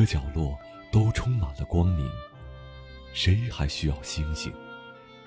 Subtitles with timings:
[0.00, 0.58] 个角落
[0.90, 2.10] 都充满了光明，
[3.12, 4.50] 谁还需要星星？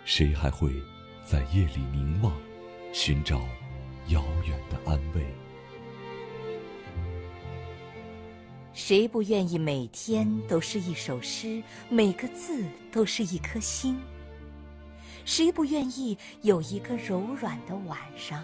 [0.03, 0.73] 谁还会
[1.23, 2.35] 在夜里凝望，
[2.91, 3.39] 寻找
[4.07, 5.23] 遥远的安慰？
[8.73, 14.01] 谁不愿意每天都是一首诗，每个字都是一颗星？
[15.23, 18.43] 谁不愿意有一个柔软的晚上，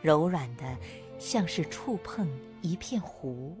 [0.00, 0.76] 柔软的
[1.18, 2.30] 像是触碰
[2.62, 3.60] 一片湖？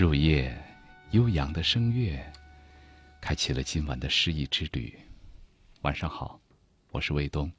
[0.00, 0.58] 入夜，
[1.10, 2.18] 悠扬的声乐，
[3.20, 4.98] 开启了今晚的诗意之旅。
[5.82, 6.40] 晚上好，
[6.90, 7.52] 我是卫东。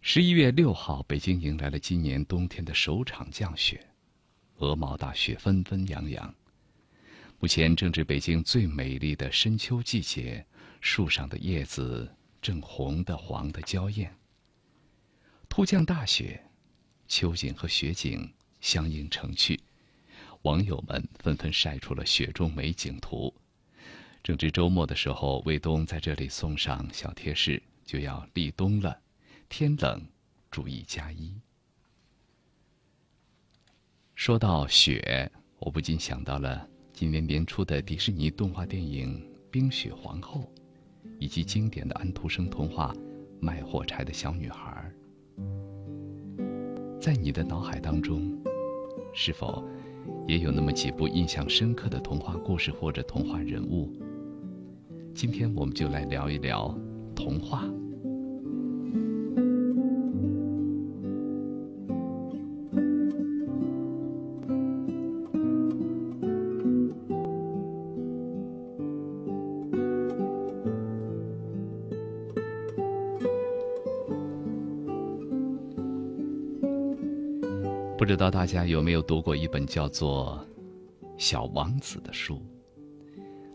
[0.00, 3.86] 十一月六号，北京迎来了今年冬天的首场降雪，
[4.56, 6.34] 鹅毛大雪纷纷扬扬。
[7.38, 10.44] 目前正值北京最美丽的深秋季节，
[10.80, 14.12] 树上的叶子正红的、黄的娇艳。
[15.48, 16.44] 突降大雪，
[17.06, 18.28] 秋景和雪景
[18.60, 19.60] 相映成趣。
[20.42, 23.32] 网友们纷纷晒出了雪中美景图。
[24.24, 29.00] 正值周末的时候，卫东在这里送上小贴士：就要立冬了，
[29.48, 30.00] 天冷，
[30.50, 31.32] 注意加衣。
[34.14, 39.20] 说到雪，我不禁想到了今年年初的迪士尼动画电影
[39.50, 40.52] 《冰雪皇后》，
[41.18, 42.92] 以及经典的安徒生童话
[43.40, 44.92] 《卖火柴的小女孩》。
[47.00, 48.36] 在你的脑海当中，
[49.14, 49.64] 是否？
[50.26, 53.92] 也有那么几部印象深刻的童话故事或者童话人物。
[55.14, 56.76] 今天我们就来聊一聊
[57.14, 57.64] 童话。
[78.12, 80.46] 知道大家有没有读过一本叫做
[81.16, 82.42] 《小王子》的书？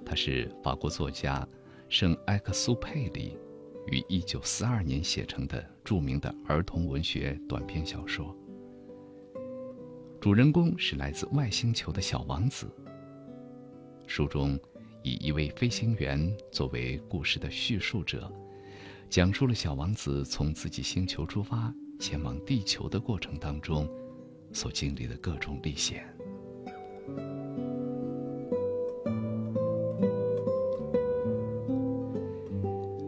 [0.03, 1.47] 它是法国作家
[1.89, 3.37] 圣埃克苏佩里
[3.85, 8.35] 于一九四二年写成的著名的儿童文学短篇小说。
[10.19, 12.67] 主人公是来自外星球的小王子。
[14.07, 14.59] 书中
[15.03, 18.27] 以一位飞行员作为故事的叙述者，
[19.07, 23.87] 讲述了小王子从自己星球出发前往地球的过程当中。
[24.57, 26.03] 所经历的各种历险。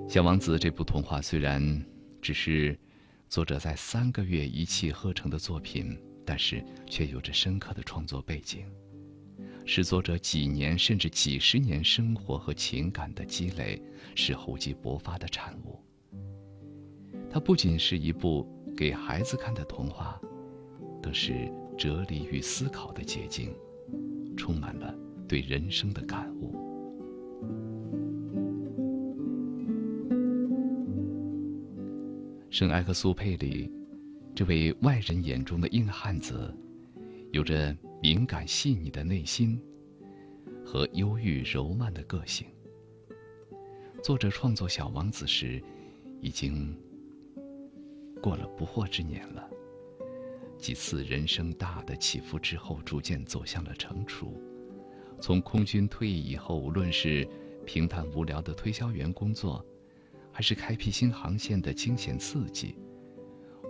[0.07, 1.83] 小王子这部童话虽然
[2.21, 2.77] 只是
[3.27, 8.65] 作者在三个月一气呵成的作品，但是却有着深刻的创作背景，
[9.65, 13.81] 是作者几年甚至几十年生活和情感的积累，
[14.13, 15.79] 是厚积薄发的产物。
[17.31, 20.19] 它不仅是一部给孩子看的童话，
[21.01, 23.53] 更是哲理与思考的结晶，
[24.35, 24.93] 充满了
[25.27, 26.55] 对人生的感悟。
[32.49, 33.71] 圣埃克苏佩里，
[34.35, 36.53] 这位外人眼中的硬汉子，
[37.31, 39.57] 有着敏感细腻的内心
[40.65, 42.45] 和忧郁柔慢的个性。
[44.03, 45.61] 作者创作《小王子》时，
[46.21, 46.75] 已经
[48.21, 49.49] 过了不惑之年了。
[50.59, 54.39] 几次人生大的起伏之后，逐渐走向了成熟。
[55.21, 57.27] 从空军退役以后，无论是
[57.65, 59.65] 平淡无聊的推销员工作，
[60.31, 62.75] 还是开辟新航线的惊险刺激，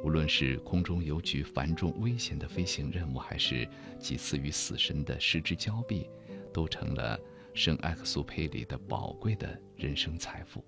[0.03, 3.67] 无论是空中邮局繁重危险的飞行任务，还是
[3.99, 6.09] 几次与死神的失之交臂，
[6.51, 7.19] 都成了
[7.53, 10.63] 圣埃克苏佩里的宝贵的人生财富。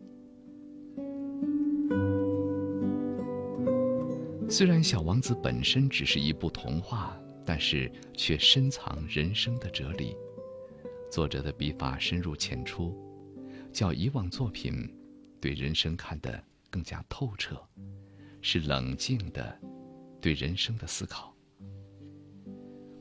[4.51, 10.13] 虽然《小王子》本身只是一部童话，但是却深藏人生的哲理。
[11.09, 12.93] 作者的笔法深入浅出，
[13.71, 14.93] 较以往作品。
[15.39, 17.57] 对人生看得更加透彻，
[18.41, 19.57] 是冷静的
[20.19, 21.33] 对人生的思考，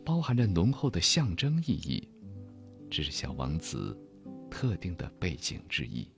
[0.04, 2.08] 包含着浓厚的象征意义，
[2.88, 3.98] 这是小王子
[4.48, 6.08] 特定的背景之一。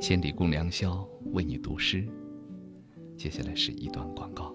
[0.00, 2.06] 千里共良宵，为你读诗。
[3.16, 4.54] 接下来是一段广告。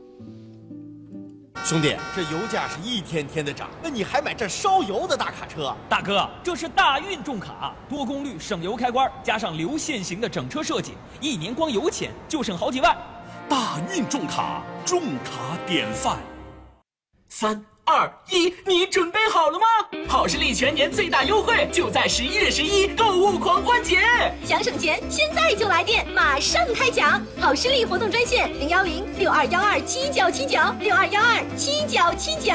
[1.64, 5.76] 兄弟，这油价是一天天的涨，那你还买这烧油的大卡车？
[5.90, 12.96] 大哥，这是大运重卡，多功率省油开关，加上流线型的整车设计，一年光油钱就省好几万。
[13.50, 16.18] 大运重卡，重卡典范。
[17.28, 17.64] 三。
[17.92, 19.66] 二一，你准备好了吗？
[20.08, 23.98] 好视力全年最大优惠就在十一月十一购物狂欢节，
[24.46, 27.22] 想省钱现在就来电，马上开抢！
[27.38, 32.54] 好视力活动专线零幺零六二幺二七九七九六二幺二七九七九。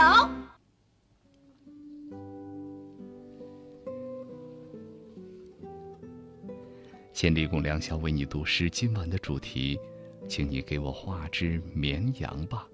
[7.12, 8.70] 千里共良宵，为你读诗。
[8.70, 9.78] 今晚的主题，
[10.26, 12.66] 请你给我画只绵羊吧。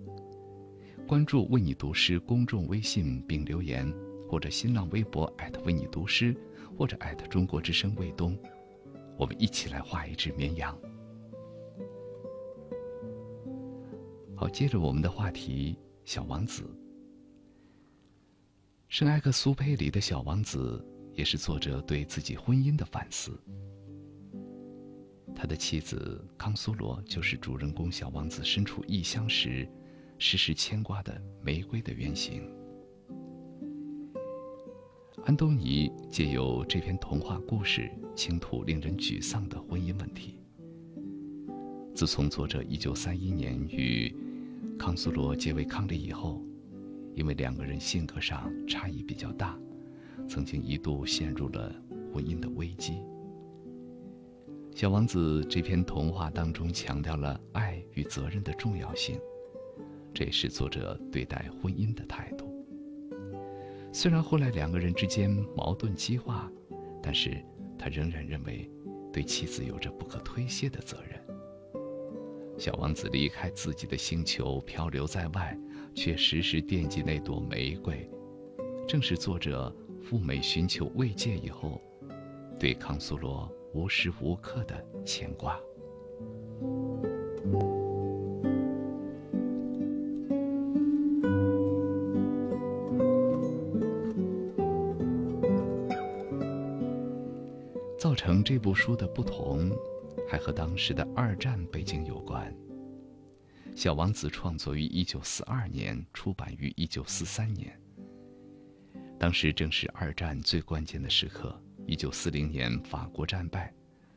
[1.07, 3.93] 关注“为你读诗”公众微信并留言，
[4.29, 5.31] 或者新浪微博
[5.65, 6.35] 为你读诗，
[6.77, 6.97] 或者
[7.29, 8.39] 中国之声卫东，
[9.19, 10.77] 我们一起来画一只绵羊。
[14.35, 15.77] 好，接着我们的话题，
[16.11, 16.63] 《小王子》。
[18.89, 20.83] 圣埃克苏佩里的小王子，
[21.15, 23.39] 也是作者对自己婚姻的反思。
[25.35, 29.69] 他的妻子康苏罗，就是主人公小王子身处异乡时。
[30.25, 32.49] 时时牵挂的玫瑰的原型，
[35.25, 40.39] 安东尼借由这篇童话故事倾吐令人沮丧的婚姻问题。
[41.93, 44.15] 自从作者1931年与
[44.79, 46.41] 康苏罗结为伉俪以后，
[47.17, 49.59] 因为两个人性格上差异比较大，
[50.29, 51.75] 曾经一度陷入了
[52.15, 53.03] 婚姻的危机。
[54.73, 59.19] 小王子这篇童话当中强调了爱与责任的重要性。
[60.15, 62.51] 这也是作者对待婚姻的态度。
[63.93, 66.51] 虽然后来两个人之间矛盾激化，
[67.03, 67.37] 但是
[67.79, 68.71] 他仍然认为，
[69.13, 71.21] 对妻子有着不可推卸的责任。
[72.59, 75.59] 小王子离开自己的星球，漂流在外，
[75.95, 78.09] 却时时惦记那朵玫瑰，
[78.87, 81.81] 正是作者赴美寻求慰藉以后，
[82.59, 85.59] 对康苏罗无时无刻的牵挂。
[98.03, 99.71] 造成这部书的不同，
[100.29, 102.53] 还和当时的二战背景有关。
[103.81, 107.81] 《小王子》创作于1942年，出版于1943年。
[109.21, 111.57] 当时正是二战最关键的时刻。
[111.87, 113.73] 1940年，法国战败，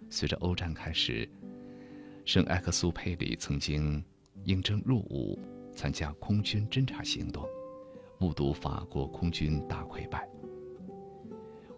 [0.09, 1.29] 随着欧战开始，
[2.25, 4.03] 圣埃克苏佩里曾经
[4.45, 5.37] 应征入伍，
[5.71, 7.47] 参加空军侦察行动，
[8.17, 10.27] 目睹法国空军大溃败。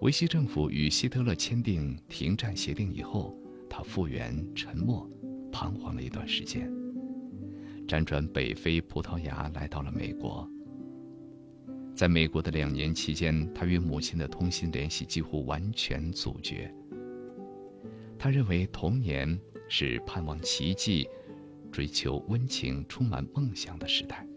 [0.02, 3.36] 维希政府与希特勒签订停战协定以后，
[3.68, 5.10] 他复原沉默，
[5.52, 6.72] 彷徨了一段时间。
[7.88, 10.48] 辗转北非、葡萄牙，来到了美国。
[11.96, 16.72] 在美国的两年期间，他与母亲的通信联系几乎完全阻绝。
[18.20, 21.08] 他认为童年是盼望奇迹、
[21.72, 24.28] 追求温情、充满梦想的时代。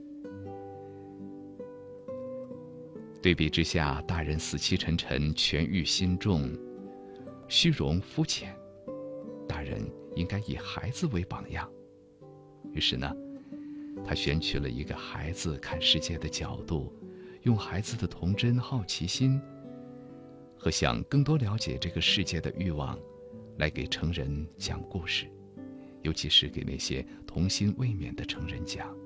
[3.22, 6.50] 对比之下，大人死气沉沉、权欲心重、
[7.48, 8.56] 虚荣肤浅，
[9.46, 9.86] 大人
[10.16, 11.70] 应该以孩子为榜样。
[12.72, 13.14] 于是呢，
[14.06, 16.90] 他选取了一个孩子看世界的角度，
[17.42, 19.38] 用孩子的童真、好奇心
[20.56, 22.98] 和想更多了解这个世界的欲望，
[23.58, 25.26] 来给成人讲故事，
[26.00, 28.96] 尤其是给那些童心未泯的成人讲。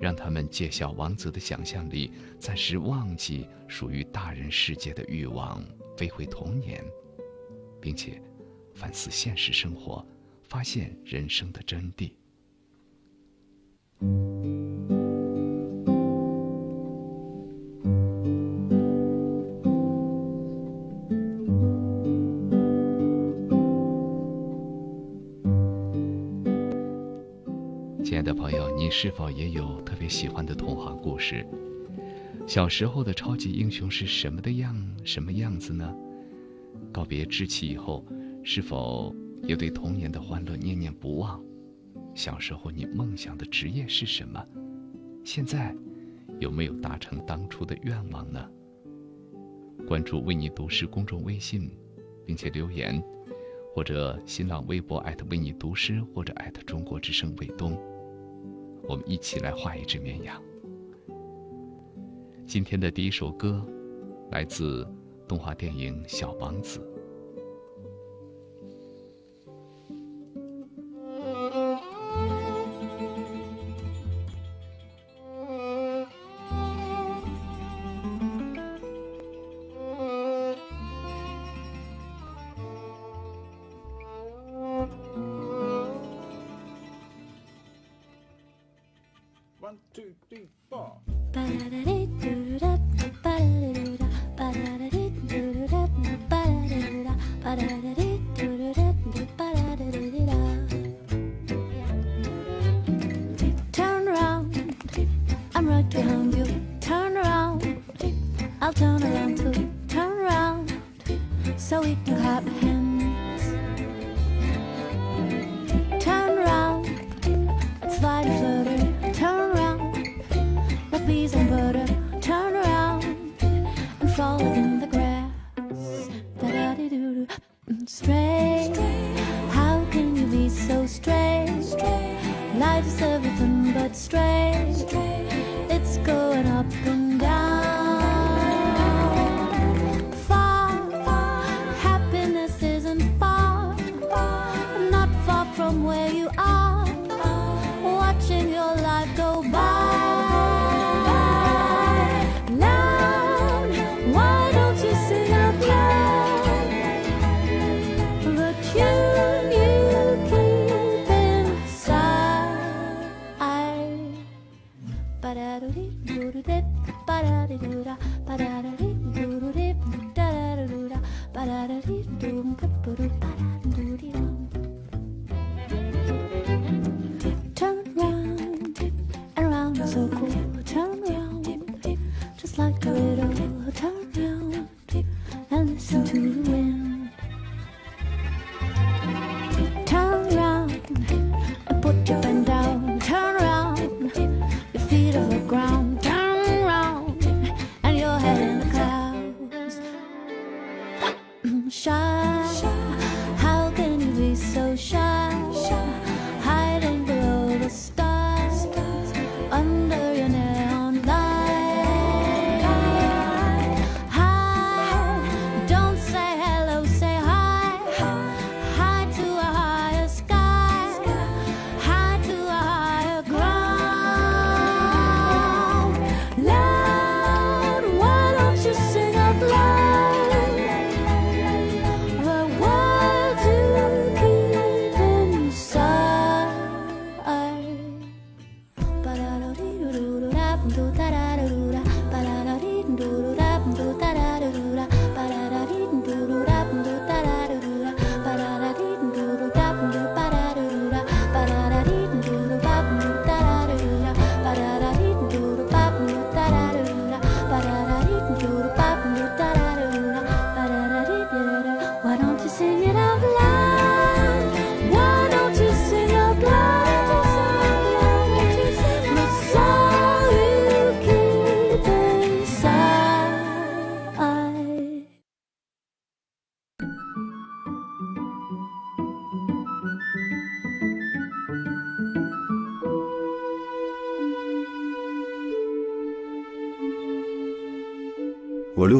[0.00, 5.62] 让他们借小王子的想象力，暂时忘记属于大人世界的欲望，
[5.96, 6.84] 飞回童年，
[7.80, 8.20] 并且
[8.74, 10.06] 反思现实生活，
[10.48, 12.12] 发现人生的真谛。
[29.00, 31.46] 是否也有特别喜欢的童话故事？
[32.48, 35.96] 小时候的超级英雄是什么的样什么样子呢？
[36.90, 38.04] 告别稚气以后，
[38.42, 39.14] 是否
[39.44, 41.40] 也对童年的欢乐念念不忘？
[42.12, 44.44] 小时候你梦想的职业是什么？
[45.22, 45.72] 现在
[46.40, 48.50] 有没有达成当初的愿望呢？
[49.86, 51.70] 关注“为你读诗”公众微信，
[52.26, 53.00] 并且留言，
[53.76, 54.98] 或者新浪微博
[55.30, 56.34] 为你读诗，或者
[56.66, 57.80] 中国之声卫东。
[58.88, 60.42] 我们一起来画一只绵羊。
[62.46, 63.62] 今天的第一首歌，
[64.30, 64.88] 来自
[65.28, 66.80] 动画电影《小王子》。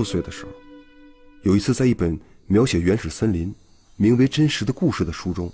[0.08, 0.52] 岁的时候，
[1.42, 3.54] 有一次在一本描写原始森林、
[3.96, 5.52] 名为《真实的故事》的书中，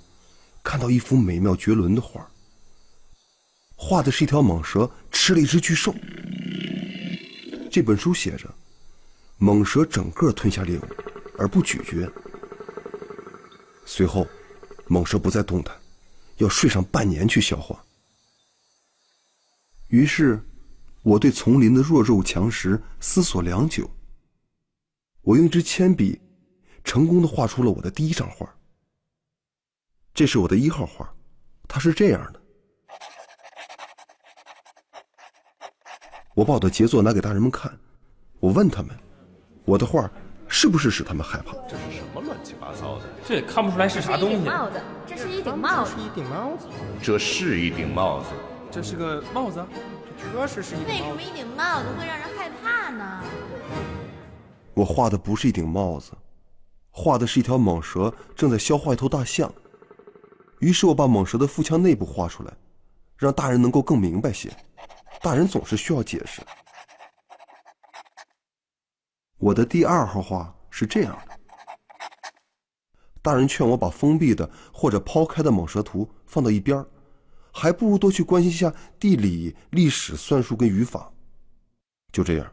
[0.63, 2.31] 看到一幅美妙绝伦的画。
[3.75, 5.93] 画的是一条蟒蛇吃了一只巨兽。
[7.69, 8.49] 这本书写着，
[9.41, 10.83] 蟒蛇整个吞下猎物，
[11.37, 12.09] 而不咀嚼。
[13.85, 14.25] 随后，
[14.89, 15.77] 蟒蛇不再动弹，
[16.37, 17.85] 要睡上半年去消化。
[19.89, 20.41] 于是，
[21.03, 23.91] 我对丛林的弱肉强食思索良久。
[25.25, 26.21] 我用一支铅笔，
[26.85, 28.47] 成功的画出了我的第一张画。
[30.13, 31.11] 这是我的一号画，
[31.67, 32.41] 它是这样的。
[36.35, 37.73] 我把我的杰作拿给大人们看，
[38.39, 38.95] 我问他们，
[39.65, 40.11] 我的画
[40.47, 41.55] 是不是使他们害怕？
[41.67, 43.07] 这是什么乱七八糟的？
[43.27, 44.37] 这也看不出来是啥东西。
[44.37, 45.93] 帽子，这是一顶帽子。
[45.97, 46.69] 这是一顶帽子。
[47.01, 48.27] 这是一顶帽子。
[48.71, 49.65] 这是个帽子。
[50.19, 50.89] 这确实是一顶。
[50.89, 53.25] 为什么一顶帽子会让人害怕呢？
[54.75, 56.13] 我画的不是一顶帽子，
[56.91, 59.53] 画的是一条蟒蛇正在消化一头大象。
[60.59, 62.53] 于是我把蟒蛇的腹腔内部画出来，
[63.17, 64.51] 让大人能够更明白些。
[65.23, 66.43] 大人总是需要解释。
[69.39, 71.39] 我的第二号画是这样的：
[73.23, 76.85] 大人劝我把封闭的或者抛开的蟒蛇图放到一边
[77.53, 81.13] 还不如多去关心一下地理、历史、算术跟语法。
[82.11, 82.53] 就这样，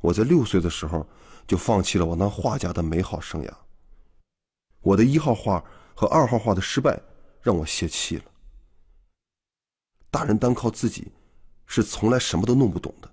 [0.00, 1.06] 我在六岁的时候
[1.48, 3.52] 就放弃了我当画家的美好生涯。
[4.82, 5.64] 我的一号画
[5.96, 7.00] 和二号画的失败
[7.42, 8.24] 让我泄气了。
[10.12, 11.10] 大人单靠自己。
[11.70, 13.10] 是从来什么都弄不懂的，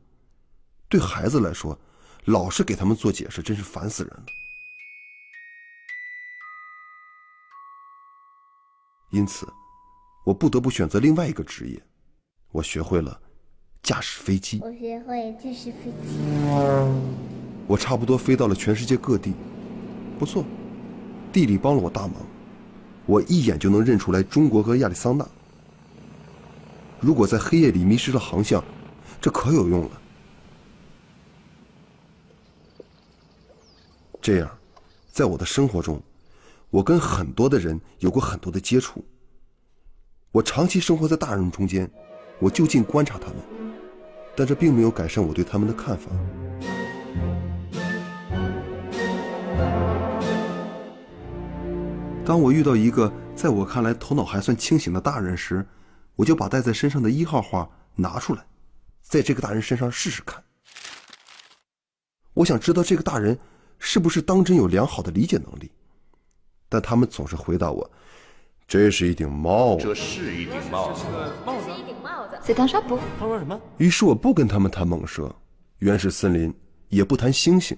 [0.87, 1.77] 对孩子来说，
[2.23, 4.23] 老是给他们做解释，真是烦死人了。
[9.11, 9.45] 因此，
[10.23, 11.83] 我不得不选择另外一个职业，
[12.53, 13.21] 我学会了
[13.83, 14.61] 驾驶飞机。
[14.63, 17.34] 我学会驾驶飞机。
[17.67, 19.33] 我差不多飞到了全世界各地，
[20.19, 20.45] 不错，
[21.33, 22.13] 地理帮了我大忙，
[23.05, 25.27] 我一眼就能认出来中国和亚利桑那。
[26.99, 28.63] 如果在黑夜里迷失了航向，
[29.19, 30.01] 这可有用了。
[34.21, 34.49] 这样，
[35.11, 36.01] 在我的生活中，
[36.69, 39.03] 我跟很多的人有过很多的接触。
[40.31, 41.89] 我长期生活在大人中间，
[42.39, 43.37] 我就近观察他们，
[44.35, 46.11] 但这并没有改善我对他们的看法。
[52.25, 55.63] 当我遇到一个在我看来头脑还算清醒的大人时，
[56.15, 58.43] 我就把戴在身上的一号画拿出来，
[59.03, 60.43] 在这个大人身上试试看。
[62.33, 63.37] 我想知道这个大人
[63.77, 65.71] 是不是当真有良好的理解能力，
[66.67, 67.89] 但他们总是回答我
[68.67, 71.05] ：“这是一顶帽子。”这是一顶帽子。
[71.45, 71.69] 帽子。
[71.69, 72.35] 一顶帽子。
[72.41, 72.97] 在当啥不？
[73.19, 73.59] 他说什么？
[73.77, 75.33] 于是我不跟他们谈蟒蛇、
[75.77, 76.51] 原始森林，
[76.89, 77.77] 也不谈猩猩，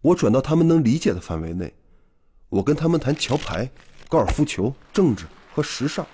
[0.00, 1.72] 我转到他们能理解的范围内，
[2.50, 3.70] 我跟他们谈桥牌、
[4.08, 6.04] 高尔夫球、政治和时尚。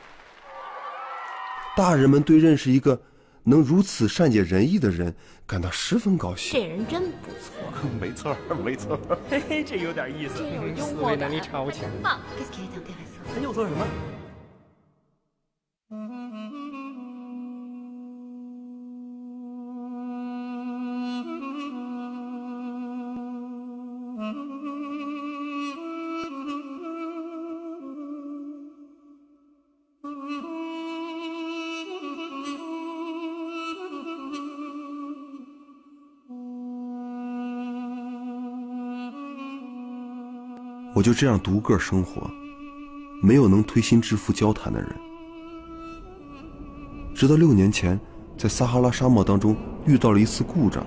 [1.75, 3.01] 大人们对认识一个
[3.45, 5.15] 能如此善解人意的人
[5.47, 6.61] 感到十分高兴。
[6.61, 7.89] 这人真不错。
[7.99, 9.01] 没错，没错。
[9.31, 10.37] 嘿嘿，这有点意思。
[10.37, 11.89] 思维能力超强。
[12.03, 12.21] 棒。
[13.35, 13.87] 他又说什么？
[41.07, 42.29] 就这样独个生活，
[43.23, 44.91] 没有能推心置腹交谈的人。
[47.15, 47.97] 直到六年前，
[48.37, 50.85] 在撒哈拉沙漠当中遇到了一次故障，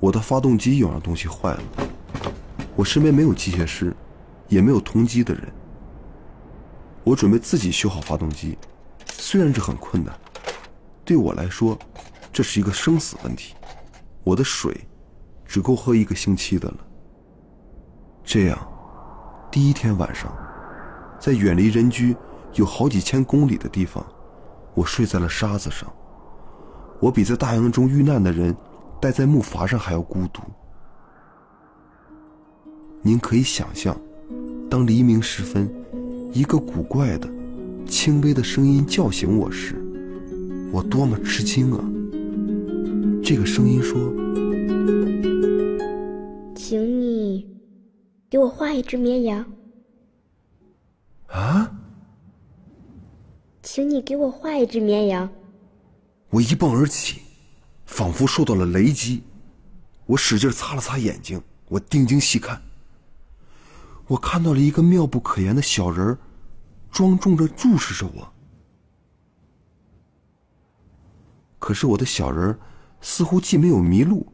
[0.00, 1.62] 我的发动机有样东西坏了。
[2.74, 3.94] 我身边没有机械师，
[4.48, 5.52] 也没有同机的人。
[7.04, 8.56] 我准备自己修好发动机，
[9.04, 10.18] 虽然这很困难，
[11.04, 11.78] 对我来说，
[12.32, 13.54] 这是一个生死问题。
[14.24, 14.74] 我的水。
[15.50, 16.76] 只够喝一个星期的了。
[18.22, 18.56] 这样，
[19.50, 20.32] 第一天晚上，
[21.18, 22.14] 在远离人居
[22.54, 24.06] 有好几千公里的地方，
[24.74, 25.92] 我睡在了沙子上。
[27.00, 28.56] 我比在大洋中遇难的人
[29.00, 30.40] 待在木筏上还要孤独。
[33.02, 34.00] 您可以想象，
[34.70, 35.68] 当黎明时分，
[36.32, 37.28] 一个古怪的、
[37.88, 39.74] 轻微的声音叫醒我时，
[40.70, 41.84] 我多么吃惊啊！
[43.20, 43.98] 这个声音说。
[48.30, 49.44] 给我画一只绵羊。
[51.26, 51.68] 啊！
[53.60, 55.28] 请你给我画一只绵羊。
[56.28, 57.22] 我一蹦而起，
[57.86, 59.24] 仿佛受到了雷击。
[60.06, 62.62] 我使劲擦了擦眼睛，我定睛细看，
[64.06, 66.18] 我看到了一个妙不可言的小人儿，
[66.92, 68.32] 庄重的注视着我。
[71.58, 72.58] 可是我的小人儿
[73.00, 74.32] 似乎既没有迷路，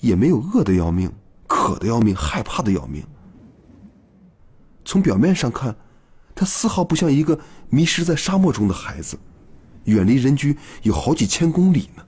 [0.00, 1.12] 也没有饿得要命、
[1.46, 3.04] 渴得要命、害怕的要命。
[4.88, 5.76] 从表面上看，
[6.34, 9.18] 他丝毫不像一个迷失在沙漠中的孩子，
[9.84, 12.02] 远离人居有好几千公里呢。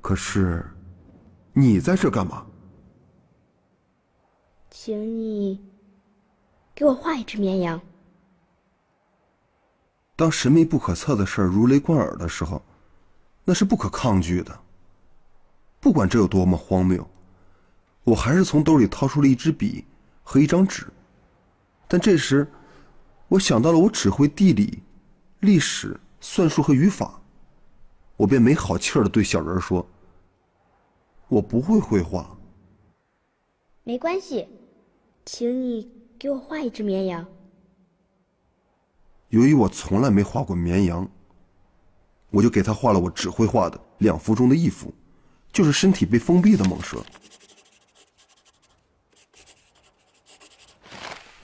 [0.00, 0.68] 可是，
[1.52, 2.44] 你在这干嘛？
[4.72, 5.64] 请你
[6.74, 7.80] 给我画一只绵羊。
[10.16, 12.60] 当神秘不可测的事儿如雷贯耳的时候，
[13.44, 14.60] 那是不可抗拒的。
[15.78, 17.08] 不管这有多么荒谬，
[18.04, 19.84] 我还是从兜里掏出了一支笔
[20.22, 20.86] 和一张纸。
[21.88, 22.46] 但这时，
[23.28, 24.82] 我想到了我只会地理、
[25.40, 27.20] 历史、算术和语法，
[28.16, 29.86] 我便没好气儿的对小人说
[31.28, 32.36] ：“我不会绘画。”
[33.84, 34.48] 没关系，
[35.24, 37.26] 请你给我画一只绵羊。
[39.28, 41.08] 由于我从来没画过绵羊，
[42.30, 44.92] 我就给他画了我只会画的两幅中的一幅，
[45.52, 47.04] 就是身体被封闭的蟒蛇。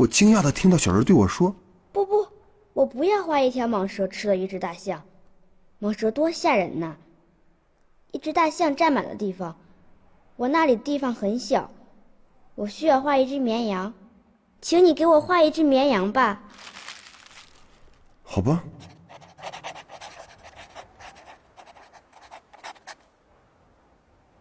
[0.00, 1.54] 我惊讶的听到小人对我说
[1.92, 2.26] ：“不不，
[2.72, 5.02] 我不要画一条蟒蛇吃了一只大象，
[5.78, 6.96] 蟒蛇多吓人呐！
[8.10, 9.54] 一只大象占满了地方，
[10.36, 11.70] 我那里地方很小，
[12.54, 13.92] 我需要画一只绵羊，
[14.62, 16.44] 请你给我画一只绵羊吧。”
[18.24, 18.64] 好吧。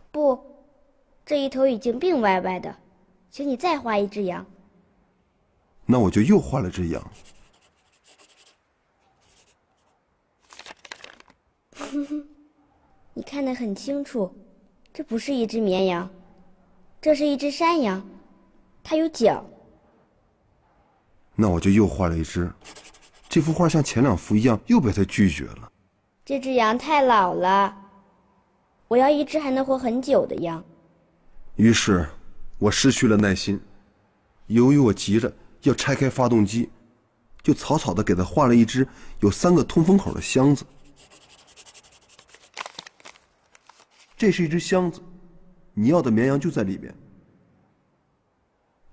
[0.10, 0.42] 不，
[1.26, 2.74] 这一头已经病歪歪的，
[3.30, 4.46] 请你再画一只羊。
[5.92, 7.12] 那我就又画了只羊。
[11.74, 12.28] 哼哼，
[13.16, 14.32] 你看得很清楚，
[14.94, 16.08] 这不是一只绵羊，
[17.02, 18.08] 这是一只山羊，
[18.84, 19.44] 它有角。
[21.34, 22.52] 那我就又画了一只。
[23.28, 25.72] 这幅画像前两幅一样，又被他拒绝了。
[26.24, 27.76] 这只羊太老了，
[28.88, 30.64] 我要一只还能活很久的羊。
[31.56, 32.08] 于是，
[32.60, 33.60] 我失去了耐心。
[34.46, 35.32] 由于我急着
[35.64, 36.70] 要拆开发动机，
[37.42, 38.88] 就草草的给他画了一只
[39.20, 40.66] 有三个通风口的箱子。
[44.16, 45.02] 这是一只箱子，
[45.74, 46.94] 你要的绵羊就在里面。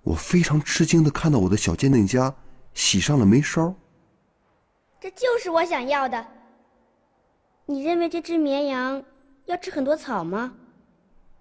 [0.02, 2.33] 我非常吃惊的看到我的小鉴定家
[2.74, 3.74] 喜上了眉梢。
[5.00, 6.26] 这就是我想要的。
[7.66, 9.02] 你认为这只绵羊
[9.46, 10.55] 要吃很多草吗？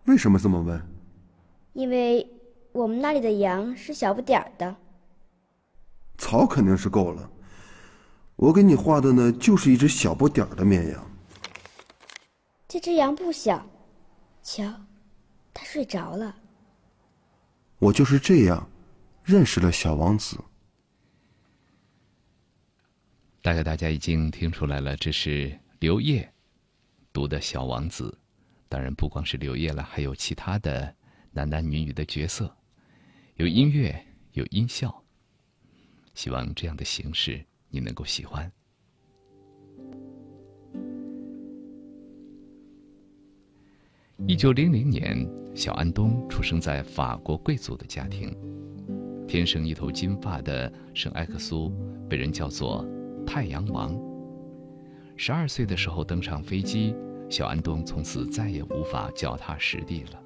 [0.06, 0.82] 为什么这么问？
[1.74, 2.28] 因为
[2.72, 4.76] 我们那里的羊是小不点儿的。
[6.18, 7.30] 草肯定是够了。
[8.36, 11.12] 我给你画的呢，就是一只小不点儿的绵羊。
[12.68, 13.66] 这只羊不小，
[14.44, 14.64] 瞧，
[15.54, 16.36] 它睡着了。
[17.80, 18.70] 我就是这样
[19.24, 20.38] 认识了小王子。
[23.42, 26.28] 大概大家已经听出来了，这是刘烨
[27.14, 28.06] 读的《小王子》。
[28.68, 30.94] 当然，不光是刘烨了，还有其他的
[31.32, 32.54] 男男女女的角色，
[33.36, 35.05] 有音乐，有音效。
[36.16, 38.52] 希望这样的形式你能够喜欢。
[44.26, 48.36] 一九零零年，小安东出生在法国贵族的家庭，
[49.28, 51.72] 天生一头金发的圣埃克苏
[52.10, 52.84] 被人叫做。
[53.26, 54.00] 太阳王。
[55.18, 56.96] 十二岁的时候登上飞机，
[57.30, 60.24] 小安东从此再也无法脚踏实地了。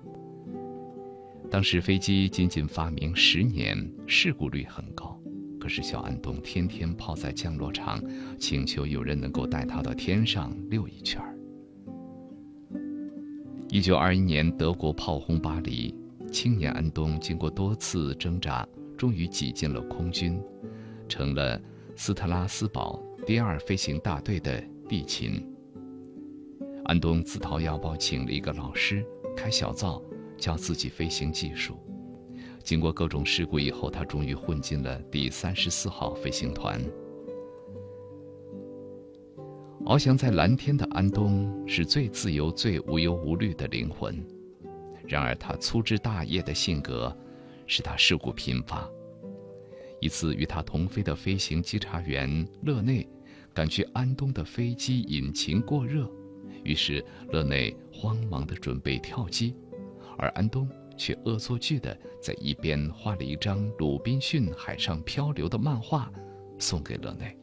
[1.49, 5.18] 当时飞机仅仅发明十年，事故率很高，
[5.59, 8.01] 可是小安东天天泡在降落场，
[8.37, 11.35] 请求有人能够带他到天上溜一圈儿。
[13.69, 15.93] 一九二一年，德国炮轰巴黎，
[16.31, 18.67] 青年安东经过多次挣扎，
[18.97, 20.41] 终于挤进了空军，
[21.07, 21.61] 成了。
[22.01, 25.45] 斯特拉斯堡第二飞行大队的地勤，
[26.85, 30.01] 安东自掏腰包请了一个老师开小灶
[30.37, 31.77] 教自己飞行技术。
[32.69, 36.79] 经过各种事故以后，他终于混进了第三十四号飞行团。
[39.85, 44.23] 翱翔在蓝天的安东是最自由、最无忧无虑的灵魂，
[45.07, 47.11] 然而他粗枝大叶的性格
[47.65, 48.87] 使他事故频发。
[49.99, 53.09] 一次与他同飞的飞行稽查员勒内，
[53.51, 56.07] 感觉安东的飞机引擎过热，
[56.63, 59.55] 于是勒内慌忙地准备跳机，
[60.19, 66.11] 而安东却恶作剧的在一边画了一张鲁滨逊海上漂流的漫画，
[66.59, 67.35] 送给勒内。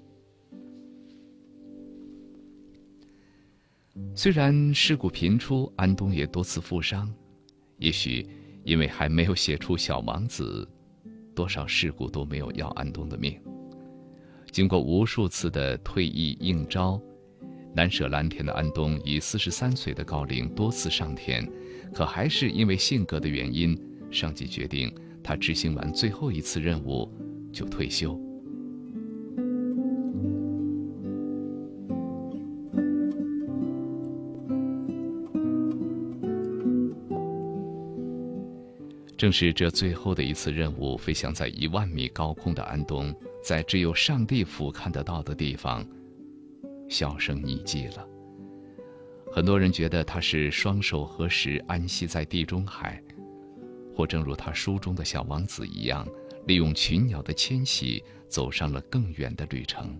[4.14, 7.10] 虽然事故频出，安东也多次负伤，
[7.78, 8.28] 也许
[8.62, 10.68] 因为还没有写出《小王子》，
[11.34, 13.40] 多少事故都没有要安东的命。
[14.52, 17.00] 经过无数次的退役应招，
[17.74, 21.50] 难舍蓝天的安东以四十三岁的高龄多次上天，
[21.96, 23.74] 可还是因为性格的原因，
[24.10, 27.10] 上级决定他执行完最后一次任务
[27.50, 28.20] 就退休。
[39.16, 43.10] 正是这最后的一次任务，飞翔在一万米高空的安东，
[43.42, 45.82] 在只有上帝俯瞰得到的地方，
[46.90, 48.15] 销声匿迹了。
[49.36, 52.98] 很多人觉得他是双手合十，安息在地中海，
[53.94, 56.08] 或正如他书中的小王子一样，
[56.46, 59.94] 利用群鸟的迁徙，走上了更远的旅程。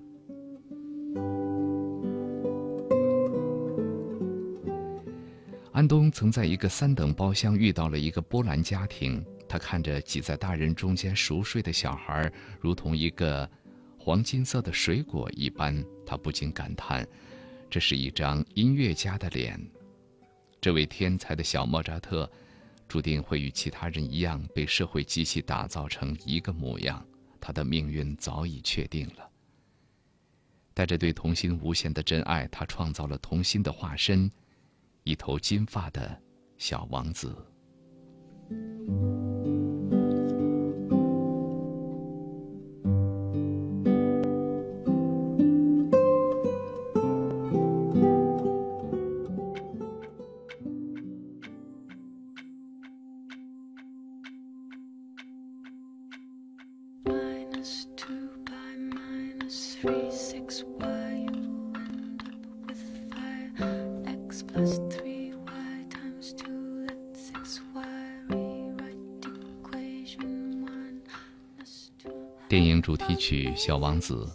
[5.71, 13.47] 安东曾在一个三等包厢遇到了一个波兰家庭，他看着挤在大人中间熟睡的小孩，如同一个
[13.99, 17.07] 黄金色的水果一般，他不禁感叹：
[17.69, 19.61] 这是一张音乐家的脸。
[20.61, 22.31] 这位天才的小莫扎特，
[22.89, 27.07] 注定会与其他人一样被社会机器打造成一个模样，
[27.41, 29.31] 他的命运早已确定了。
[30.75, 34.31] 带着对童心无限的真爱，他创造了童心的化身。
[35.05, 36.21] 一头金发的
[36.59, 37.35] 小王子。
[73.57, 74.29] 小王子》。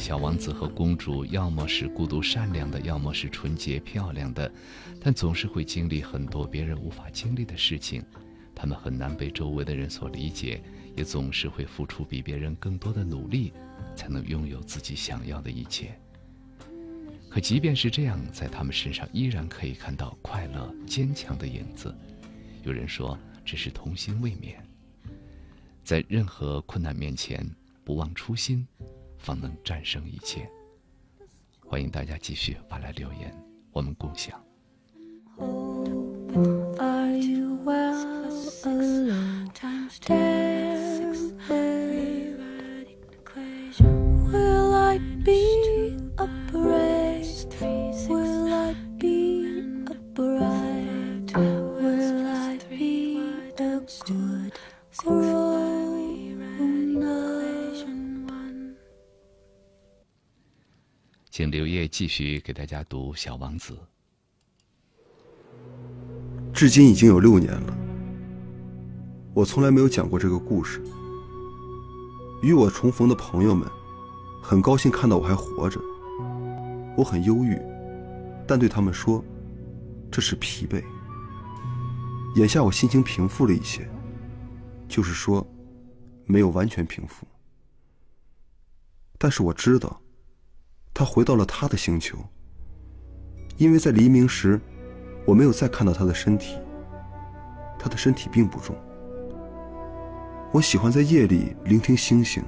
[0.00, 4.50] 小王子和公主，要么是孤独善良的，要么是纯洁漂亮的，
[4.98, 8.02] 但总是会经历很多别人无法经历的事情。
[8.54, 10.62] 他们很难被周围的人所理解，
[10.96, 13.52] 也总是会付出比别人更多的努力，
[13.94, 15.94] 才能拥有自己想要的一切。
[17.28, 21.94] 可即便是这样，在他们身上依然可以看到快乐、坚强的影子。
[22.64, 24.54] 有人说，这是童心未泯。
[25.84, 27.46] 在任何困难面前，
[27.84, 28.66] 不忘初心。
[29.20, 30.50] 方能战胜一切。
[31.64, 33.32] 欢迎大家继续发来留言，
[33.70, 34.42] 我们共享。
[61.40, 63.72] 请刘烨继续给大家读《小王子》。
[66.52, 67.74] 至今已经有六年了，
[69.32, 70.82] 我从来没有讲过这个故事。
[72.42, 73.66] 与我重逢的朋友们，
[74.42, 75.80] 很高兴看到我还活着。
[76.94, 77.58] 我很忧郁，
[78.46, 79.24] 但对他们说，
[80.10, 80.84] 这是疲惫。
[82.36, 83.88] 眼下我心情平复了一些，
[84.86, 85.50] 就是说，
[86.26, 87.26] 没有完全平复。
[89.16, 90.02] 但是我知道。
[91.00, 92.18] 他回到了他的星球，
[93.56, 94.60] 因为在黎明时，
[95.24, 96.58] 我没有再看到他的身体。
[97.78, 98.76] 他的身体并不重。
[100.52, 102.44] 我喜欢在夜里聆听星星，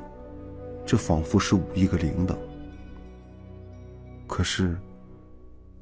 [0.84, 2.36] 这仿佛是五亿个铃铛。
[4.26, 4.76] 可是，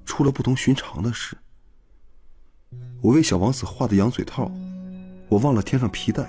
[0.05, 1.37] 出了不同寻常的事。
[3.03, 4.49] 我为小王子画的羊嘴套，
[5.29, 6.25] 我忘了添上皮带。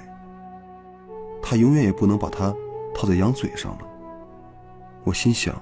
[1.39, 2.51] 他永远也不能把它
[2.95, 3.87] 套在羊嘴上了。
[5.03, 5.55] 我心想。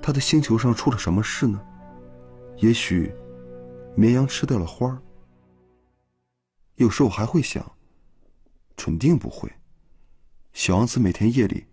[0.00, 1.60] 他的星球上出了什么事呢？
[2.58, 3.12] 也许，
[3.94, 5.00] 绵羊吃掉了花儿。
[6.76, 7.76] 有时我还会想，
[8.76, 9.52] 肯定不会。
[10.52, 11.66] 小王子每天夜里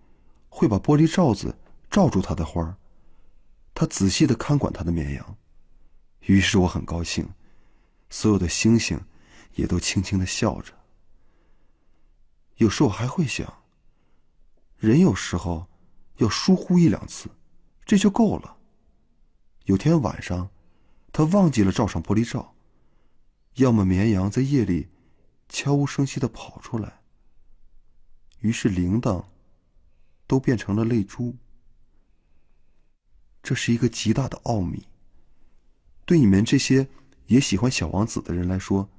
[0.49, 1.57] 会把玻璃罩子
[1.89, 2.75] 罩住他的花儿，
[3.73, 5.37] 他仔细的看管他的绵羊。
[6.21, 7.27] 于是我很高兴，
[8.09, 8.99] 所有的星星
[9.53, 10.73] 也都轻轻的笑着。
[12.57, 13.51] 有时候还会想，
[14.77, 15.67] 人有时候
[16.17, 17.29] 要疏忽一两次，
[17.85, 18.57] 这就够了。
[19.65, 20.49] 有天晚上，
[21.11, 22.55] 他忘记了罩上玻璃罩，
[23.55, 24.87] 要么绵羊在夜里
[25.49, 27.01] 悄无声息的跑出来，
[28.39, 29.23] 于是铃铛
[30.27, 31.35] 都变成了泪珠。
[33.41, 34.83] 这是一个极大的奥秘。
[36.03, 36.87] 对你们这些
[37.27, 38.89] 也喜欢小王子的人来说，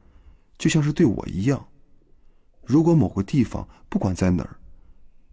[0.59, 1.69] 就像是对我一样。
[2.65, 4.59] 如果某个地方不管在哪儿，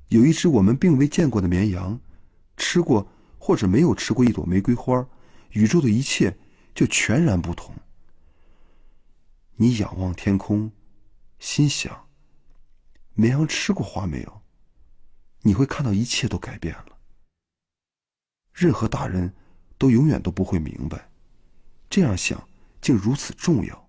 [0.09, 1.99] 有一只我们并未见过的绵羊，
[2.57, 3.07] 吃过
[3.45, 5.05] 或者没有吃过一朵玫瑰花，
[5.49, 6.37] 宇宙的一切
[6.73, 7.75] 就全然不同。
[9.57, 10.71] 你仰望天空，
[11.39, 12.07] 心想：
[13.15, 14.41] 绵羊吃过花没有？
[15.41, 16.97] 你会看到一切都改变了。
[18.53, 19.33] 任何大人
[19.77, 21.09] 都永远都不会明白。
[21.89, 22.47] 这样想，
[22.79, 23.82] 竟如此重要。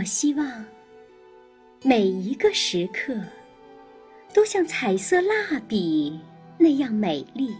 [0.00, 0.64] 我希望
[1.82, 3.14] 每一个时刻。
[4.32, 6.18] 都像彩色蜡笔
[6.56, 7.54] 那样美丽。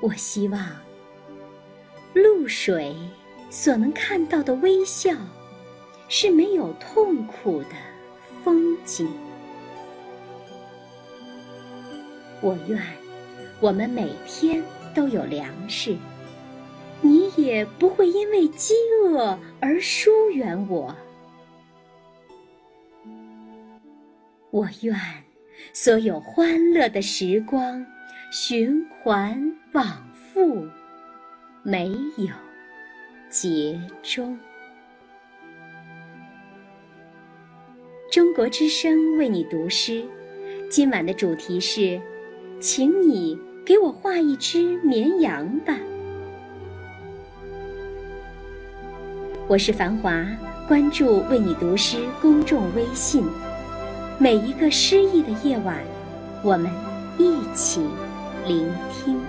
[0.00, 0.60] 我希望
[2.14, 2.94] 露水
[3.50, 5.14] 所能看到的微笑
[6.08, 7.76] 是没有痛苦的
[8.42, 9.08] 风景。
[12.40, 12.82] 我愿
[13.60, 14.62] 我们每天
[14.94, 15.96] 都有粮食，
[17.36, 20.94] 也不会因为饥饿而疏远我。
[24.50, 24.94] 我愿
[25.72, 27.84] 所有欢乐的时光
[28.30, 29.40] 循环
[29.72, 30.66] 往复，
[31.62, 32.28] 没有
[33.30, 34.38] 结终。
[38.10, 40.04] 中国之声为你读诗，
[40.68, 41.98] 今晚的主题是，
[42.60, 45.78] 请你给我画一只绵羊吧。
[49.48, 50.24] 我是繁华，
[50.66, 53.24] 关注为你读诗公众微信。
[54.18, 55.76] 每一个诗意的夜晚，
[56.42, 56.70] 我们
[57.18, 57.80] 一起
[58.46, 59.21] 聆听。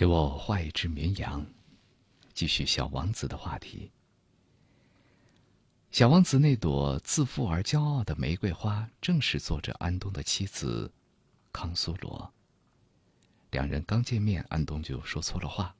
[0.00, 1.44] 给我画一只绵羊。
[2.32, 3.90] 继续小王子的话题。
[5.90, 10.90] 小王子那朵自负而骄傲的玫瑰花，正是作者安东的妻子
[11.52, 12.32] 康苏罗。
[13.50, 15.76] 两人刚见面，安东就说错了话，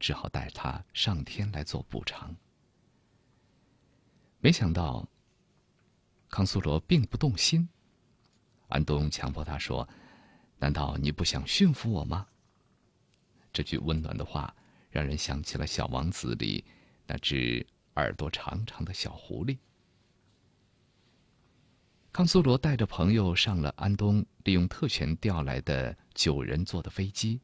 [0.00, 2.34] 只好带他上天来做补偿。
[4.40, 5.06] 没想到，
[6.30, 7.68] 康苏罗并不动心。
[8.68, 9.86] 安东强迫他说
[10.56, 12.26] ：“难道你不想驯服我吗？”
[13.58, 14.54] 这句温暖的话。
[14.90, 16.64] 让人想起了《小王子》里
[17.06, 17.64] 那只
[17.96, 19.58] 耳朵长长的小狐狸。
[22.10, 27.38] 康苏罗带着朋友上了安东利用特权调来的九人座的飞机，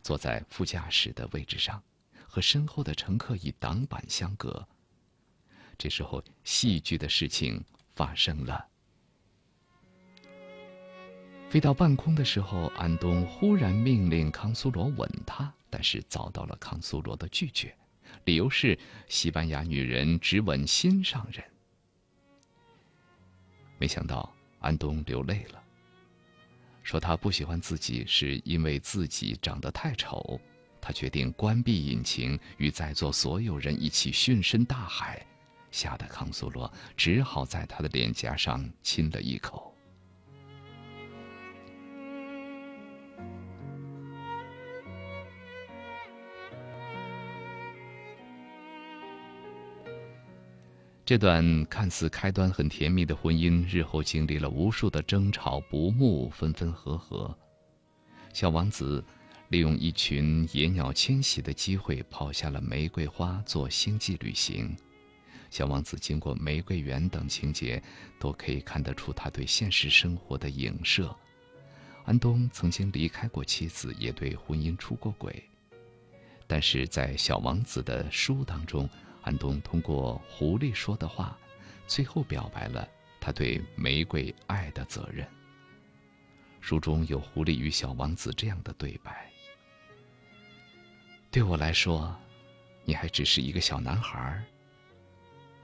[0.00, 1.82] 坐在副驾驶的位置上，
[2.24, 4.66] 和身后的乘客以挡板相隔。
[5.76, 7.62] 这时候，戏剧的事情
[7.96, 8.69] 发生了。
[11.50, 15.52] 飞到半空的时候，安东忽然命令康苏罗吻他。
[15.68, 17.76] 但是遭到了康苏罗的拒绝，
[18.24, 18.78] 理由是
[19.08, 21.44] 西班牙女人只吻心上人。
[23.78, 25.60] 没想到安东流泪了，
[26.84, 30.40] 说他不喜欢自己是因为自己长得太丑。
[30.80, 35.24] 他决定关闭引擎，与在座所有人一起殉身大海，
[35.72, 39.69] 吓得康苏罗只好在他的脸颊上亲了一口。
[51.10, 57.36] 这段看似开端很甜蜜的婚姻，日后经历了无数的争吵、不睦、分分合合。
[58.32, 59.04] 小王子
[59.48, 64.72] 利用一群野鸟迁徙的机会，抛下了玫瑰花做星际旅行。
[65.50, 67.82] 小王子经过玫瑰园等情节，
[68.20, 71.12] 都可以看得出他对现实生活的影射。
[72.04, 75.42] 安东曾经离开过妻子，也对婚姻出过轨。
[76.46, 78.88] 但是在《小王子》的书当中，
[79.22, 81.36] 安东通过狐狸说的话，
[81.86, 82.88] 最后表白了
[83.20, 85.26] 他对玫瑰爱的责任。
[86.60, 89.30] 书中有狐狸与小王子这样的对白
[91.30, 92.16] ：“对我来说，
[92.84, 94.42] 你还只是一个小男孩，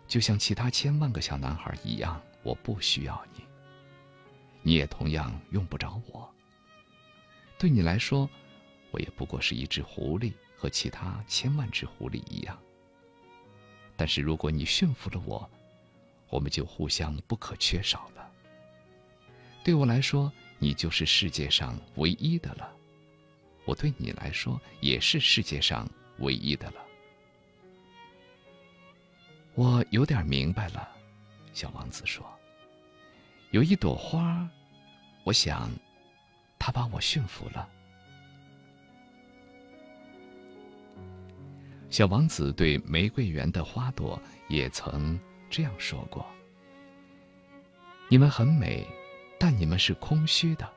[0.07, 3.45] 就像其他千万个小男孩一样，我不需要你。
[4.63, 6.29] 你也同样用不着我。
[7.59, 8.29] 对你来说，
[8.91, 12.59] 我也不过是一只狐狸。”和其他千万只狐狸一样。
[13.97, 15.49] 但是如果你驯服了我，
[16.29, 18.31] 我们就互相不可缺少了。
[19.65, 22.69] 对我来说，你就是世界上唯一的了；
[23.65, 25.89] 我对你来说，也是世界上
[26.19, 26.83] 唯一的了。
[29.55, 30.89] 我有点明白了，
[31.53, 32.25] 小王子说
[33.53, 34.49] ：“有一朵花，
[35.25, 35.71] 我想，
[36.59, 37.69] 它把我驯服了。”
[41.89, 45.19] 小王子对玫瑰园的花朵也曾
[45.49, 46.27] 这样说过
[48.11, 48.87] ：“你们很美，
[49.39, 50.69] 但你们是空虚的。”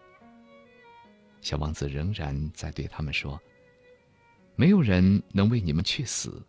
[1.41, 3.41] 小王子仍然在对他们说
[4.55, 6.41] ：“没有人能为你们去死。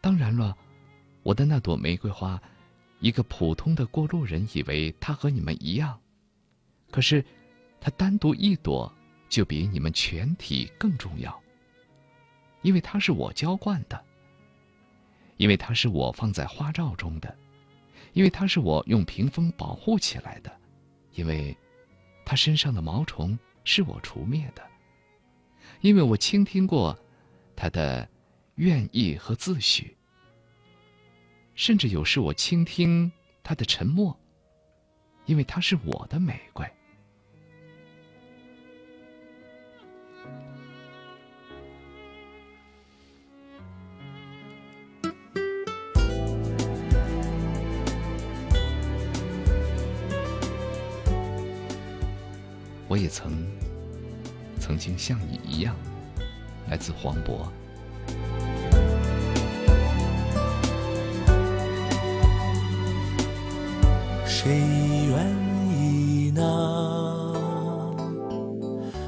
[0.00, 0.56] 当然了，
[1.22, 2.40] 我的那朵玫瑰花，
[3.00, 6.00] 一个普通的过路人以为它和你们一样，
[6.90, 7.24] 可是，
[7.80, 8.90] 它单独一朵
[9.28, 11.38] 就比你们全体更重要。”
[12.62, 14.04] 因为它是我浇灌的，
[15.36, 17.36] 因为它是我放在花罩中的，
[18.12, 20.50] 因为它是我用屏风保护起来的，
[21.12, 21.56] 因为
[22.24, 24.62] 它身上的毛虫是我除灭的，
[25.80, 26.98] 因为我倾听过
[27.54, 28.08] 它的
[28.56, 29.94] 愿意和自诩，
[31.54, 33.10] 甚至有时我倾听
[33.42, 34.18] 它的沉默，
[35.26, 36.68] 因为它是我的玫瑰。
[52.98, 53.32] 也曾，
[54.58, 55.74] 曾经像你一样，
[56.68, 57.46] 来自黄渤。
[64.26, 64.50] 谁
[65.08, 65.26] 愿
[65.72, 67.34] 意呢？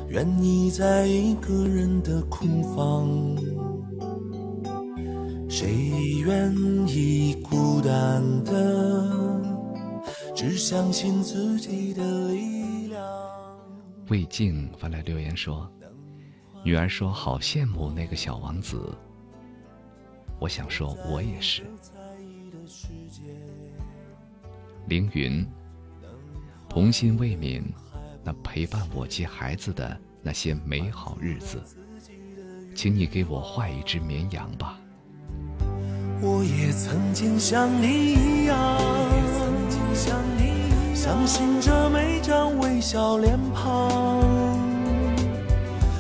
[0.09, 3.37] 愿意在一个人的空房？
[5.49, 5.69] 谁
[6.25, 6.55] 愿
[6.87, 9.41] 意孤单的，
[10.35, 12.60] 只相信自己的力？
[14.11, 15.71] 魏静发来留言说
[16.65, 18.93] ：“女儿说好羡慕那个小王子。”
[20.41, 21.63] 我想说，我也是。
[24.89, 25.47] 凌云，
[26.69, 27.63] 童心未泯，
[28.25, 31.63] 那陪伴我接孩子的那些美好日子，
[32.75, 34.77] 请你给我画一只绵羊吧。
[36.21, 38.77] 我也曾经像你一样。
[39.39, 40.50] 曾经像你
[41.03, 44.21] 相信着每张微笑脸庞，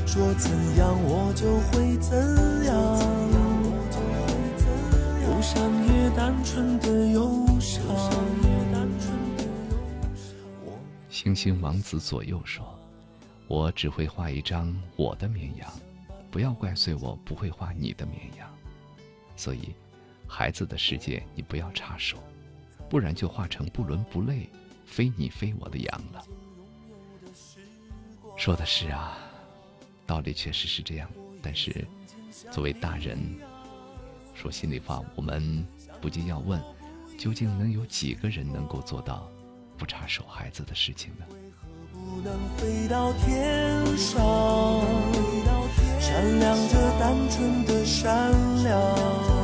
[0.06, 2.18] 说怎样我就会怎
[2.66, 2.74] 样，
[5.22, 7.82] 忧伤也单纯的忧伤。
[11.08, 12.62] 星星王子左右说
[13.48, 15.66] ：“我只会画一张我的绵羊，
[16.30, 18.46] 不要怪罪我不会画你的绵羊。
[19.34, 19.74] 所以，
[20.26, 22.18] 孩子的世界你不要插手，
[22.90, 24.46] 不然就画成不伦不类。”
[24.90, 26.24] 非你非我的羊了，
[28.36, 29.16] 说的是啊，
[30.04, 31.08] 道理确实是这样。
[31.40, 31.86] 但是，
[32.50, 33.16] 作为大人，
[34.34, 35.64] 说心里话，我们
[36.00, 36.60] 不禁要问：
[37.16, 39.30] 究竟能有几个人能够做到
[39.78, 41.24] 不插手孩子的事情呢？
[42.24, 44.20] 能飞到天上，
[46.00, 48.32] 善良着单纯的善
[48.64, 49.39] 良。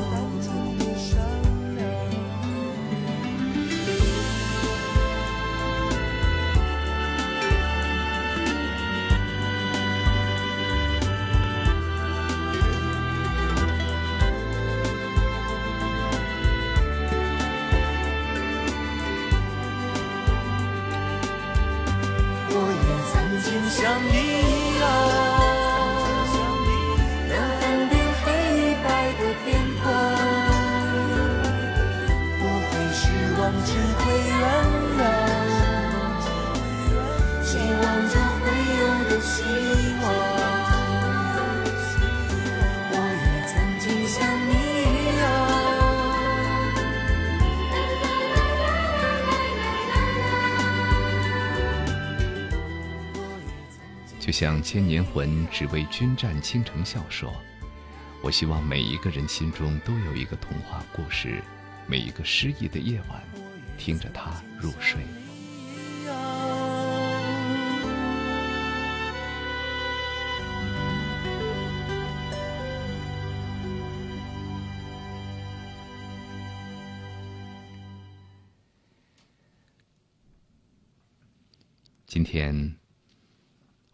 [54.39, 57.35] 像千年魂只为君战倾城笑说
[58.23, 61.43] ：“我希望每一个人心中都有一个童话故事，
[61.87, 63.25] 每一个失意的夜晚，
[63.79, 64.31] 听着它
[64.61, 65.01] 入睡。”
[82.07, 82.77] 今天，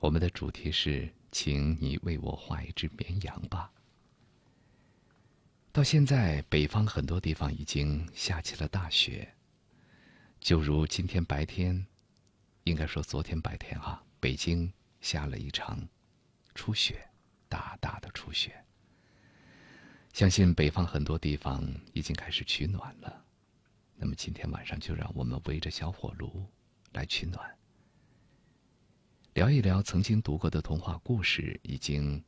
[0.02, 3.70] 我们的主题是，请你为我画一只绵羊吧。
[5.70, 9.32] 到现在，北方很多地方已经下起了大雪，
[10.40, 11.86] 就如今天白天，
[12.64, 15.88] 应该说昨天白天哈，北京下了一场
[16.52, 17.08] 初雪，
[17.48, 18.52] 大大的初雪。
[20.12, 23.24] 相信北方很多地方已经开始取暖了，
[23.94, 26.44] 那么今天晚上就让我们围着小火炉
[26.90, 27.56] 来取暖。
[29.34, 32.22] 聊一聊曾经读过的童话故事，已经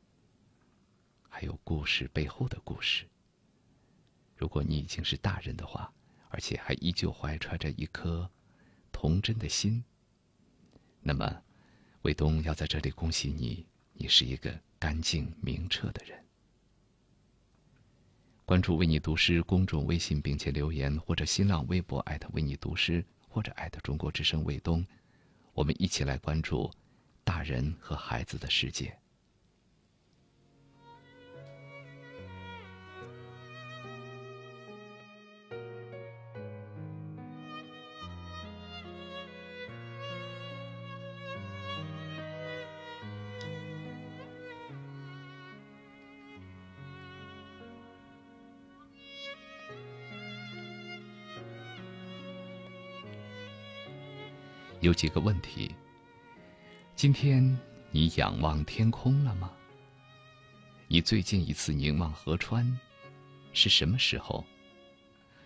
[1.29, 3.05] 还有故事背后的故事。
[4.35, 5.93] 如果你已经是大人的话，
[6.29, 8.27] 而且还依旧怀揣着一颗
[8.91, 9.83] 童真的心，
[10.99, 11.43] 那么
[12.01, 16.19] 卫东要在这里恭喜你，你是一个干净明澈的人。
[18.45, 24.83] 关注“为你读诗”公众微信，并且留言，或者新浪微博艾特“为你读诗”，或者艾特“中国之声卫东”，
[25.53, 26.71] 我们一起来关注。
[27.25, 28.95] 大人和孩子的世界。
[54.81, 55.75] 有几个问题。
[57.05, 57.55] 今天
[57.91, 59.51] 你仰望天空了吗？
[60.87, 62.65] 你最近一次凝望河川
[63.53, 64.43] 是什么时候？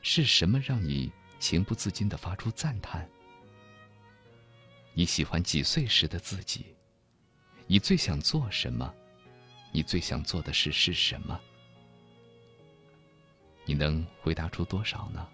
[0.02, 3.06] 是什么让你情不自禁的发出赞叹？
[4.94, 6.68] 你喜欢几岁时的自己？
[7.68, 8.94] 你最想做什么？
[9.74, 11.38] 你最想做的事是什么？
[13.66, 15.28] 你能回答出多少呢？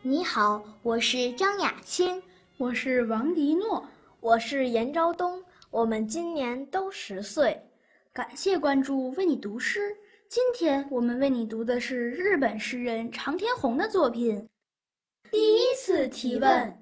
[0.00, 2.22] 你好，我是张雅青，
[2.56, 3.86] 我是王迪诺。
[4.20, 7.60] 我是严昭东，我们今年都十岁。
[8.12, 9.96] 感谢关注，为你读诗。
[10.28, 14.48] 今天我们为你读的是日本诗人长田宏的作品。
[15.30, 16.78] 第一次提问。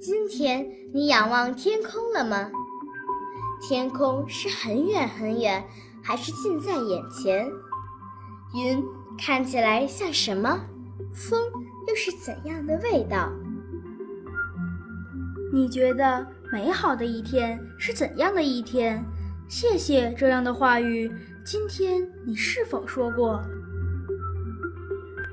[0.00, 2.50] 今天你仰望天空了吗？
[3.60, 5.64] 天空是很远很远，
[6.02, 7.50] 还是近在眼前？
[8.54, 8.82] 云
[9.18, 10.60] 看起来像什么？
[11.12, 11.40] 风
[11.88, 13.30] 又是怎样的味道？
[15.52, 19.04] 你觉得美好的一天是怎样的一天？
[19.48, 21.10] 谢谢这样的话语。
[21.44, 23.42] 今天你是否说过？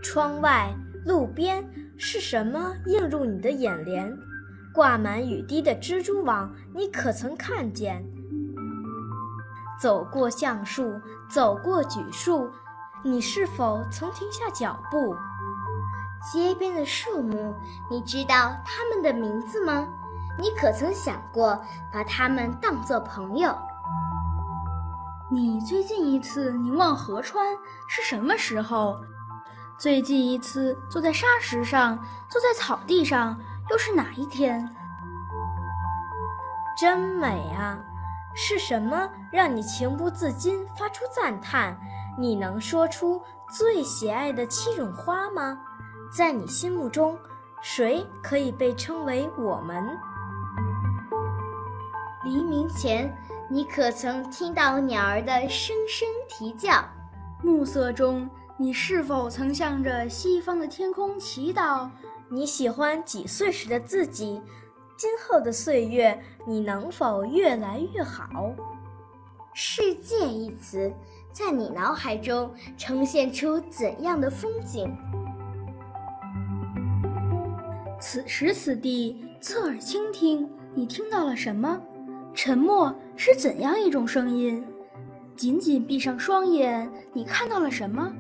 [0.02, 0.74] 窗外、
[1.06, 1.64] 路边
[1.98, 4.16] 是什么映入你的眼帘？
[4.74, 8.04] 挂满雨滴的蜘蛛网，你可曾看见？
[9.80, 11.00] 走过橡树，
[11.30, 12.50] 走过榉树，
[13.04, 15.16] 你是否曾停下脚步？
[16.32, 17.54] 街边的树木，
[17.92, 19.88] 你知道它们的名字吗？
[20.40, 21.62] 你可曾想过
[21.92, 23.56] 把它们当作朋友？
[25.30, 27.56] 你最近一次凝望河川
[27.88, 29.00] 是什么时候？
[29.78, 31.96] 最近一次坐在沙石上，
[32.28, 33.40] 坐在草地上。
[33.70, 34.68] 又是哪一天？
[36.80, 37.78] 真美啊！
[38.36, 41.78] 是什么让你情不自禁发出赞叹？
[42.18, 45.60] 你能说出最喜爱的七种花吗？
[46.16, 47.18] 在你心目中，
[47.62, 49.98] 谁可以被称为我们？
[52.24, 53.16] 黎明前，
[53.50, 56.84] 你可曾听到鸟儿的声声啼叫？
[57.42, 61.90] 暮色中，你是否曾向着西方的天空祈祷？
[62.34, 64.42] 你喜欢几岁时的自己？
[64.98, 68.52] 今后的岁月，你能否越来越好？
[69.54, 70.92] 世界一词，
[71.32, 74.92] 在你脑海中呈现出怎样的风景？
[78.02, 81.80] 此时此地，侧耳倾听，你听到了什么？
[82.34, 84.66] 沉默是怎样一种声音？
[85.36, 88.12] 紧紧闭上双眼，你看到了什么？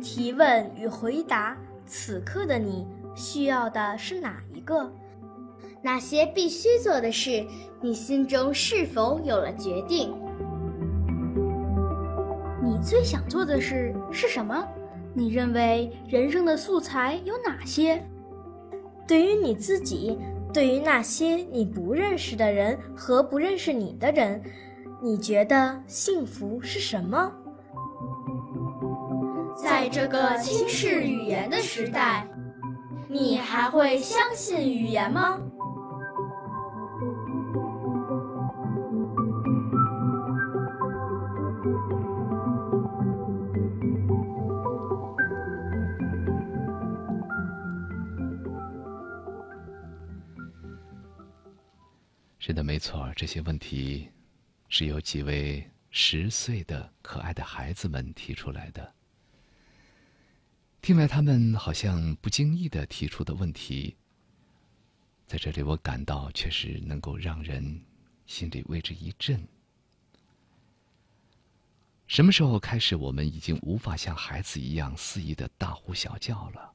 [0.00, 1.56] 提问与回答。
[1.88, 4.92] 此刻的你需要的是哪一个？
[5.82, 7.44] 哪些必须做的事？
[7.80, 10.12] 你心中是否有了决定？
[12.62, 14.62] 你最想做的事是什么？
[15.14, 18.04] 你认为人生的素材有哪些？
[19.06, 20.18] 对于你自己，
[20.52, 24.42] 对于那些你不认识的人和不认识你的人，
[25.02, 27.32] 你觉得幸福是什么？
[29.60, 32.26] 在这个轻视语言的时代，
[33.08, 35.38] 你还会相信语言吗？
[52.38, 54.08] 是的，没错，这些问题
[54.68, 58.97] 是由几位十岁的可爱的孩子们提出来的。
[60.88, 63.94] 听来他们好像不经意的提出的问题，
[65.26, 67.82] 在这里我感到确实能够让人
[68.24, 69.46] 心里为之一震。
[72.06, 76.72] 什么时候开始，我们已经无法像孩子一样肆意的大呼小叫了？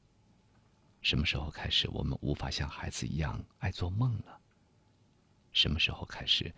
[1.02, 4.38] 什么时候开始，我们无法像孩子一样爱做梦了？
[5.52, 6.54] 什么时候开始，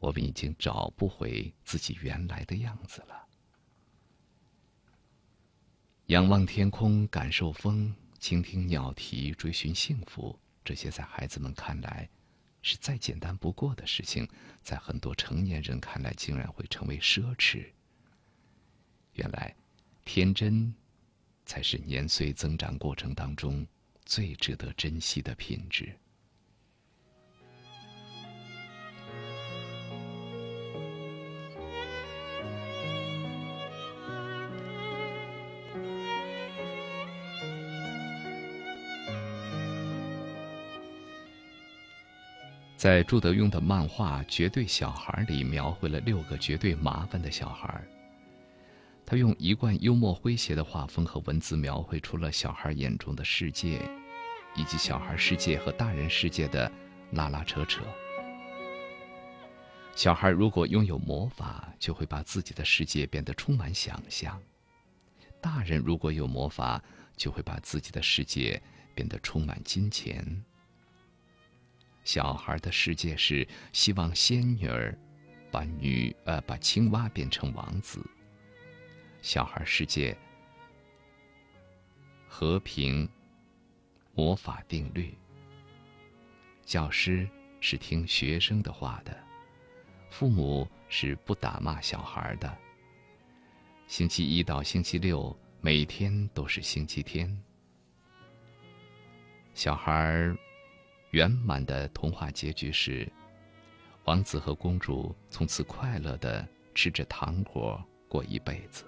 [0.00, 3.26] 我们已经找不回自己原来的样子了？
[6.08, 12.08] 仰望天空，感受风，倾听鸟啼，追寻幸福，这些在孩子们看来
[12.62, 14.26] 是再简单不过的事情，
[14.62, 17.66] 在很多成年人看来竟然会成为奢侈。
[19.12, 19.54] 原来，
[20.06, 20.74] 天真
[21.44, 23.66] 才是年岁增长过程当中
[24.06, 25.94] 最值得珍惜的品质。
[42.78, 47.82] 在朱德庸的漫画《绝对小孩》里，描绘了六个绝对麻烦的小孩。
[49.04, 53.80] 他用一贯幽默诙谐的画风和文字，描绘出了小孩眼中的世界，
[54.54, 56.70] 以及小孩世界和大人世界的
[57.10, 57.82] 拉拉扯扯。
[59.96, 64.38] 小孩如果拥有魔法，就会把自己的世界变得充满想象；
[65.40, 66.80] 大人如果有魔法，
[67.16, 68.62] 就会把自己的世界
[68.94, 70.44] 变得充满金钱。
[72.08, 74.98] 小孩的世界是希望仙女儿
[75.50, 78.02] 把女呃把青蛙变成王子。
[79.20, 80.16] 小孩世界
[82.26, 83.06] 和平
[84.14, 85.14] 魔法定律。
[86.64, 87.28] 教师
[87.60, 89.14] 是听学生的话的，
[90.08, 92.56] 父母是不打骂小孩的。
[93.86, 97.38] 星期一到星期六每天都是星期天。
[99.52, 100.34] 小孩。
[101.10, 103.10] 圆满的童话结局是，
[104.04, 108.84] 王子和公主从此快乐的吃着糖果过一辈子。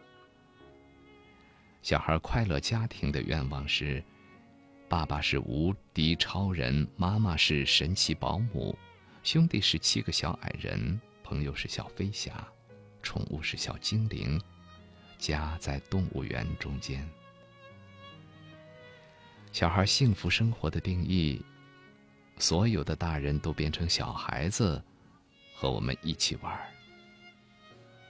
[1.81, 4.05] 小孩快乐家庭的愿望是：
[4.87, 8.77] 爸爸是无敌超人，妈妈是神奇保姆，
[9.23, 12.47] 兄弟是七个小矮人，朋友是小飞侠，
[13.03, 14.39] 宠物是小精灵，
[15.17, 17.09] 家在动物园中间。
[19.53, 21.43] 小孩幸福生活的定义。
[22.41, 24.83] 所有的大人都变成小孩子，
[25.55, 26.59] 和我们一起玩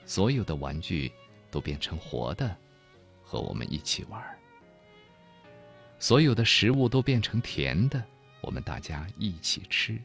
[0.07, 1.12] 所有的玩具
[1.51, 2.57] 都变成活的，
[3.22, 4.22] 和我们一起玩
[5.99, 8.03] 所有的食物都变成甜的，
[8.41, 10.01] 我们大家一起吃。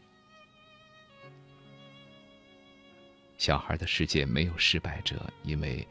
[3.38, 5.88] 小孩的世界没有失败者，因为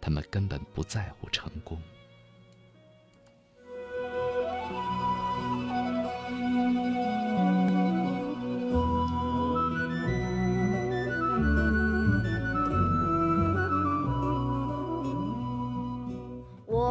[0.00, 1.80] 他们根本不在乎成功。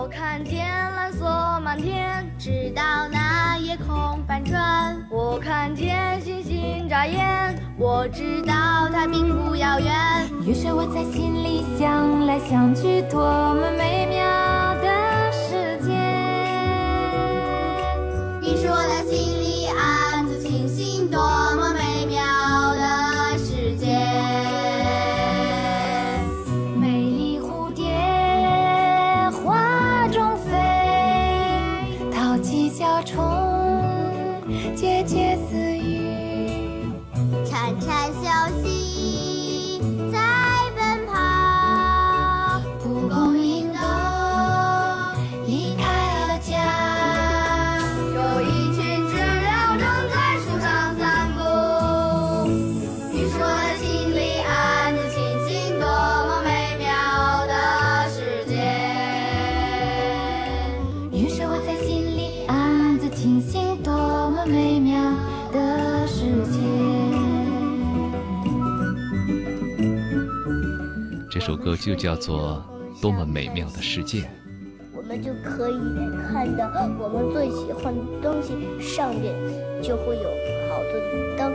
[0.07, 1.25] 看天蓝色
[1.61, 4.95] 满天，直到那夜空翻转。
[5.09, 8.53] 我看见星星眨眼，我知道
[8.91, 9.93] 它并不遥远。
[10.45, 13.21] 于是我在心里想来想去，多
[13.55, 14.19] 么美妙
[14.81, 15.93] 的世界。
[18.41, 19.32] 你是我的心
[71.45, 72.63] 首歌就叫做
[73.01, 74.21] 《多么美妙的世界》。
[74.95, 75.73] 我们就可以
[76.31, 79.35] 看到我们最喜欢的东西，上面
[79.83, 80.23] 就会有
[80.69, 81.53] 好多的灯。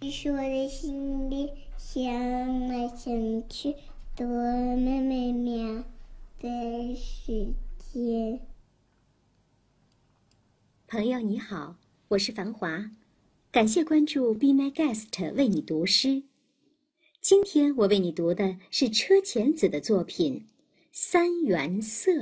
[0.00, 2.02] 你是我的心里想
[2.66, 3.76] 来想去，
[4.16, 5.84] 多么美妙
[6.40, 8.40] 的世界。
[10.96, 11.76] 朋友你好，
[12.08, 12.90] 我是繁华，
[13.52, 16.22] 感谢关注 Be My Guest 为你读诗。
[17.20, 20.40] 今天我为你读的是车前子的作品
[20.92, 22.12] 《三原色》。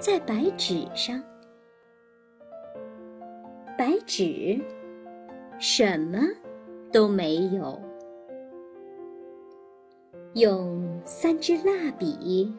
[0.00, 1.22] 在白纸上，
[3.76, 4.58] 白纸
[5.58, 6.20] 什么
[6.90, 7.78] 都没有，
[10.32, 12.50] 用三支蜡笔，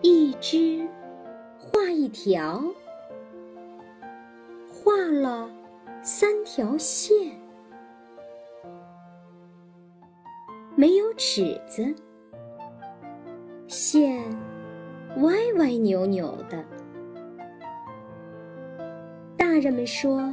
[0.00, 0.88] 一支
[1.58, 2.62] 画一条，
[4.68, 5.50] 画了
[6.04, 7.36] 三条线，
[10.76, 11.92] 没有尺子。
[15.20, 16.64] 歪歪扭扭的，
[19.36, 20.32] 大人们说，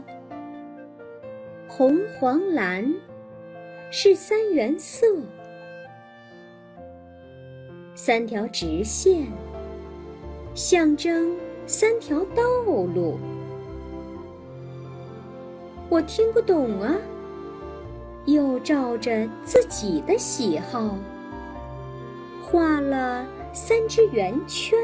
[1.67, 2.93] 红、黄、蓝
[3.89, 5.07] 是三原色，
[7.95, 9.25] 三条直线
[10.53, 12.43] 象征三条道
[12.93, 13.17] 路。
[15.89, 16.95] 我听不懂啊，
[18.25, 20.95] 又照着自己的喜好。
[22.43, 23.25] 画了
[23.55, 24.77] 三只圆圈，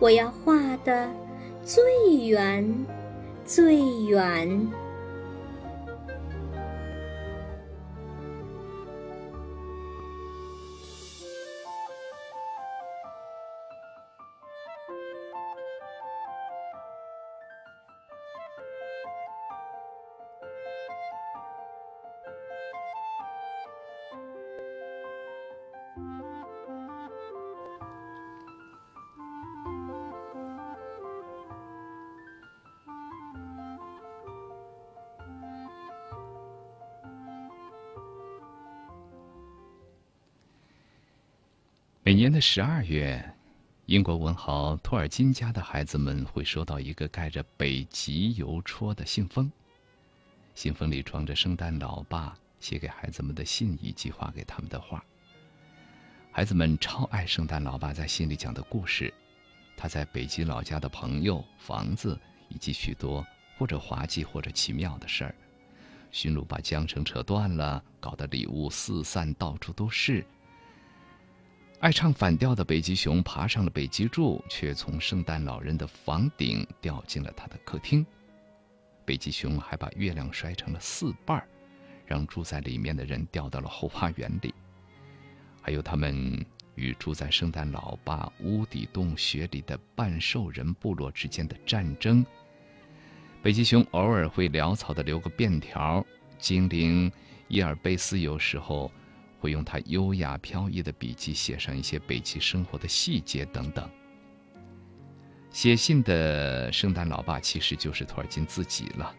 [0.00, 1.08] 我要画的
[1.62, 2.84] 最圆，
[3.44, 4.68] 最圆。
[42.28, 43.24] 年的十二月，
[43.86, 49.50] 英国文豪托尔金家的孩子们会收到一个盖着北极邮戳的信封。
[50.54, 55.02] 信封里装着圣诞老爸写给孩子们的信以及画给他们的画。
[56.30, 59.10] 孩子们超爱圣诞老爸在信里讲的故事，
[59.74, 62.20] 他在北极老家的朋友、房子
[62.50, 63.26] 以及许多
[63.56, 65.34] 或者滑稽或者奇妙的事儿。
[66.10, 70.22] 驯鹿把缰绳扯断了，搞得礼物四散到处都是。
[71.80, 78.04] 爱唱反调的北极熊爬上了北极柱，却从圣诞老人的房顶掉进了他的客厅。
[79.04, 81.46] 北极熊还把月亮摔成了四瓣儿，
[82.04, 84.52] 让住在里面的人掉到了后花园里。
[85.62, 92.26] 还有他们与住在圣诞老爸屋底洞穴里的半兽人部落之间的战争。
[93.40, 96.04] 北极熊偶尔会潦草地留个便条，
[96.40, 97.10] 精灵
[97.46, 98.90] 伊尔贝斯有时候。
[99.38, 103.88] 会用他优雅飘逸的笔迹写上一些北极生活的细节等等。
[105.50, 109.14] 写信的圣诞老爸其实就是托尔金自己了。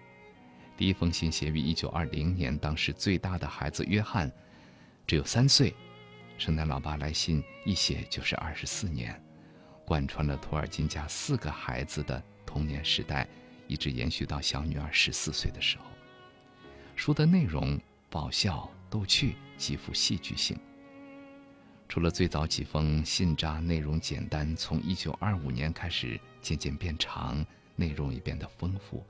[0.77, 4.31] 第一封信写于一九二零年，当时最大的孩子约翰
[5.07, 5.73] 只有三岁。
[6.37, 9.21] 圣诞老爸来信一写就是二十四年，
[9.85, 13.27] 贯穿了托尔金家四个孩子的童年时代，
[13.67, 15.83] 一直延续到小女儿十四岁的时候。
[16.95, 17.77] 书的内容
[18.09, 19.35] 爆笑逗趣。
[19.59, 20.57] 极富戏剧性。
[21.87, 27.45] 除了最早几封信札内容简单，从一九二五年开始渐渐变长，
[27.75, 29.05] 内容也变得丰富。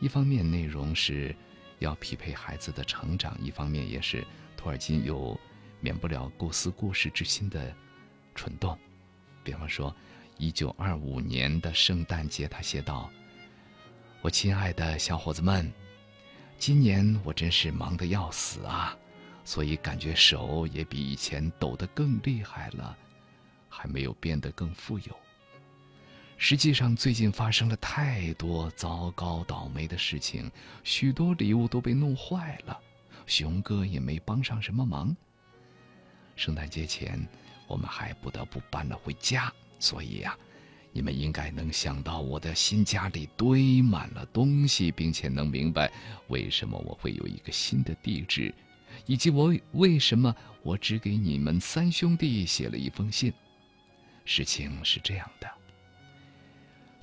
[0.00, 1.34] 一方面内容是
[1.78, 5.38] 要匹配孩子的成长，一方面也是托尔金有
[5.78, 7.74] 免不了构思故事之心的
[8.34, 8.76] 蠢动。
[9.44, 9.94] 比方说，
[10.38, 13.10] 一九二五年的圣诞节，他写道
[14.22, 15.70] ：“我亲爱的小伙子们。”
[16.58, 18.94] 今年我真是忙得要死啊，
[19.44, 22.96] 所以感觉手也比以前抖得更厉害了，
[23.68, 25.16] 还没有变得更富有。
[26.36, 30.50] 实际上，最近发生了太多糟糕倒霉的事情，
[30.82, 32.78] 许多礼物都被弄坏了，
[33.26, 35.14] 熊哥也没帮上什么忙。
[36.36, 37.28] 圣诞节前，
[37.66, 40.34] 我们还不得不搬了回家，所以呀，
[40.92, 45.92] 你们应该能想到我的新家里堆满了东西，并且能明白
[46.28, 48.54] 为什么我会有一个新的地址，
[49.06, 53.32] 以及我为什么我只给你们三兄弟写了一封信。
[54.24, 55.48] 事情是这样的。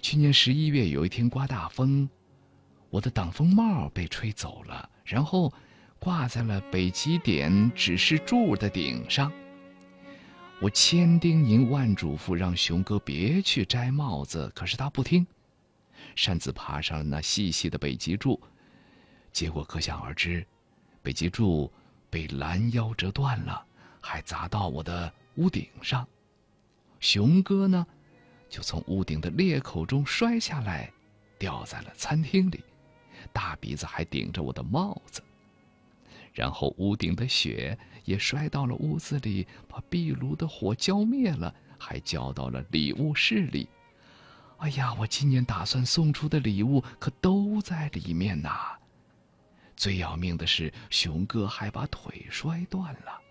[0.01, 2.07] 去年十一月有一天刮大风，
[2.89, 5.51] 我的挡风帽被吹走了，然后
[5.99, 9.31] 挂在了北极点指示柱的顶上。
[10.59, 15.25] 我千叮咛万嘱咐让熊哥别去摘帽子，可是他不听，
[16.15, 18.41] 擅自爬上了那细细的北极柱，
[19.31, 20.45] 结果可想而知，
[21.01, 21.71] 北极柱
[22.09, 23.65] 被拦腰折断了，
[23.99, 26.07] 还砸到我的屋顶上。
[26.99, 27.85] 熊哥呢？
[28.49, 30.91] 就从屋顶的裂口中摔下来，
[31.37, 32.63] 掉在了餐厅里，
[33.33, 35.21] 大鼻子还顶着我的帽子。
[36.33, 43.67] 然后屋顶的雪也摔到了屋子里，把壁炉的火浇灭了，还浇到了礼物室里。
[44.59, 48.77] 哎呀，我今年打算送出的礼物可都在里面呐！
[49.77, 53.21] 最要命的是，熊哥还把腿摔断了。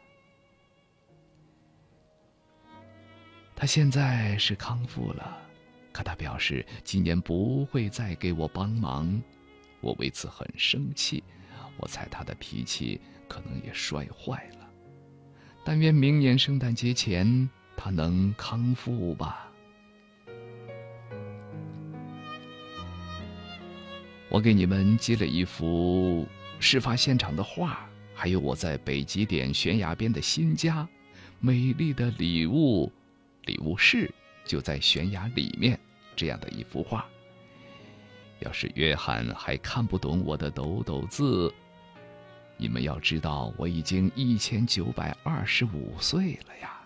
[3.56, 5.36] 他现在是康复了，
[5.90, 9.20] 可他表示今年不会再给我帮忙，
[9.80, 11.22] 我为此很生气。
[11.78, 14.70] 我猜他的脾气可能也摔坏了。
[15.64, 19.50] 但愿明年圣诞节前他能康复吧。
[24.28, 26.26] 我给你们寄了一幅
[26.66, 30.84] 事发现场的画，还有我在北极点悬崖边的新家，
[31.38, 32.92] 美丽的礼物。
[33.44, 34.12] 礼物室
[34.44, 35.78] 就在悬崖里面，
[36.16, 37.06] 这样的一幅画。
[38.40, 41.54] 要是约翰还看不懂我的抖抖字，
[42.56, 46.80] 你们要知道我已经一千九百二十五岁了呀。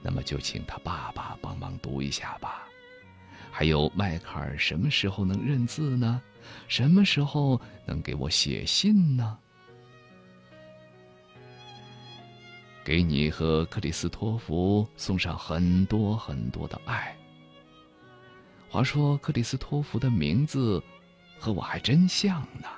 [0.00, 2.68] 那么就请他爸爸帮忙读一下吧。
[3.50, 6.22] 还有迈克尔什么时候能认字呢？
[6.68, 9.38] 什么时候能给我写信呢？
[12.84, 17.16] 给你和克里斯托弗送上很多很多的爱。
[18.68, 20.82] 话说克里斯托弗的名字
[21.38, 22.68] 和我还真像呢。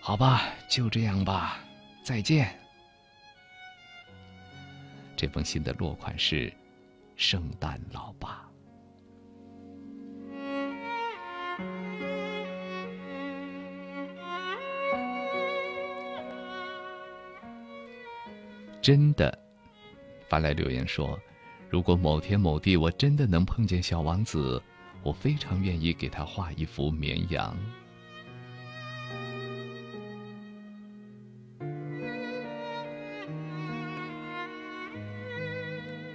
[0.00, 1.60] 好吧，就这样吧，
[2.02, 2.58] 再见。
[5.14, 6.52] 这封信的落款是
[7.14, 8.44] “圣诞老爸”。
[18.82, 19.38] 真的，
[20.28, 21.16] 发来留言说
[21.70, 24.60] ：“如果某天某地我真的能碰见小王子，
[25.04, 27.56] 我非常愿意给他画一幅绵羊。”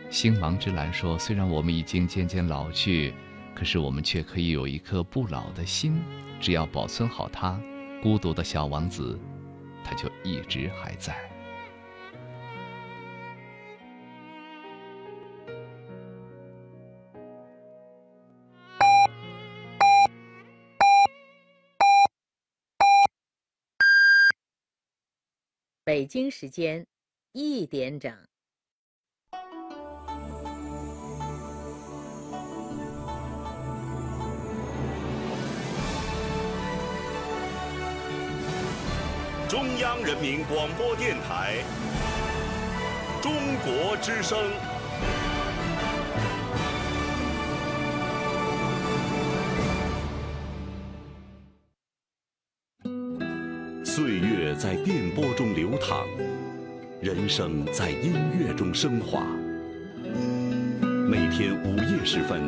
[0.10, 3.14] 星芒之蓝说：“虽然我们已经渐渐老去，
[3.56, 6.02] 可是我们却可以有一颗不老的心，
[6.42, 7.58] 只要保存好它，
[8.04, 9.18] 孤独的小王子，
[9.86, 11.16] 他就一直还在。”
[26.08, 26.86] 北京时间
[27.34, 28.10] 一点整。
[39.50, 41.58] 中央人民广播电台
[43.22, 43.34] 《中
[43.66, 44.40] 国之声》。
[53.84, 55.56] 岁月在电波中，
[57.02, 59.26] 人生在音乐中升华。
[61.10, 62.42] 每天午夜时分，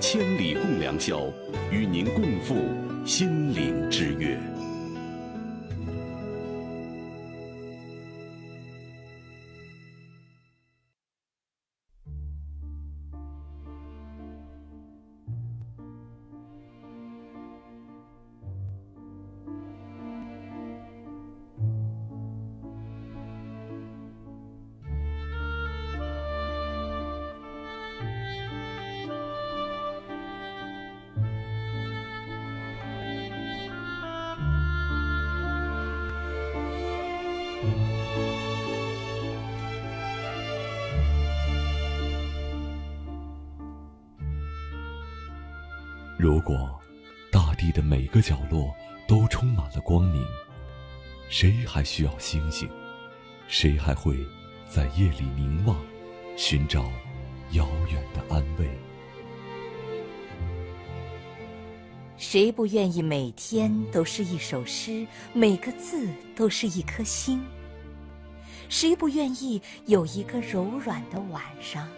[0.00, 1.32] 千里共良宵，
[1.70, 2.56] 与您共赴
[3.04, 4.38] 心灵之约。
[48.18, 48.74] 个角落
[49.06, 50.20] 都充满了光明，
[51.28, 52.68] 谁还需要星星？
[53.46, 54.18] 谁还会
[54.68, 55.80] 在夜里凝望，
[56.36, 56.82] 寻找
[57.52, 58.68] 遥远的安慰？
[62.16, 67.40] 谁不愿意每天都是一首诗，每个字都是一颗星？
[68.68, 71.88] 谁不愿意有一个柔软的晚上，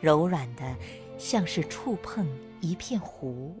[0.00, 0.76] 柔软的
[1.18, 2.24] 像是触碰
[2.60, 3.60] 一片湖？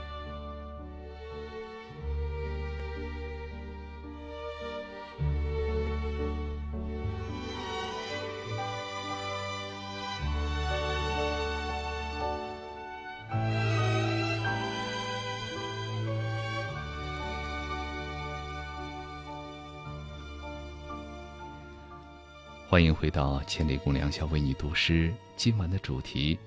[22.71, 25.13] 欢迎回到《千里共良宵》，为你读诗。
[25.35, 26.39] 今晚的主题，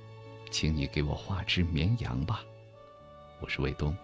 [0.51, 2.43] 请你给我画只绵羊吧。
[3.41, 3.95] 我是卫东。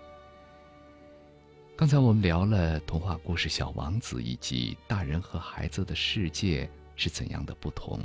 [1.75, 7.99] 刚才我们聊了童话故事《小王子》，以及大人和孩子的世界是怎样的不同。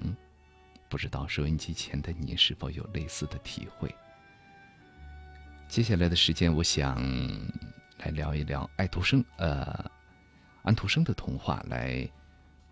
[0.87, 3.93] 不知道收音机前的你是否有类似的体会？
[5.67, 7.03] 接下来的时间，我想
[7.97, 9.91] 来聊一聊爱徒生，呃，
[10.63, 12.09] 安徒生的童话来。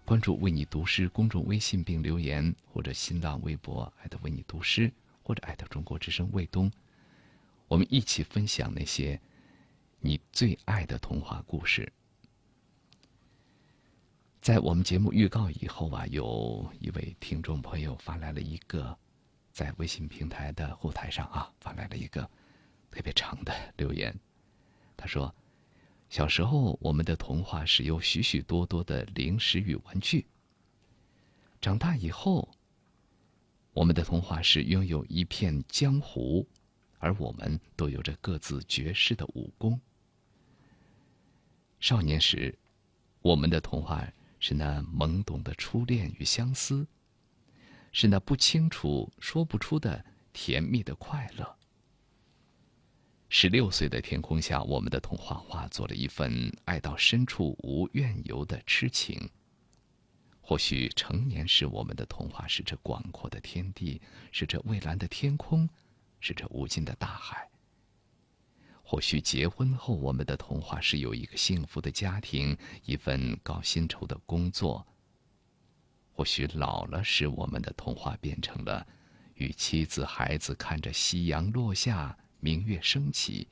[0.06, 4.92] 关注“为你读诗”公众微信并留言，或者新浪微博艾特“为你读诗”
[5.24, 6.70] 或者艾特“中国之声卫东”，
[7.70, 9.20] 我们一起分享那些
[10.00, 11.92] 你最爱的童话故事。
[14.42, 18.98] 在我们节目预告以后啊，有一位听众朋友发来了一个
[19.54, 22.30] 在微信平台的后台上啊发来了一个
[22.92, 24.14] 特别长的留言，
[24.98, 25.34] 他说。
[26.14, 30.28] 小时候，我们的童话是有许许多多的零食与玩具。
[31.60, 32.48] 长大以后，
[33.74, 36.48] 我们的童话是拥有一片江湖，
[37.00, 39.82] 而我们都有着各自绝世的武功。
[41.80, 42.56] 少年时，
[43.24, 44.08] 我们的童话
[44.40, 46.86] 是那懵懂的初恋与相思，
[47.92, 51.58] 是那不清楚、说不出的甜蜜的快乐。
[53.36, 59.28] 十六岁的天空下，我们的童话化作了一份爱到深处无怨尤的痴情。
[60.40, 64.00] 或许成年时，我们的童话是这广阔的天地，
[64.32, 65.68] 是这蔚蓝的天空，
[66.20, 67.50] 是这无尽的大海。
[68.84, 72.56] 或许结婚后，我们的童话是有一个幸福的家庭，
[72.86, 74.86] 一份高薪酬的工作。
[76.12, 78.86] 或许老了时，我们的童话变成了
[79.34, 82.16] 与妻子、孩子看着夕阳落下。
[82.44, 83.48] 明月升起。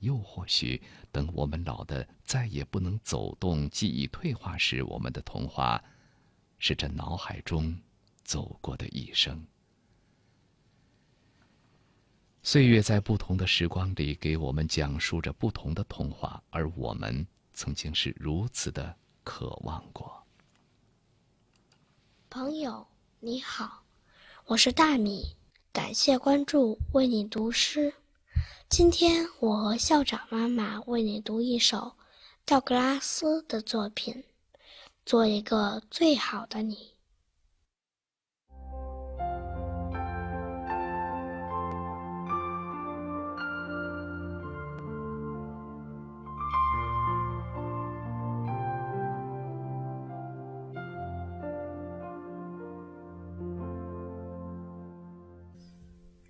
[0.00, 5.82] 又或许，等我们老的再也不能走动，记忆退化时，我们的童话
[6.58, 7.76] 是这脑海中
[8.24, 9.46] 走过的一生。
[12.42, 20.24] 岁月在不同的时光里给我们讲述着不同的童话，而我们曾经是如此的渴望过。
[22.30, 22.86] 朋友
[23.20, 23.84] 你好，
[24.46, 25.37] 我是大米。
[25.72, 27.94] 感谢关注，为你读诗。
[28.68, 31.92] 今天我和校长妈妈为你读一首
[32.44, 34.14] 道格拉斯的作品，
[35.04, 36.74] 《做一个最好的你》。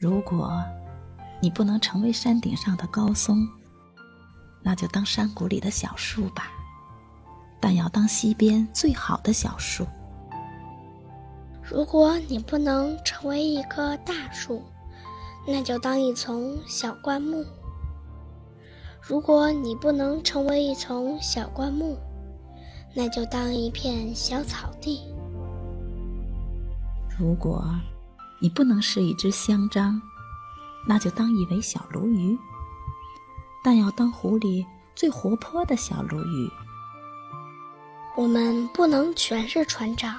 [0.00, 0.62] 如果
[1.40, 3.48] 你不能成为山顶上的高松，
[4.62, 6.52] 那就当山谷里的小树吧。
[7.58, 9.84] 但要当溪边最好的小树。
[11.60, 14.62] 如果你不能成为一棵大树，
[15.44, 17.44] 那就当一丛小灌木。
[19.00, 21.98] 如果你不能成为一丛小灌木，
[22.94, 25.00] 那就当一片小草地。
[27.18, 27.68] 如果。
[28.40, 30.00] 你不能是一只香樟，
[30.86, 32.38] 那就当一尾小鲈鱼。
[33.62, 34.64] 但要当湖里
[34.94, 36.50] 最活泼的小鲈鱼。
[38.16, 40.18] 我们不能全是船长，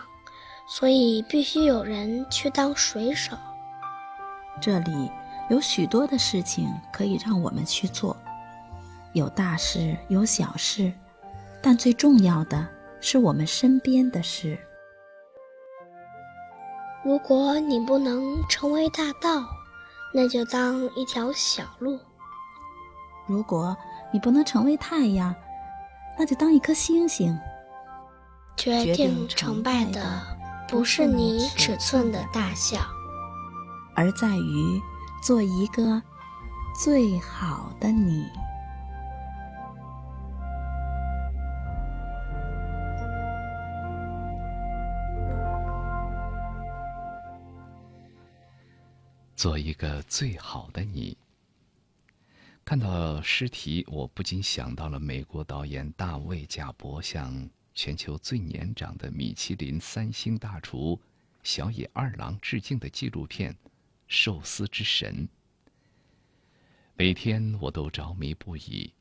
[0.67, 3.36] 所以必须有人去当水手。
[4.61, 5.09] 这里
[5.49, 8.15] 有许多的事情可以让我们去做，
[9.13, 10.91] 有大事，有小事，
[11.61, 12.67] 但最重要的
[13.01, 14.59] 是我们身边的事。
[17.10, 19.43] 如果你不能成为大道，
[20.14, 21.97] 那就当一条小路；
[23.26, 23.76] 如果
[24.14, 25.34] 你不能成为太阳，
[26.20, 27.36] 那就当一颗星星。
[28.55, 30.22] 决定成败的
[30.68, 32.78] 不是你尺寸的大小，
[33.95, 34.80] 而在于
[35.24, 35.99] 做一个
[36.80, 38.24] 最好的你。
[49.40, 51.18] 做一个最好的你。
[52.66, 61.00] 看到诗题，我不禁想到了美国导演大卫·贾伯向全球最年长的米其林三星大厨
[61.42, 63.54] 小野二郎致敬的纪录片
[64.10, 65.26] 《寿司之神》。
[66.96, 68.94] 每天我都着迷不已。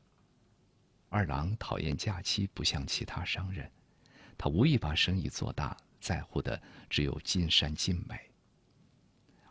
[1.09, 3.69] 二郎讨厌假期，不像其他商人，
[4.37, 8.17] 他无意把生意做大，在乎的只有尽善尽美。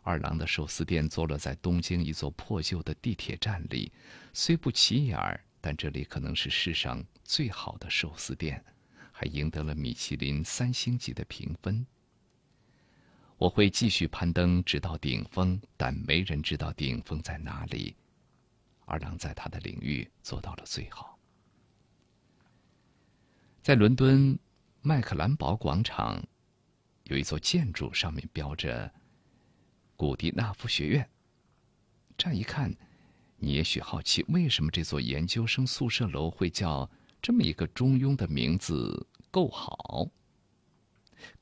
[0.08, 3.92] 二郎的寿司店坐落在东京一座破旧的地铁站里，
[4.32, 8.64] 虽不起眼儿，但这里可能是世上最好的寿司店，
[9.12, 11.86] 还赢得了米其林三星级的评分。
[13.36, 17.94] 我会继续攀登，直到顶峰，但没人知道顶峰在哪里。
[18.86, 21.18] 二郎在他的领域做到了最好。
[23.62, 24.38] 在伦敦
[24.80, 26.26] 麦克兰堡广场，
[27.02, 28.90] 有一座建筑，上面标着。
[29.98, 31.10] 古迪纳夫学院。
[32.16, 32.72] 乍一看，
[33.36, 36.88] 你也许好奇，为什么这座研究生宿舍楼会叫
[37.20, 39.08] 这么一个中庸的名字？
[39.28, 40.08] 够好。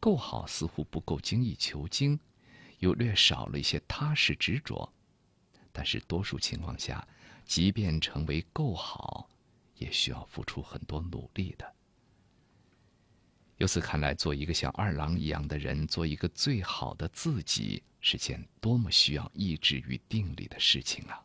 [0.01, 2.19] 够好似乎不够精益求精，
[2.79, 4.91] 又略少了一些踏实执着。
[5.71, 7.07] 但是多数情况下，
[7.45, 9.29] 即便成为够好，
[9.75, 11.76] 也需要付出很多努力的。
[13.57, 17.83] 由此看来，做一个像二郎一样的人，做一个最好的自己。
[17.99, 21.21] 是件多么需要意志与定力的事情啊！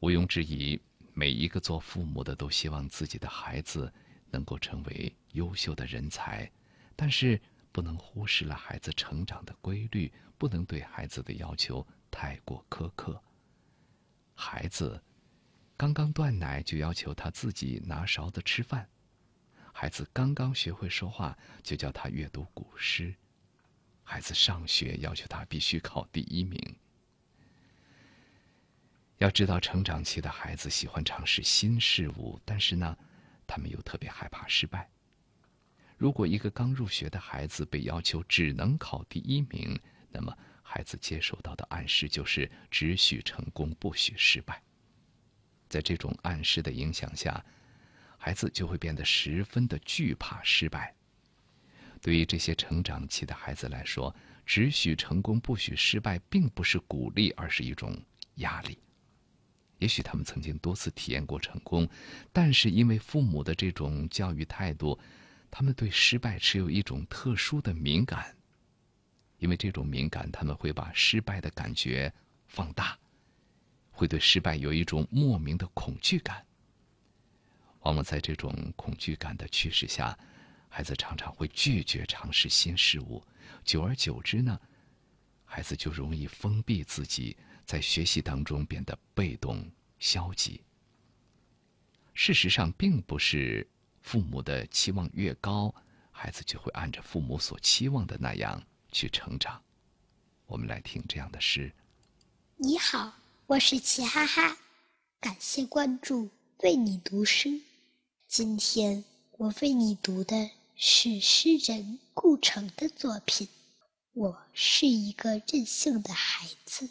[0.00, 0.80] 毋庸置疑，
[1.12, 3.92] 每一个做父母的都希望自己的孩子
[4.30, 6.50] 能够成为优秀的人才，
[6.96, 7.38] 但是
[7.70, 13.22] 不能忽视了孩子成长的规律，不能对孩子的要求太过苛刻。
[14.34, 15.02] 孩子
[15.76, 18.88] 刚刚断奶就要求他自己拿勺子吃饭，
[19.82, 23.12] 孩子刚刚学会说话就叫他阅读古诗。
[24.04, 26.76] 孩子上学要求他必须考第一名。
[29.18, 32.96] 要知道，成长期的孩子喜欢尝试新事物，但是呢，
[33.44, 34.88] 他们又特别害怕失败。
[35.98, 39.76] 如果一个刚入学的孩子被要求只能考第一名，
[40.12, 40.32] 那么
[40.62, 44.62] 孩子接受到的暗示就是只许成功，不许失败。
[45.68, 47.44] 在这种暗示的影响下，
[48.24, 50.94] 孩子就会变得十分的惧怕失败。
[52.00, 54.14] 对于这些成长期的孩子来说，
[54.46, 58.00] 只许成功不许失败，并不是鼓励，而是一种
[58.36, 58.78] 压力。
[59.78, 61.88] 也许他们曾经多次体验过成功，
[62.32, 64.96] 但是因为父母的这种教育态度，
[65.50, 68.36] 他们对失败持有一种特殊的敏感。
[69.38, 72.14] 因为这种敏感，他们会把失败的感觉
[72.46, 72.96] 放大，
[73.90, 76.46] 会对失败有一种莫名的恐惧感。
[77.82, 80.18] 往往在这种恐惧感的驱使下。
[80.68, 83.22] 孩子常常会拒绝尝试新事物，
[83.62, 84.58] 久而久之呢，
[85.44, 87.36] 孩子就容易封闭自己，
[87.66, 90.62] 在学习当中变得被动消极。
[92.14, 93.68] 事实上，并不是
[94.00, 95.74] 父母的期望越高，
[96.10, 99.62] 孩子就会按照父母所期望的那样去成长。
[100.46, 101.70] 我们来听这样的诗：
[102.56, 103.12] 你好，
[103.46, 104.56] 我是齐哈哈，
[105.20, 106.30] 感谢关注，
[106.60, 107.60] 为你读诗。
[108.34, 109.04] 今天
[109.36, 110.48] 我为你读的。
[110.74, 113.46] 是诗人顾城的作品。
[114.14, 116.88] 我是一个任性的孩子。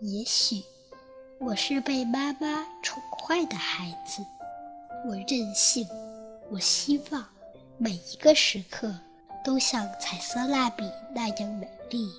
[0.00, 0.64] 也许
[1.38, 4.20] 我是被妈妈宠坏的孩子。
[5.06, 5.86] 我任性，
[6.50, 7.24] 我希望
[7.78, 8.92] 每一个时刻
[9.44, 10.82] 都像彩色蜡笔
[11.14, 12.10] 那样美丽。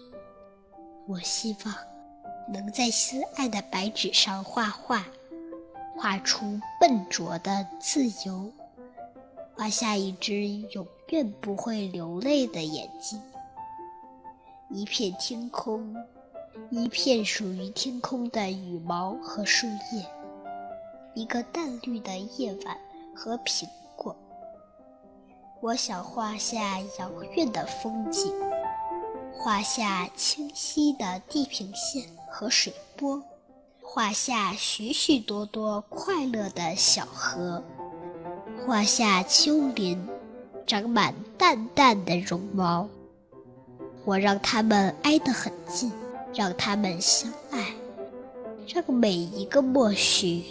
[1.11, 1.75] 我希望。
[2.47, 5.05] 能在心爱的白纸上画画，
[5.95, 8.51] 画出笨拙的自由，
[9.55, 13.21] 画下一只永远不会流泪的眼睛。
[14.69, 15.95] 一片天空，
[16.71, 20.05] 一片属于天空的羽毛和树叶，
[21.13, 22.77] 一个淡绿的夜晚
[23.15, 23.65] 和苹
[23.95, 24.15] 果。
[25.61, 28.33] 我想画下遥远的风景，
[29.43, 33.23] 画下清晰的地平线和水波，
[33.81, 37.63] 画下许许多多快乐的小河，
[38.63, 40.07] 画下丘陵，
[40.68, 42.88] 长满淡淡的绒毛。
[44.05, 45.91] 我让它们挨得很近，
[46.35, 47.73] 让它们相爱，
[48.68, 50.43] 让每一个默许，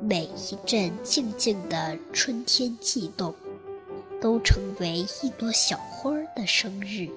[0.00, 3.34] 每一阵静静的春天悸动，
[4.20, 7.10] 都成为一朵小花的生日。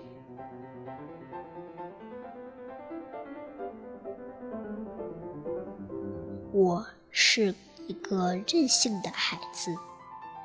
[6.59, 7.55] 我是
[7.87, 9.73] 一个任性的孩子，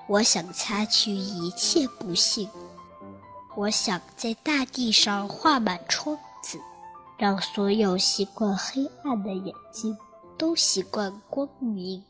[0.07, 2.49] 我想擦去一切不幸。
[3.57, 6.61] 我想在大地上画满窗子，
[7.19, 9.99] 让所有习惯黑暗的眼睛
[10.39, 12.01] 都习惯光明。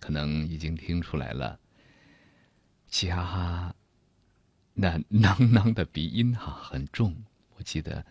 [0.00, 1.60] 可能已经听出来了。
[2.88, 3.76] 嘻哈哈，
[4.74, 7.14] 那囔囔的鼻音哈很重。
[7.54, 8.04] 我记得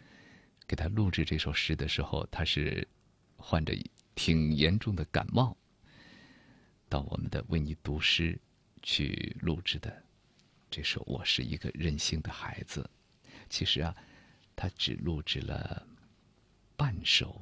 [0.66, 2.88] 给他录制这首诗的时候，他是
[3.36, 3.76] 患着
[4.16, 5.58] 挺严重的感冒，
[6.88, 8.40] 到我们的为你读诗
[8.82, 10.04] 去录制的
[10.70, 12.90] 这首《我是一个任性的孩子》。
[13.50, 13.96] 其实啊，
[14.56, 15.86] 他只录制了
[16.78, 17.32] 半首《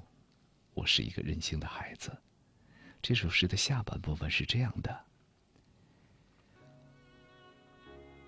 [0.74, 2.10] 我是一个任性的孩子》。
[3.02, 5.06] 这首诗的下半部分是这样的。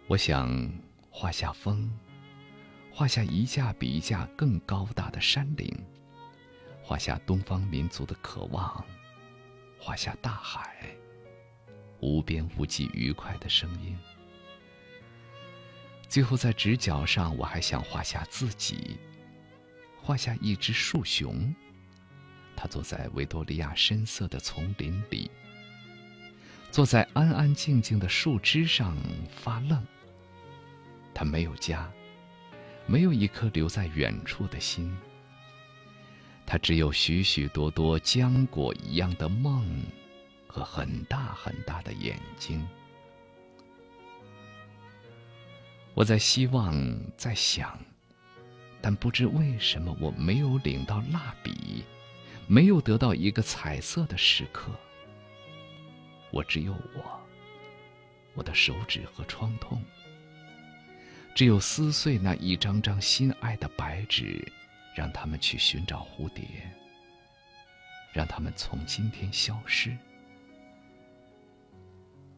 [0.07, 0.71] 我想
[1.11, 1.91] 画下风，
[2.91, 5.85] 画下一架比一架更高大的山岭，
[6.81, 8.83] 画下东方民族的渴望，
[9.79, 10.95] 画下大海，
[11.99, 13.97] 无边无际愉快的声音。
[16.07, 18.97] 最后在直角上，我还想画下自己，
[20.01, 21.53] 画下一只树熊，
[22.61, 25.31] 他坐在维多利亚深色的丛林里，
[26.69, 28.97] 坐在安安静静的树枝上
[29.31, 29.81] 发愣。
[31.13, 31.89] 他没有家，
[32.85, 34.93] 没有一颗留在远处的心。
[36.45, 39.81] 他只有许许多多浆果一样的梦，
[40.45, 42.67] 和很大很大的眼睛。
[45.93, 46.75] 我在希望，
[47.15, 47.79] 在想，
[48.81, 51.85] 但不知为什么我没有领到蜡笔，
[52.51, 54.71] 没有得到一个彩色的时刻。
[56.31, 57.21] 我只有我，
[58.33, 59.79] 我的手指和创痛。
[61.35, 64.43] 只有撕碎那一张张心爱的白纸，
[64.95, 66.43] 让他们去寻找蝴蝶，
[68.11, 69.95] 让他们从今天消失。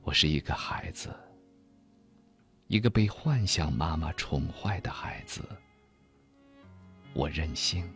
[0.01, 1.17] 我是一个孩子，
[2.67, 5.41] 一个被幻想妈妈宠坏的孩子。
[7.13, 7.89] 我任性。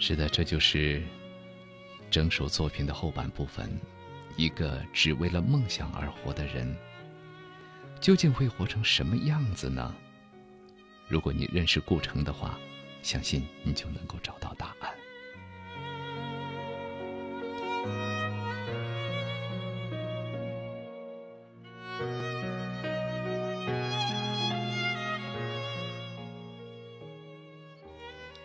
[0.00, 1.02] 是的，这就是
[2.10, 3.78] 整首作品的后半部分。
[4.38, 6.74] 一个只为了梦想而活的人，
[8.00, 9.94] 究竟会活成什么样子呢？
[11.08, 12.58] 如果你认识顾城的话，
[13.02, 14.90] 相信你就能够找到答案。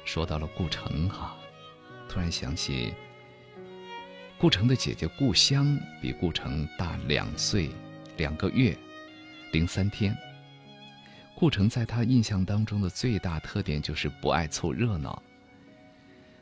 [0.04, 1.38] 说到了顾城哈。
[2.10, 2.94] 突然想起，
[4.38, 7.72] 顾城的姐姐顾香比顾城大两岁
[8.18, 8.78] 两个月
[9.54, 10.18] 零三天。
[11.36, 15.22] 顾城在他印象当中的最大特点就是不爱凑热闹。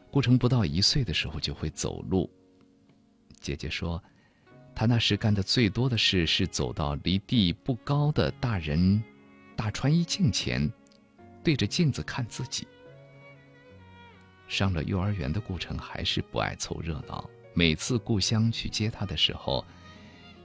[0.10, 2.30] 顾城不到一岁的时候就会走路，
[3.42, 4.02] 姐姐说，
[4.74, 9.04] 他那时干的最多的事是走到离地不高的大人
[9.58, 10.72] 大穿衣镜前，
[11.44, 12.66] 对着镜子看自己。
[14.48, 17.30] 上了幼儿园的顾城还是不爱凑热闹。
[17.54, 19.66] 每次故乡去接他的时候，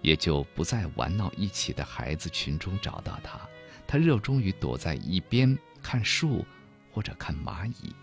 [0.02, 3.40] 也就不在玩闹一起的孩子群中找到他。
[3.86, 6.44] 他热衷于躲在一边看树，
[6.92, 7.94] 或者看蚂蚁。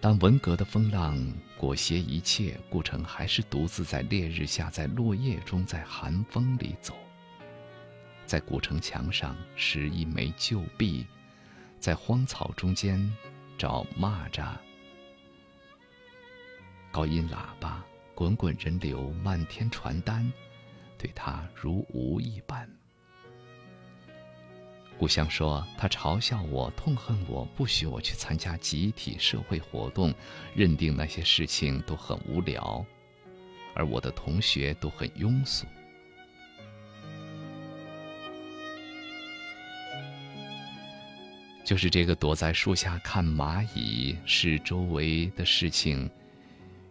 [0.00, 1.18] 当文革的风浪
[1.56, 6.96] 裹挟一切，顾城还是独自在烈日下，在落叶中，在寒风里走。
[8.26, 11.06] 在古城墙上拾一枚旧币。
[11.78, 13.10] 在荒草中间
[13.56, 14.54] 找蚂蚱，
[16.92, 17.82] 高音喇叭、
[18.20, 20.30] 滚滚人流、漫天传单，
[20.98, 22.68] 对他如无一般。
[24.98, 30.12] 故乡说他嘲笑我、痛恨我，不许我去参加集体社会活动，
[30.54, 32.84] 认定那些事情都很无聊，
[33.74, 35.64] 而我的同学都很庸俗。
[41.64, 46.10] 就是这个躲在树下看蚂蚁，视周围的事情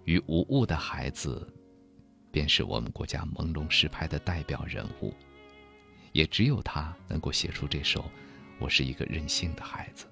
[0.09, 1.47] 于无物的孩子，
[2.31, 5.13] 便是我们国家朦胧诗派的代表人物。
[6.13, 8.01] 也只有他能够写出这首
[8.57, 10.05] 《我是一个任性的孩子》。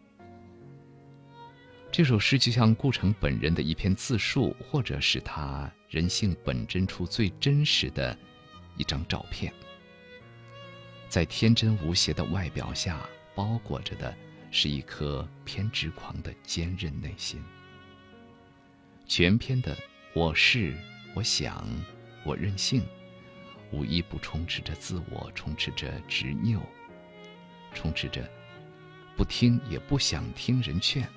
[1.92, 8.16] 这首诗就像顾城本人的一篇自述，或者是他人性本真处最真实的
[8.76, 9.52] 一张照片。
[11.10, 13.04] 在天真无邪的外表下，
[13.34, 14.16] 包裹着的。
[14.50, 17.44] 是一颗偏执狂的坚韧内心。
[19.08, 19.76] 全篇的
[20.14, 20.76] “我是
[21.16, 21.66] ”“我想
[22.26, 22.86] ”“我任性”，
[23.72, 26.62] 无一不充斥着自我，充斥着执拗，
[27.74, 28.30] 充斥着
[29.16, 31.08] 不听也不想听人劝，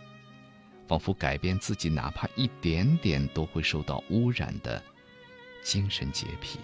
[0.87, 4.81] 仿佛改变自己哪怕一点点都会受到污染的
[5.65, 6.61] 精神洁癖。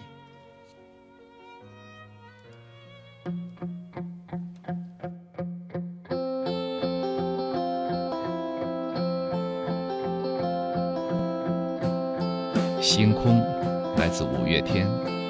[14.47, 15.26] 五月天。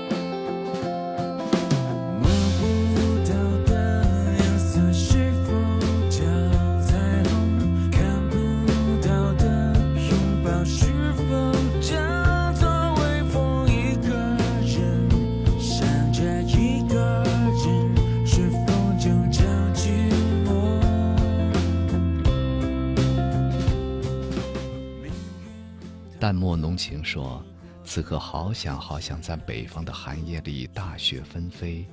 [27.98, 31.84] 此刻好想好想在北方的寒夜里大雪纷飞，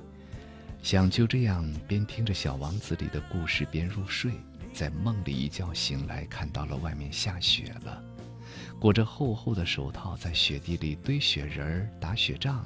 [0.83, 4.33] 想就这样边听着《小王子》里的故事边入睡，
[4.71, 8.03] 在梦里一觉醒来看到了外面下雪了，
[8.79, 12.63] 裹着厚厚的手套在雪地里堆雪人儿打雪仗，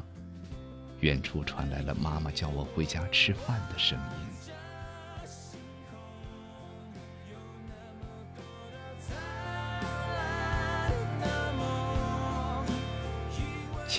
[1.00, 4.29] 远处传来了妈妈叫我回家吃饭的声音。”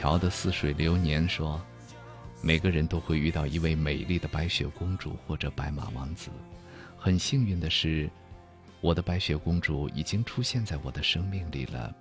[0.01, 1.61] 桥的似水流年说
[2.41, 6.31] ：“每个人都会遇到一位美丽的白雪公主或者白马王子。
[6.97, 8.09] 很幸运的是，
[8.81, 11.95] 我的白雪公主已经出现在我的生命里了。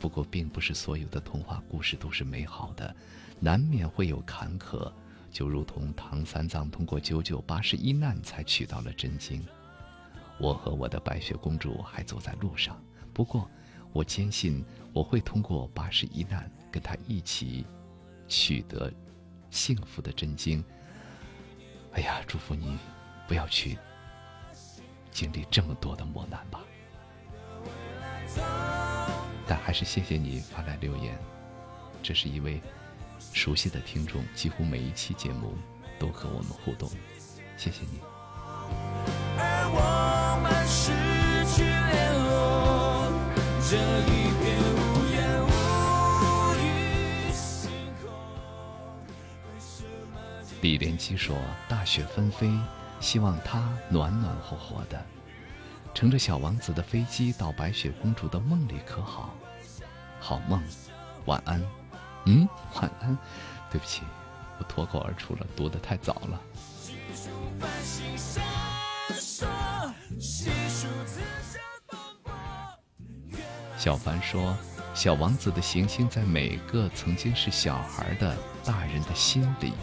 [0.00, 2.92] 不过，并不是所有的童话故事都是美好的，
[3.38, 4.92] 难免会有坎坷。
[5.30, 9.46] 就如同唐三藏通过九九八十一难才取到了真经，
[10.40, 12.76] 我和我的白雪公主还走在路上。
[13.12, 13.48] 不过，
[13.92, 17.64] 我坚信我会通过八十一难。”跟他一起
[18.26, 18.92] 取得
[19.48, 20.64] 幸福的真经。
[21.92, 22.76] 哎呀，祝福你
[23.28, 23.78] 不要去
[25.12, 26.60] 经历这么多的磨难吧。
[29.46, 31.16] 但还是谢谢你发来留言，
[32.02, 32.60] 这是一位
[33.32, 35.56] 熟悉的听众，几乎每一期节目
[35.96, 36.90] 都和我们互动，
[37.56, 38.00] 谢谢你。
[39.36, 40.90] 我们失
[41.54, 43.12] 去联络，
[43.70, 43.76] 这
[44.10, 44.23] 一
[50.64, 51.36] 李连基说
[51.68, 52.50] ：“大雪纷飞，
[52.98, 55.04] 希望他暖暖和和的，
[55.92, 59.34] 乘着小王子的飞机到白雪公主的梦里，可好？
[60.18, 60.62] 好梦，
[61.26, 61.62] 晚安。
[62.24, 63.14] 嗯，晚安。
[63.70, 64.04] 对不起，
[64.58, 66.40] 我脱口而出了，读得太早了。”
[73.76, 74.56] 小凡说
[74.96, 78.34] ：“小王子的行星在每个曾经是小孩的
[78.64, 79.74] 大人的心里。”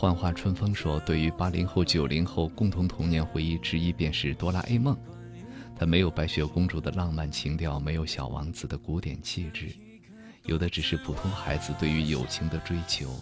[0.00, 4.96] 幻化春风说：“对于八零后、九零后共同童年回忆之一，便是哆啦 A 梦。
[5.78, 9.68] 它没有白雪公主的浪漫情调，没有小王子的古典气质，
[10.46, 13.14] 有的只是普通孩子对于友情的追求。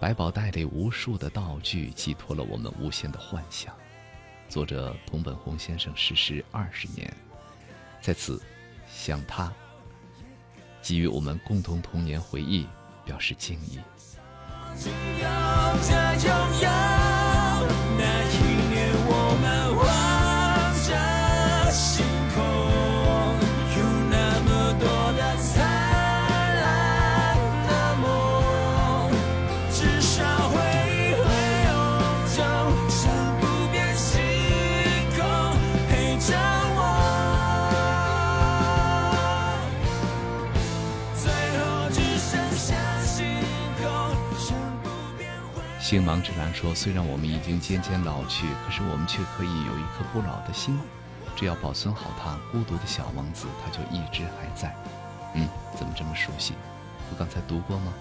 [0.00, 3.72] 百宝袋里无数的道具，寄托了我们无限的幻想。”
[4.50, 7.16] 作者童本宏先生逝世二十年，
[8.00, 8.42] 在此
[8.92, 9.52] 向他
[10.82, 12.66] 给予我们共同童年回忆
[13.04, 13.78] 表示敬意。
[15.82, 15.92] 这
[16.26, 16.85] 拥有，
[45.88, 50.76] 星芒之蓝说：“虽然我们已经渐渐老去，可是我们却可以有一颗不老的心。
[51.36, 54.74] 只要保存好它，孤独的小王子他就一直还在。”
[55.36, 55.46] 嗯，
[55.78, 56.54] 怎么这么熟悉？
[57.08, 57.94] 我刚才读过吗？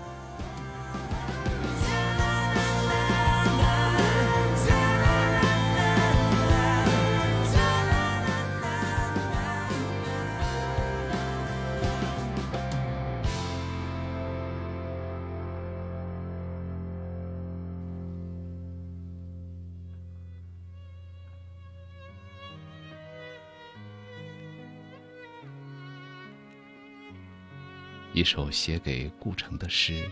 [28.26, 30.10] 一首写给顾城的诗，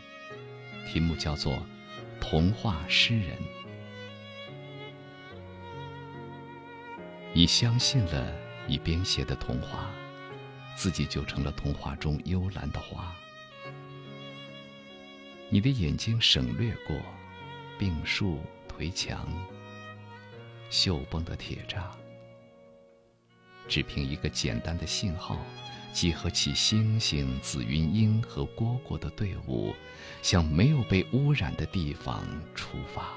[0.88, 1.54] 题目叫做
[2.22, 3.36] 《童话诗人》。
[7.34, 8.32] 你相信了
[8.68, 9.90] 你编写的童话，
[10.76, 13.12] 自己就成了童话中幽兰的花。
[15.50, 16.96] 你的眼睛省略过
[17.80, 19.28] 病树、颓墙、
[20.70, 21.86] 锈崩的铁栅，
[23.68, 25.40] 只凭一个简单的信号。
[25.94, 29.74] 集合起星星、紫云英和蝈蝈的队伍，
[30.24, 32.26] 向没有被污染的地方
[32.56, 33.14] 出发。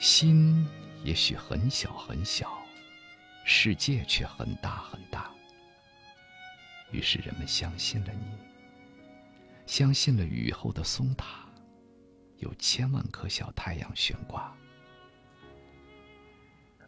[0.00, 0.66] 心
[1.04, 2.60] 也许很小很小，
[3.44, 5.30] 世界却很大很大。
[6.90, 8.36] 于是人们相信了你，
[9.64, 11.48] 相信了雨后的松塔，
[12.38, 14.54] 有千万颗小太阳悬挂。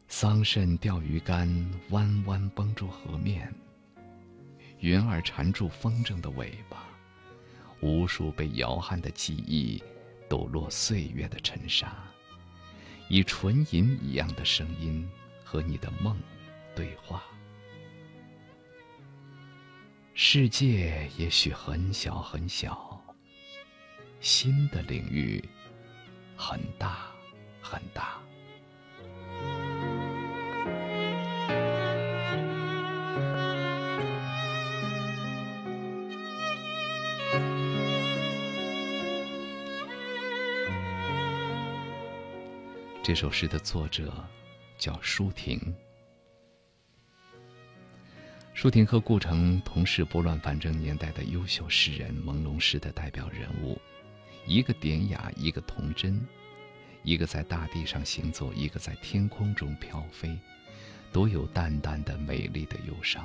[0.09, 1.49] 桑葚钓鱼竿
[1.91, 3.53] 弯弯绷住河面，
[4.79, 6.87] 云儿缠住风筝的尾巴，
[7.81, 9.83] 无数被摇撼的记忆
[10.29, 11.93] 抖落岁月的尘沙，
[13.09, 15.07] 以纯银一样的声音
[15.45, 16.17] 和你的梦
[16.75, 17.23] 对话。
[20.15, 23.05] 世界也许很小很小，
[24.21, 25.45] 心的领域
[26.37, 27.09] 很大
[27.61, 28.19] 很大。
[43.07, 44.13] 这首诗的作者
[44.77, 45.73] 叫舒婷。
[48.53, 53.81] 舒婷和顾城同是拨乱反正年代的优秀诗人，朦胧诗的代表人物。
[54.45, 56.19] 一个典雅，一个童真；
[57.05, 60.37] 一个在大地上行走，一个在天空中飘飞，
[61.13, 63.25] 都有淡淡的美丽的忧伤。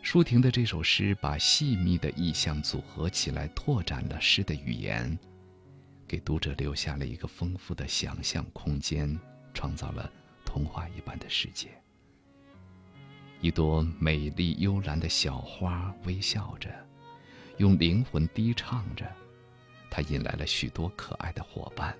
[0.00, 5.18] 舒婷的这首诗把细密的意象组合起来，拓展了诗的语言。
[6.10, 9.16] 给读者留下了一个丰富的想象空间，
[9.54, 10.10] 创造了
[10.44, 11.68] 童话一般的世界。
[13.40, 16.68] 一朵美丽幽兰的小花微笑着，
[17.58, 19.08] 用灵魂低唱着，
[19.88, 21.96] 它引来了许多可爱的伙伴。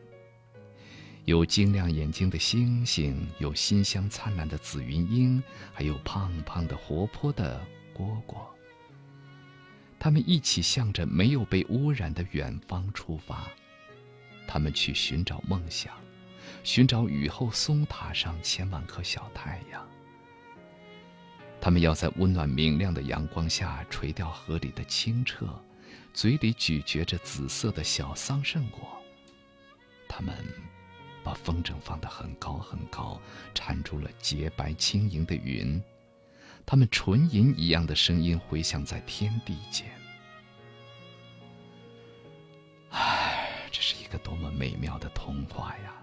[1.24, 5.40] 有晶亮眼睛的星星，有馨香灿烂的紫云英，
[5.72, 7.64] 还有胖胖的活泼的
[7.94, 8.44] 蝈蝈。
[10.00, 13.48] 他们一起向着没有被污染的远方出发。
[14.52, 15.94] 他们去寻找梦想，
[16.64, 19.88] 寻找雨后松塔上千万颗小太阳。
[21.60, 25.46] 他们要在温暖明亮的阳光下垂钓河里的清澈，
[26.12, 29.00] 嘴里咀嚼着紫色的小桑葚果。
[30.08, 30.34] 他们
[31.22, 33.20] 把风筝放得很高很高，
[33.54, 35.80] 缠住了洁白轻盈的云。
[36.66, 39.88] 他们纯银一样的声音回响在天地间。
[43.80, 45.94] 是一个多么美妙的童话呀！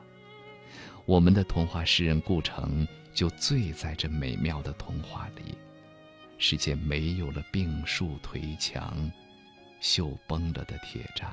[1.06, 5.56] 我们的童话诗人顾城就醉在这美妙的童话里。
[6.40, 9.12] 世界没有了病树颓墙、
[9.82, 11.30] 锈崩了的铁栅，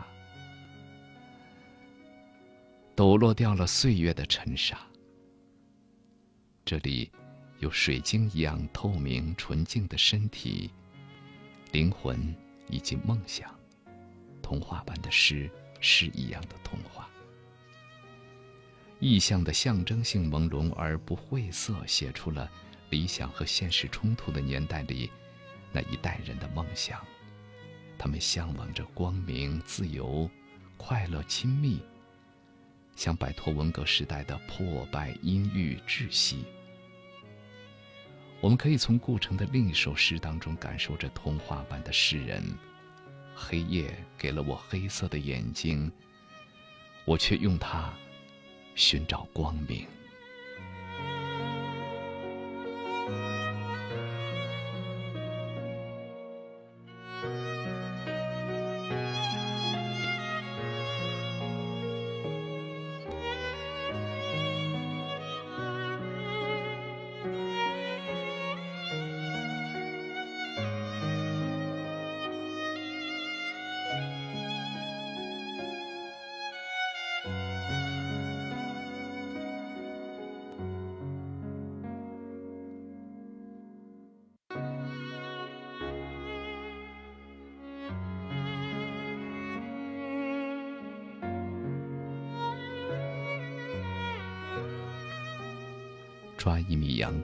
[2.94, 4.78] 抖落掉了岁月的尘沙。
[6.64, 7.10] 这里
[7.58, 10.70] 有水晶一样透明纯净的身体、
[11.72, 12.34] 灵魂
[12.70, 13.54] 以及梦想，
[14.40, 15.50] 童话般的诗。
[15.84, 17.06] 诗一样的童话，
[19.00, 22.50] 意象的象征性朦胧而不晦涩，写出了
[22.88, 25.10] 理想和现实冲突的年代里
[25.72, 26.98] 那一代人的梦想。
[27.98, 30.28] 他们向往着光明、自由、
[30.78, 31.82] 快乐、亲密，
[32.96, 36.46] 想摆脱文革时代的破败、阴郁、窒息。
[38.40, 42.42] 我们可以从顾城的另一首诗当中感受着童话般的诗人。
[43.34, 45.90] 黑夜给了我黑色的眼睛，
[47.04, 47.92] 我却用它
[48.74, 49.86] 寻找光明。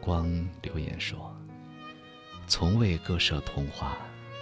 [0.01, 0.29] 光
[0.63, 1.37] 留言说
[2.49, 3.99] ：“从未割舍童话，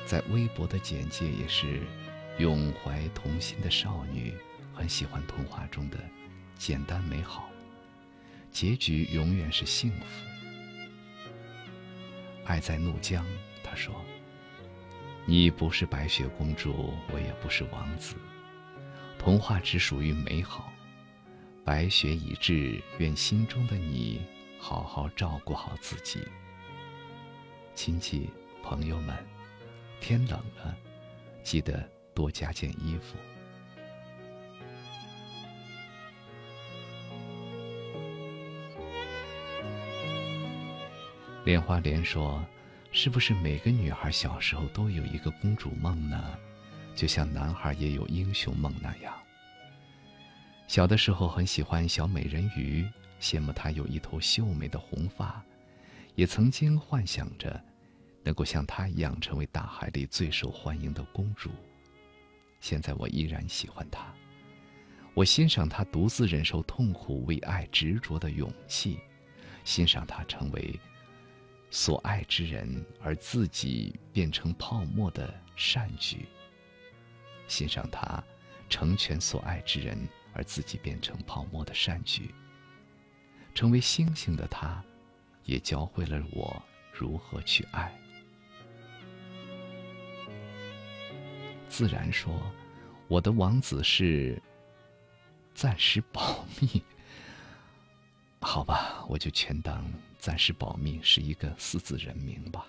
[0.07, 1.83] 在微博的简介也是
[2.39, 4.35] 永怀童心的少女，
[4.73, 5.99] 很喜欢童话中的
[6.57, 7.51] 简单美好，
[8.53, 10.07] 结局永远是幸福。”
[12.47, 13.27] 爱在怒江，
[13.63, 13.95] 他说
[15.27, 18.15] ：“你不是白雪公主，我也不是王子，
[19.19, 20.73] 童话只属于美好。
[21.65, 24.23] 白雪已至，愿心中的你。”
[24.59, 26.27] 好好照顾好自己，
[27.75, 28.29] 亲戚
[28.63, 29.17] 朋友们，
[30.01, 30.77] 天冷了，
[31.43, 33.17] 记得多加件衣服。
[41.45, 42.45] 莲花莲说
[42.93, 46.37] ：“是不是每个女孩小时候都有一个公主梦呢？
[46.95, 49.15] 就像男孩也有英雄梦那样。
[50.67, 52.87] 小的时候很喜欢小美人鱼。”
[53.21, 55.43] 羡慕她有一头秀美的红发，
[56.15, 57.63] 也曾经幻想着
[58.23, 61.51] 能够像她一样成为大海里最受欢迎的公主。
[62.61, 64.13] 现在我依然喜欢她，
[65.15, 68.99] 我欣赏她独自忍受痛苦、为爱执着的勇气，
[69.65, 70.79] 欣赏她成为
[71.71, 76.27] 所爱之人而自己变成泡沫的善举，
[77.47, 78.23] 欣赏她
[78.69, 79.97] 成全所爱之人
[80.33, 82.35] 而自己变成泡沫的善举。
[83.59, 84.81] 成为星星的他，
[85.45, 86.63] 也教会了我
[86.93, 87.93] 如何去爱。
[91.69, 92.41] 自然说，
[93.09, 94.41] 我的王子是
[95.55, 96.81] 暂时保密。
[98.41, 99.85] 好吧，我就权当
[100.21, 102.65] 暂时保密是一个四字人名吧。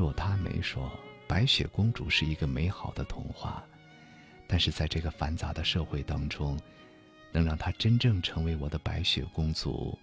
[0.00, 0.90] 若他没说
[1.28, 3.62] ：“白雪公主是一个美好的童话，
[4.46, 6.58] 但是在这个繁杂的社会当中，
[7.30, 9.98] 能让她真正成为我的白雪公主，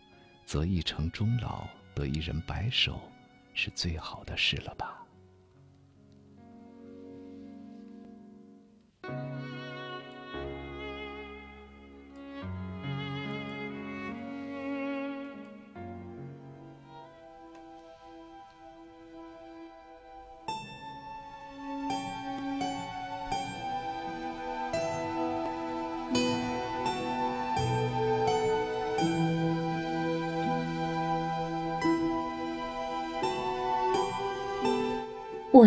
[0.45, 3.11] 则一城终老，得一人白首，
[3.55, 5.03] 是最好的事了吧。”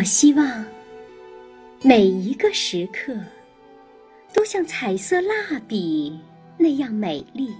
[0.00, 0.64] 我希望
[1.82, 3.14] 每一个时刻
[4.32, 6.18] 都像彩色蜡笔
[6.56, 7.54] 那样美丽。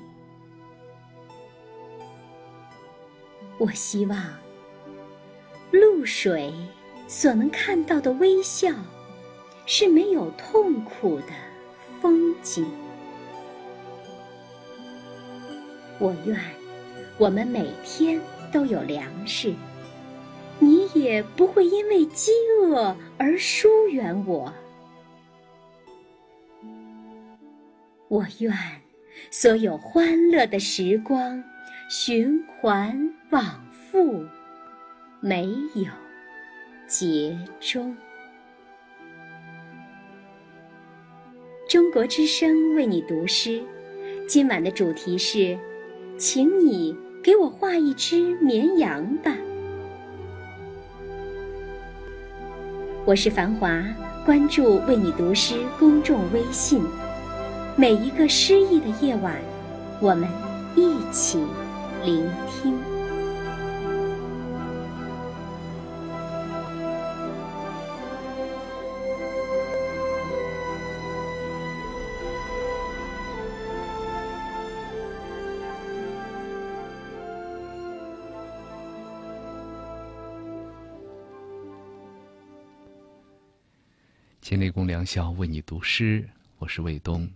[3.58, 4.18] 我希望
[5.70, 6.50] 露水
[7.06, 8.72] 所能看到的微笑
[9.66, 11.34] 是没有痛苦的
[12.00, 12.66] 风景。
[15.98, 16.34] 我愿
[17.18, 18.18] 我们每天
[18.50, 19.52] 都有粮食。
[20.94, 24.52] 也不会因为饥饿而疏远我。
[28.08, 28.52] 我愿
[29.30, 31.42] 所有欢乐的时光
[31.88, 34.24] 循环往复，
[35.20, 35.84] 没有
[36.86, 37.96] 结终。
[41.68, 43.62] 中国之声为你读诗，
[44.26, 45.56] 今晚的主题是，
[46.18, 49.36] 请你给我画一只绵羊吧。
[53.06, 53.82] 我是繁华，
[54.26, 56.84] 关注“为你读诗”公众微信。
[57.74, 59.34] 每一个诗意的夜晚，
[60.00, 60.28] 我们
[60.76, 61.38] 一起
[62.04, 62.89] 聆听。
[84.50, 86.28] 千里共良宵，为你读诗。
[86.58, 87.30] 我是卫东。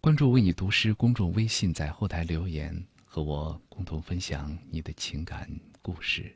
[0.00, 5.46] 关注“为你读诗”公众微信，在后台留言，和我共同分享你的情感
[5.82, 6.34] 故事。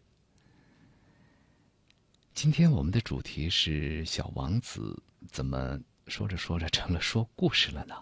[2.35, 7.95] 今天我们的主题是《小王子》，怎么说着说着成了说故事了呢？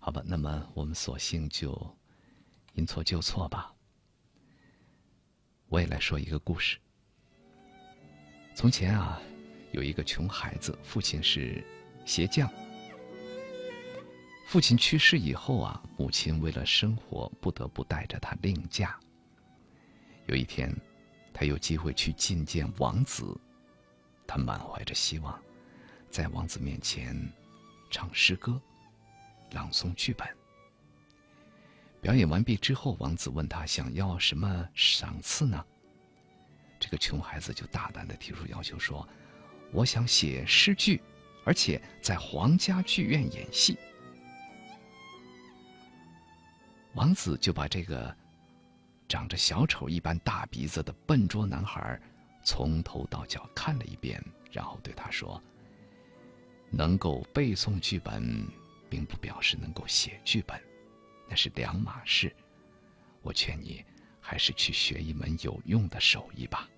[0.00, 1.96] 好吧，那么我们索性就
[2.74, 3.72] 因错就错吧。
[5.68, 6.80] 我也来说一个故事。
[8.60, 9.18] 从前啊，
[9.72, 11.64] 有一个穷孩子，父亲是
[12.04, 12.46] 鞋匠。
[14.46, 19.00] 父亲去世以后啊，母亲为了生活不得不带着他另嫁。
[20.26, 20.70] 有一天，
[21.32, 23.34] 他有机会去觐见王子，
[24.26, 25.40] 他满怀着希望，
[26.10, 27.16] 在王子面前
[27.90, 28.60] 唱诗歌、
[29.52, 30.28] 朗诵剧本。
[32.02, 35.64] 表演完毕之后，王子问他想要什么赏赐呢？
[36.80, 39.06] 这个穷孩子就大胆的提出要求说
[39.70, 41.00] ：“我想写诗句，
[41.44, 43.76] 而且在皇家剧院演戏。”
[46.94, 48.12] 王子就把这个
[49.06, 52.00] 长着小丑一般大鼻子的笨拙男孩
[52.42, 54.20] 从头到脚看了一遍，
[54.50, 55.40] 然后对他说
[56.70, 58.44] ：“能够背诵剧本，
[58.88, 60.60] 并不表示能够写剧本，
[61.28, 62.34] 那是两码事。
[63.22, 63.84] 我劝你
[64.30, 66.68] 还是去学一门有用的手艺吧。”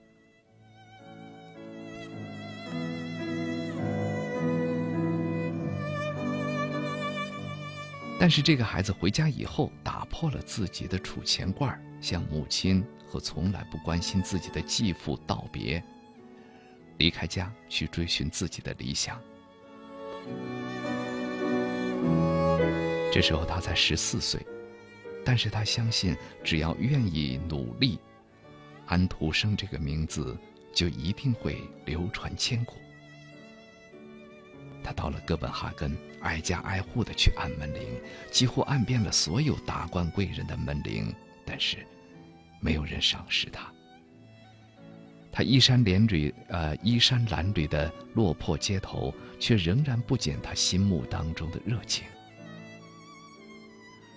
[8.18, 15.84] 但是这个孩子回家以后，打破了自己的储钱罐，向母亲和从来不关心自己的继父道别，
[16.96, 19.20] 离开家去追寻自己的理想。
[23.12, 24.40] 这时候他才十四岁，
[25.24, 27.98] 但是他相信，只要愿意努力，
[28.86, 30.36] 安徒生这个名字
[30.74, 32.74] 就一定会流传千古。
[34.84, 37.80] 他到了哥本哈根，挨家挨户的去按门铃，
[38.32, 41.14] 几乎按遍了所有达官贵人的门铃，
[41.46, 41.78] 但是
[42.60, 43.72] 没有人赏识他。
[45.30, 52.04] 他衣衫褴褛，呃，衣衫褴褛的落魄街头，却仍然不减他心目当中的热情。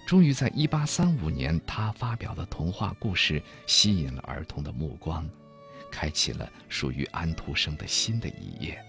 [0.05, 5.27] 终于在一八三五年，他发表的童话故事吸引了儿童的目光，
[5.91, 8.79] 开启了属于安徒生的新的一页。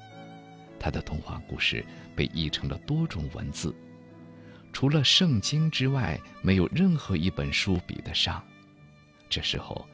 [0.78, 1.82] 他的童话故事
[2.14, 3.74] 被译成了多种文字，
[4.74, 8.44] 除了圣经之外，没有任何一本书比得上。
[9.30, 9.88] 这时候，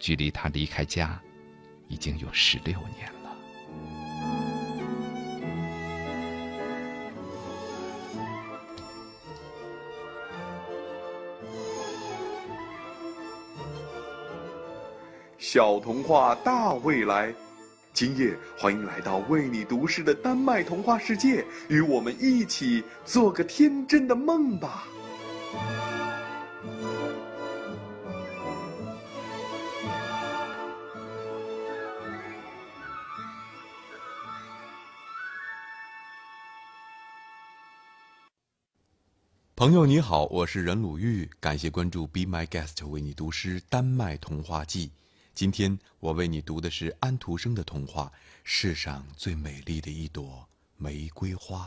[0.00, 1.20] 距离他离开家，
[1.86, 3.15] 已经有十六年了。
[15.48, 17.32] 小童话大未来。
[17.92, 24.88] 今夜，欢迎来到为你读诗的丹麦童话世界，与我们一起做个天真的梦吧。
[39.54, 44.90] 朋友你好，我是任鲁豫，感谢关注 Be My Guest 为你读诗丹麦童话记。
[45.36, 48.10] 今天我为你读的是安徒生的童话
[48.42, 50.48] 《世上最美丽的一朵
[50.78, 51.66] 玫瑰花》。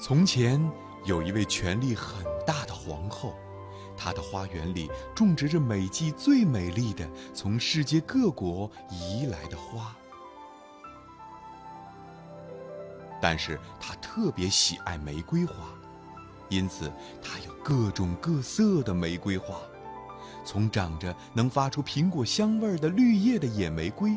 [0.00, 0.60] 从前
[1.04, 3.36] 有一位权力很大的皇后。
[3.98, 9.94] 他的花园里种植着美季最美丽的从世界各国移来的花，
[13.20, 15.54] 但是他特别喜爱玫瑰花，
[16.48, 19.56] 因此他有各种各色的玫瑰花，
[20.44, 24.16] 从长着能发出苹果香味的绿叶的野玫瑰，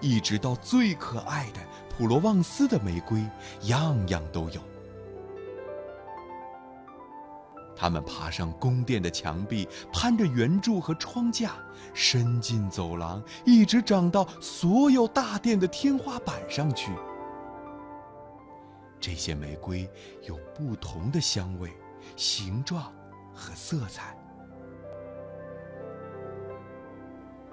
[0.00, 1.60] 一直到最可爱的
[1.90, 3.22] 普罗旺斯的玫瑰，
[3.64, 4.69] 样样都有。
[7.80, 11.52] 他们爬上宫殿的墙壁，攀着圆柱和窗架，
[11.94, 16.92] 伸进走廊，一直长到所有大殿的天花板上去。
[19.00, 19.88] 这些玫瑰
[20.28, 21.72] 有不同的香味、
[22.16, 22.92] 形状
[23.32, 24.14] 和色彩，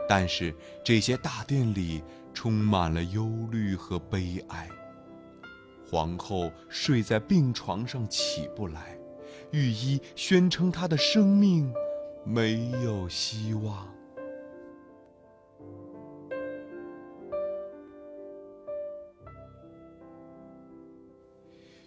[0.09, 4.67] 但是这些大殿里充满了忧虑和悲哀。
[5.89, 8.96] 皇后睡在病床上，起不来。
[9.51, 11.73] 御医宣称他的生命
[12.25, 13.87] 没有希望。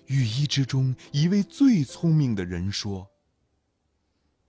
[0.07, 3.09] 御医之中一位最聪明的人说：“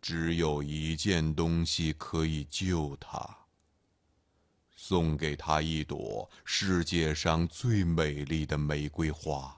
[0.01, 3.45] 只有一件东西可以救他，
[4.75, 9.55] 送给他一朵世界上最美丽的玫瑰花。”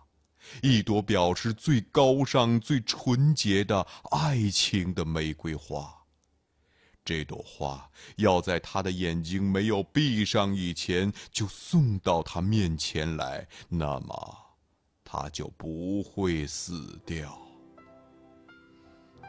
[0.61, 5.93] 一朵表示最高尚、最纯洁的爱情的玫瑰花。
[7.05, 14.37] 这朵花要在他的眼睛没有闭上以前就送到他面前来，那么
[15.03, 17.37] 他就不会死掉。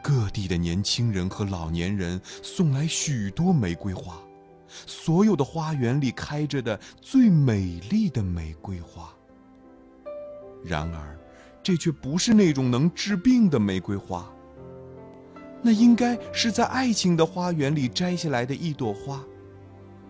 [0.03, 4.21] 各地的年轻人和老年人送来许多玫瑰花，
[4.85, 9.14] 所有的花园里开着的最美丽的玫瑰花。
[10.65, 11.17] 然而，
[11.61, 14.29] 这却不是那种能治病的玫瑰花。
[15.61, 19.23] 那应该是在爱情的花园里摘下来的一朵花。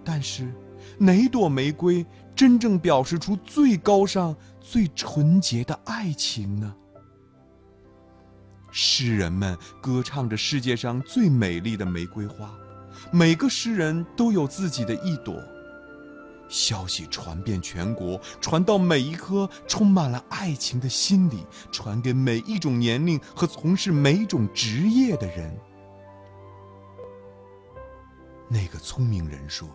[0.03, 0.52] 但是，
[0.98, 2.06] 哪朵玫瑰
[2.36, 6.76] 真正表示出最高尚、最纯洁的爱情呢？
[8.72, 12.53] 诗人们歌唱着世界上最美丽的玫瑰花，
[13.11, 15.34] 每个诗人都有自己的一朵。
[16.47, 25.57] 消息传遍全国，传到每一颗充满了爱情的心里，传给每一种年龄和从事每一种职业的人。
[28.47, 29.67] 那个聪明人说：“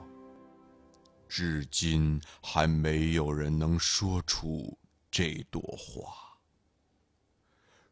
[1.28, 4.78] 至今还没有人能说出
[5.10, 6.12] 这朵花。”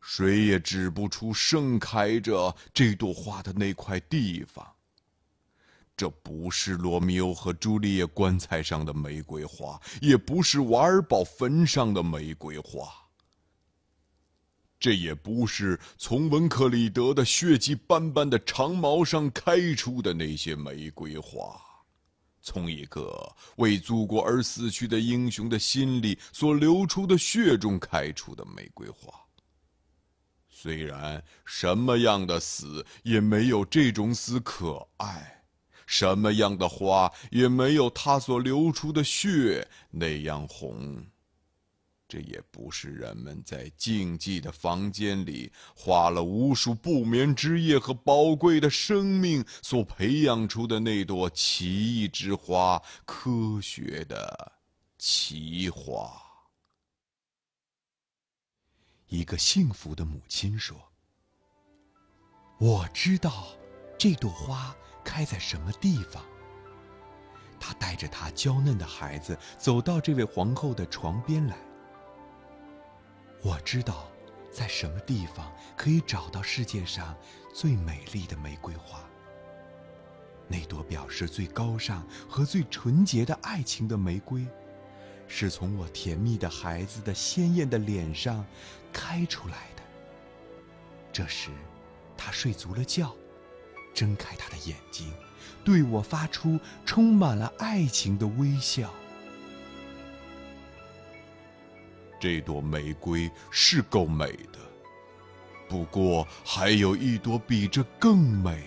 [0.00, 4.66] 谁也指不出盛开着这朵花的那块地方。
[5.98, 12.88] 这不是罗密欧和朱丽叶棺材上的玫瑰花，也不是瓦尔堡坟上的玫瑰花。
[14.78, 21.60] 这也不是从文克里德的血迹斑斑的长矛上开出的那些玫瑰花，
[22.42, 29.12] 从一个为祖国而死去的英雄的心里所流出的血中开出的玫瑰花。
[30.48, 35.37] 虽然什么样的死也没有这种死可爱，
[35.88, 41.02] 什么样的花也没有它所流出的血那样红。
[42.06, 54.52] 这也不是人们在静寂的房间里花了无数不眠之夜和宝贵的生命所培养出的那朵奇异之花——科学的
[54.98, 56.10] 奇花。
[59.06, 60.76] 一个幸福的母亲说
[62.60, 63.48] ：“我知道
[63.98, 66.22] 这朵花开在什么地方。”
[67.60, 71.56] 她带着她娇嫩的孩子走到这位皇后的床边来。
[73.42, 74.08] 我知道，
[74.52, 77.16] 在什么地方可以找到世界上
[77.54, 79.00] 最美丽的玫瑰花。
[80.46, 84.46] 那朵表示最高尚和最纯洁的爱情的玫瑰。
[85.30, 88.46] 是从我甜蜜的孩子的鲜艳的脸上
[88.90, 89.82] 开出来的。
[91.12, 91.50] 这时，
[92.16, 93.14] 他睡足了觉，
[93.94, 95.12] 睁开他的眼睛，
[95.64, 98.92] 对我发出充满了爱情的微笑。
[102.20, 104.58] 这朵玫瑰是够美的，
[105.68, 108.64] 不过还有一朵比这更美。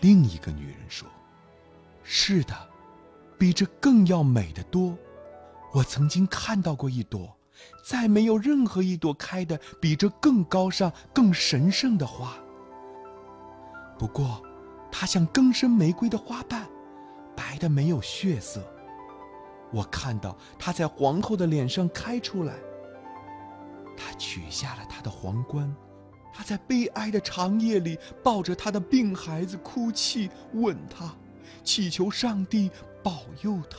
[0.00, 1.08] 另一个女人说
[2.02, 2.54] ：“是的。”
[3.38, 4.96] 比这更要美得多。
[5.72, 7.36] 我曾经看到过一朵，
[7.84, 12.36] 再没有任何一朵开的比这更高尚、更神圣的花。
[14.02, 14.42] 不过，
[14.90, 16.68] 它像更深玫瑰的花瓣，
[17.36, 18.60] 白的没有血色。
[19.70, 22.56] 我看到它在皇后的脸上开出来。
[23.96, 25.72] 她取下了她的皇冠，
[26.34, 31.14] 她在悲哀的长夜里抱着她的病孩子哭泣，吻他，
[31.62, 32.72] 祈求上帝。
[33.04, 33.78] 保佑他，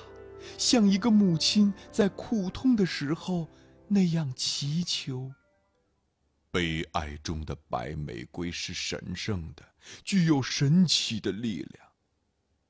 [0.57, 3.49] 像一个母亲在苦痛的时候
[3.89, 5.33] 那样祈求。
[6.49, 9.63] 悲哀中的白玫瑰是神圣的，
[10.03, 11.87] 具有神奇的力量，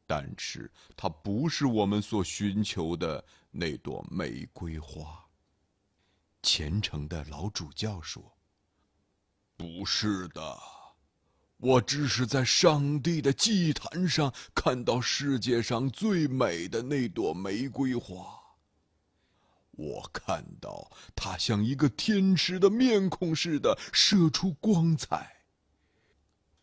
[0.05, 5.25] 但是它不是我们所寻求的那朵玫瑰花。
[6.41, 8.37] 虔诚的老主教说
[9.55, 10.57] ：“不是的。”
[11.57, 18.37] 我只是在上帝的祭坛上看到世界上最美的那朵玫瑰花。
[19.71, 25.42] 我看到它像一个天使的面孔似的射出光彩。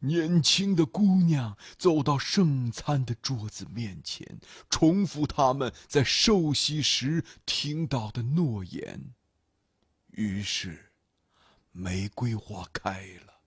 [0.01, 9.15] 年轻的姑娘走到圣餐的桌子面前，重复他们在受洗时听到的诺言。
[10.13, 10.93] 于是，
[11.73, 13.41] 玫瑰花开了。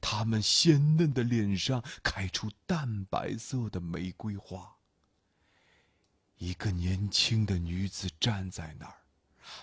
[0.00, 4.76] 他们鲜嫩的脸上开出淡白色的玫瑰花。
[6.38, 8.96] 一个年轻的女子站在那儿，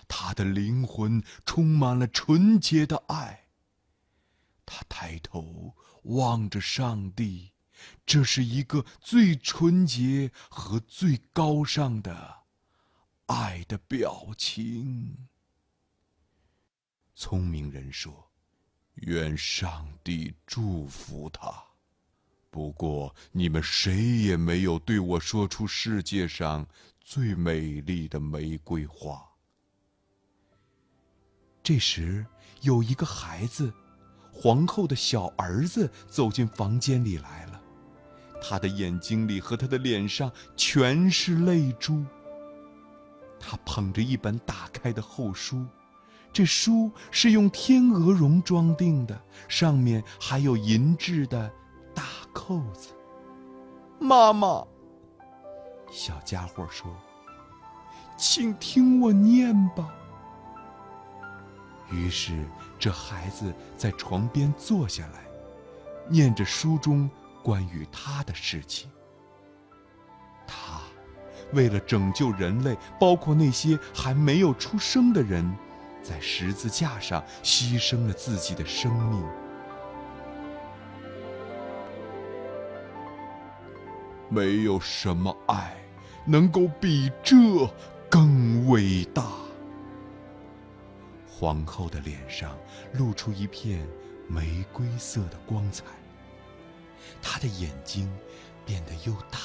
[0.08, 3.48] 她的灵魂充满了纯洁的爱。
[4.66, 7.52] 她抬头望着上帝，
[8.06, 12.44] 这是一个最纯洁和最高尚的
[13.26, 15.28] 爱的表情。
[17.14, 18.30] 聪明人说。
[18.98, 21.52] 愿上帝祝福他。
[22.48, 26.64] 不过，你们谁也没有对我说出世界上
[27.00, 29.20] 最美丽的玫瑰花。
[31.60, 32.24] 这时，
[32.60, 33.74] 有一个孩子
[34.44, 37.58] 皇后的小儿子走进房间里来了，
[38.42, 42.04] 他的眼睛里和他的脸上全是泪珠。
[43.40, 45.64] 他捧着一本打开的厚书，
[46.30, 49.18] 这书是用天鹅绒装订的，
[49.48, 51.50] 上面还有银质的
[51.94, 52.02] 大
[52.34, 52.90] 扣子。
[53.98, 54.62] 妈妈，
[55.90, 56.94] 小家伙说
[58.18, 59.90] ：“请听我念吧。”
[61.90, 62.44] 于是，
[62.78, 65.24] 这孩子在床边坐下来，
[66.08, 67.08] 念着书中
[67.42, 68.90] 关于他的事情。
[70.46, 70.80] 他
[71.52, 75.50] 为了拯救人类，包括那些还没有出生的人，
[76.02, 79.24] 在十字架上牺牲了自己的生命。
[84.28, 85.76] 没有什么爱
[86.24, 87.36] 能够比这
[88.10, 89.22] 更伟大。
[91.44, 92.58] 皇后的脸上
[92.94, 93.86] 露出一片
[94.26, 95.84] 玫瑰色的光彩，
[97.20, 98.10] 她的眼睛
[98.64, 99.38] 变得又大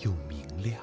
[0.00, 0.78] 又明亮，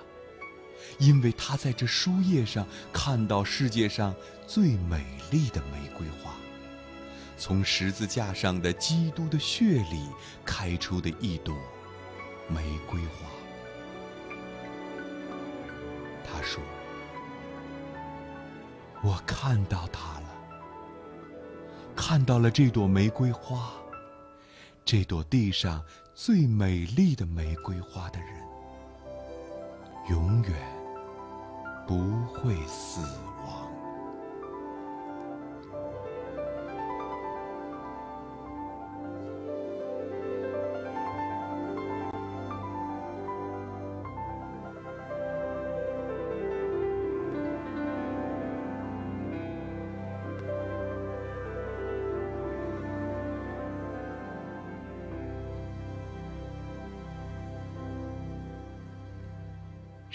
[0.98, 4.12] 因为她在这书页上看到世界上
[4.48, 6.34] 最美丽的玫瑰花，
[7.38, 10.10] 从十字架上的基督的血里
[10.44, 11.56] 开出的一朵
[12.48, 13.30] 玫瑰花。
[16.26, 16.60] 他说。
[19.06, 20.23] 我看到它了，
[22.06, 23.72] 看到了这朵玫瑰花，
[24.84, 25.82] 这朵地上
[26.14, 28.28] 最美丽的玫瑰花的人，
[30.10, 30.52] 永远
[31.88, 33.00] 不会死
[33.46, 33.63] 亡。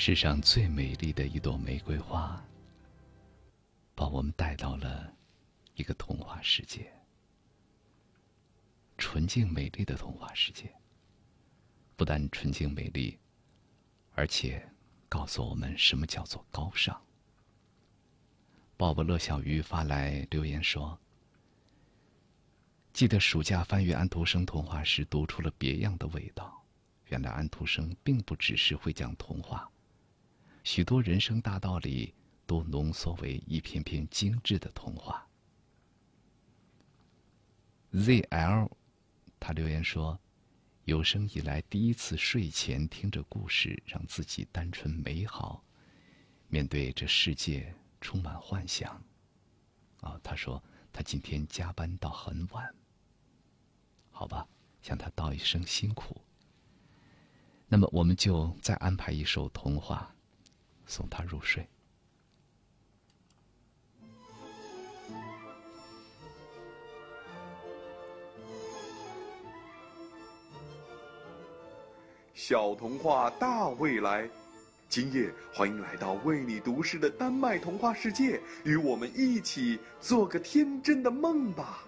[0.09, 2.43] 世上最美丽的一朵玫瑰花，
[3.95, 5.15] 把我们带到了
[5.75, 6.91] 一个童话世界，
[8.97, 10.75] 纯净美丽的童话世界。
[11.95, 13.19] 不但纯净美丽，
[14.15, 14.67] 而且
[15.11, 16.99] 告诉我们什么叫做高尚。
[18.79, 20.99] 鲍勃乐小鱼发来留言说
[22.95, 26.65] ：“记得暑假翻阅安徒生童话时，读出了别样的味道。
[27.09, 29.71] 原来安徒生并不只是会讲童话。”
[30.71, 32.13] 许多人生大道理
[32.47, 35.27] 都浓缩为一篇篇精致的童话。
[37.95, 38.71] ZL，
[39.41, 40.21] 他留言说
[40.85, 45.65] ：“有生以来第一次睡前听着故事，让自己单纯美好，
[46.49, 49.03] 面对这世界充满幻想。”
[50.03, 50.63] 啊，他说
[50.93, 52.75] 他今天加班到很晚。
[54.11, 54.47] 好吧，
[54.83, 56.21] 向他道一声辛苦。
[57.69, 60.15] 那么，我们就再安排一首童话。
[60.89, 61.65] 送他入睡。
[72.35, 74.27] 小童话大未来，
[74.89, 81.85] 今夜欢迎来到为你读诗的丹麦童话世界，与我们一起做个天真的梦吧。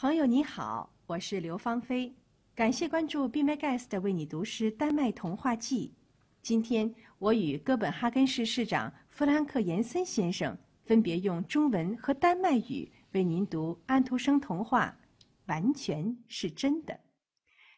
[0.00, 2.14] 朋友你好，我是刘芳菲，
[2.54, 5.92] 感谢关注 Be My Guest 为你读诗丹麦童话记。
[6.40, 14.96] 今天我与哥本哈根市市长弗兰克·延森先生分别用中文和丹麦语为您读安徒生童话
[15.46, 16.94] 《完全是真的》。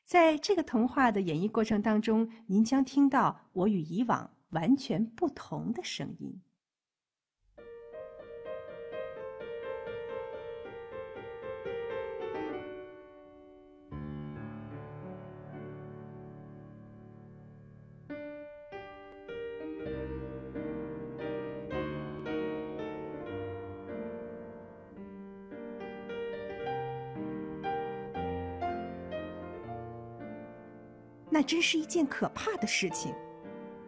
[0.04, 6.38] 在这个童话的演绎过程当中，您将听到我与以往完全不同的声音。
[31.30, 33.14] 那真是一件可怕的事情，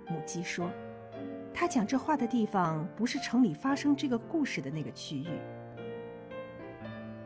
[0.09, 0.71] 母鸡说
[1.53, 5.27] ：“他讲这话的地方不是城里发生这个故事的那个区域。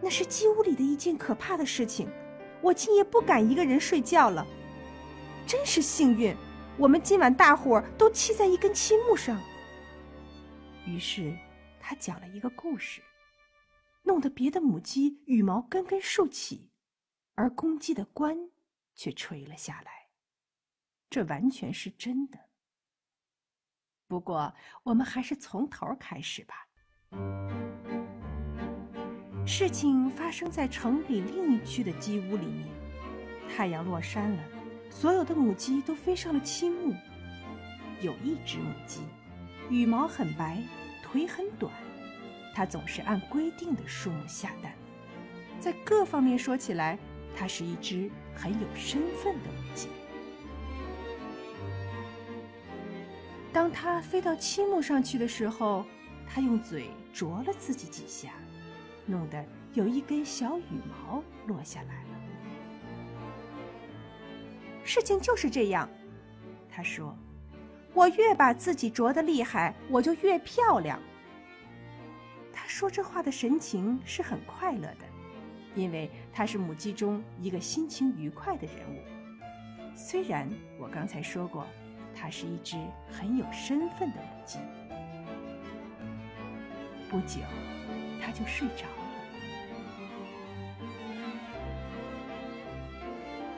[0.00, 2.08] 那是鸡屋里的一件可怕的事情，
[2.62, 4.46] 我今夜不敢一个人睡觉了。
[5.46, 6.34] 真是幸运，
[6.78, 9.38] 我们今晚大伙儿都栖在一根漆木上。”
[10.86, 11.36] 于是
[11.78, 13.02] 他讲了一个故事，
[14.02, 16.70] 弄得别的母鸡羽毛根根竖起，
[17.34, 18.34] 而公鸡的冠
[18.94, 19.95] 却垂了下来。
[21.08, 22.38] 这完全是真的。
[24.08, 26.68] 不过，我们还是从头开始吧。
[29.46, 32.68] 事情发生在城里另一区的鸡屋里面。
[33.48, 34.42] 太阳落山了，
[34.90, 36.94] 所有的母鸡都飞上了漆木。
[38.00, 39.02] 有一只母鸡，
[39.70, 40.60] 羽毛很白，
[41.02, 41.72] 腿很短，
[42.54, 44.74] 它总是按规定的数目下蛋。
[45.60, 46.98] 在各方面说起来，
[47.36, 49.88] 它是一只很有身份的母鸡。
[53.56, 55.82] 当它飞到漆木上去的时候，
[56.26, 58.32] 它用嘴啄了自己几下，
[59.06, 59.42] 弄得
[59.72, 62.10] 有一根小羽毛落下来了。
[64.84, 65.88] 事情就是这样，
[66.68, 67.16] 他说
[67.96, 71.00] ：“我越把自己啄得厉害，我就越漂亮。”
[72.52, 75.06] 他说这话的神情是很快乐的，
[75.74, 78.98] 因为他是母鸡中一个心情愉快的人物。
[79.96, 80.46] 虽然
[80.78, 81.66] 我刚才说过。
[82.18, 82.78] 它是一只
[83.10, 84.58] 很有身份的母鸡。
[87.10, 87.40] 不久，
[88.20, 88.92] 它就睡着了。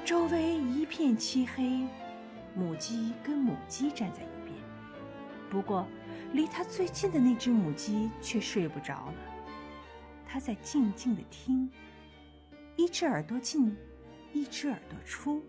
[0.04, 1.86] 周围一片漆黑，
[2.54, 4.54] 母鸡跟母鸡站在一边。
[5.48, 5.86] 不过，
[6.32, 9.14] 离它最近的那只母鸡却睡不着了。
[10.26, 11.70] 它在静静的听，
[12.76, 13.74] 一只耳朵进，
[14.32, 15.42] 一只耳朵出。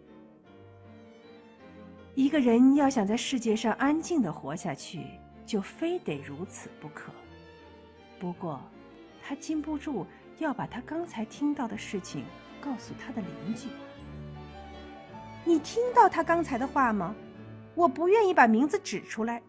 [2.19, 5.05] 一个人要想在世界上安静的活下去，
[5.45, 7.13] 就非得如此不可。
[8.19, 8.59] 不过，
[9.23, 10.05] 他禁不住
[10.37, 12.25] 要把他刚才听到的事情
[12.59, 13.69] 告诉他的邻居。
[15.45, 17.15] 你听到他刚才的话吗？
[17.73, 19.41] 我不愿意把名字指出来。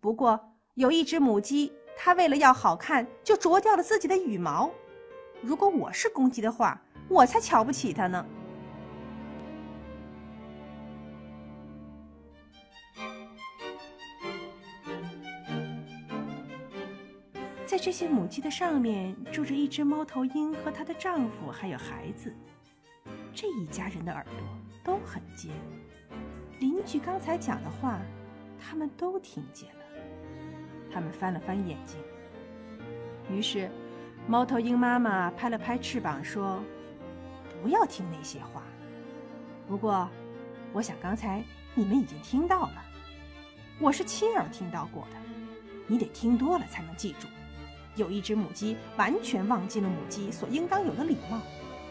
[0.00, 0.40] 不过，
[0.72, 4.70] 有一只母鸡，它为了要好看，就啄掉了自己的羽毛。
[5.42, 6.80] 如果我是公鸡的话，
[7.10, 8.24] 我才瞧不起它呢。
[17.86, 22.34] 这些母鸡的上面住着一只猫头鹰和她的丈夫，还有孩子。
[23.32, 24.32] 这一家人的耳朵
[24.82, 25.52] 都很尖。
[26.58, 28.00] 邻居刚才讲的话，
[28.58, 29.82] 他们都听见了。
[30.92, 31.96] 他们翻了翻眼睛。
[33.30, 33.70] 于是，
[34.26, 36.60] 猫头鹰妈妈拍了拍翅膀说
[37.62, 38.64] ：“不要听那些话。
[39.68, 40.10] 不过，
[40.72, 41.40] 我想刚才
[41.76, 42.84] 你们已经听到了。
[43.78, 45.16] 我是亲耳听到过的。
[45.86, 47.28] 你得听多了才能记住。”
[47.96, 51.40] 有一只母鸡完全忘记了母鸡所应当有的礼貌，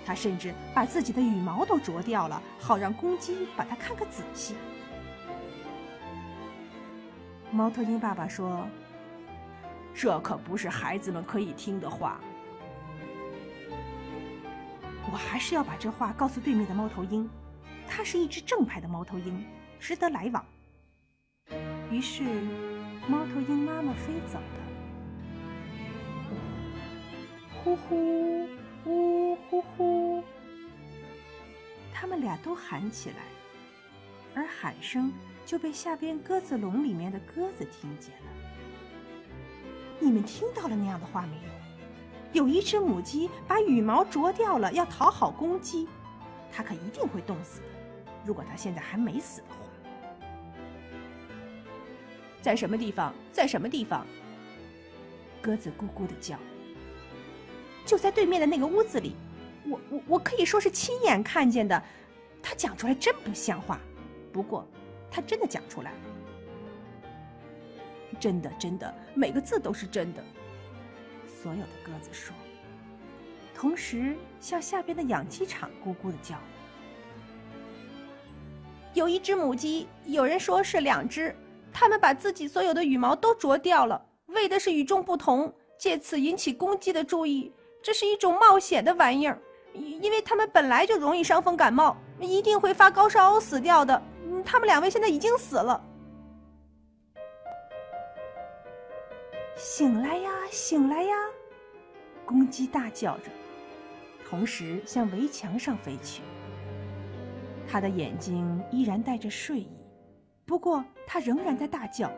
[0.05, 4.55] 它甚至把自己的羽毛都啄掉了，好让公鸡把它看个仔细。
[7.51, 8.67] 猫头鹰爸爸说
[9.95, 12.19] ：“这可不是孩子们可以听的话。”
[15.11, 17.29] 我还是要把这话告诉对面的猫头鹰，
[17.87, 19.45] 它是一只正派的猫头鹰，
[19.79, 20.45] 值得来往。
[21.89, 22.23] 于是，
[23.07, 24.64] 猫头鹰妈妈飞走了。
[27.65, 28.47] 呼呼，
[28.85, 30.23] 呜呼呼，
[31.91, 33.15] 他们俩都喊起来，
[34.35, 35.11] 而喊声
[35.47, 38.27] 就被下边鸽子笼里面的鸽子听见了。
[39.99, 42.43] 你们听到了那样的话没有？
[42.43, 45.87] 有一只母鸡把羽毛啄掉了，要讨好公鸡，
[46.51, 47.67] 它可一定会冻死的。
[48.23, 49.55] 如果它现在还没死的话，
[52.43, 53.11] 在什么地方？
[53.31, 54.05] 在什么地方？
[55.41, 56.37] 鸽子咕咕的叫。
[57.85, 59.15] 就在对面的那个屋子里，
[59.67, 61.81] 我我我可以说是亲眼看见的。
[62.41, 63.79] 他讲出来真不像话，
[64.31, 64.67] 不过
[65.09, 65.97] 他真的讲出来了，
[68.19, 70.23] 真的真的，每个字都是真的。
[71.41, 72.35] 所有的鸽子说，
[73.53, 76.35] 同时向下边的养鸡场咕咕的叫。
[78.93, 81.35] 有一只母鸡，有人说是两只，
[81.73, 87.51] 它们把自己所有的羽毛都啄掉了，为的是与众不同，借此引起公鸡的注意。
[87.85, 89.39] 这是一种冒险的玩意儿，
[89.75, 94.01] 因为他们本来就容易伤风感冒，一定会发高烧死掉的。
[94.43, 95.79] 他们两位现在已经死了。
[99.55, 101.15] 醒来呀，醒来呀！
[102.25, 103.29] 公鸡大叫着，
[104.27, 106.23] 同时向围墙上飞去。
[107.67, 109.69] 他的眼睛依然带着睡意，
[110.43, 112.11] 不过他仍然在大叫。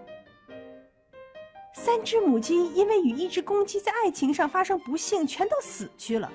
[1.79, 6.29] 三只母鸡因为与一只公鸡在爱情上发生不幸，全都死去了。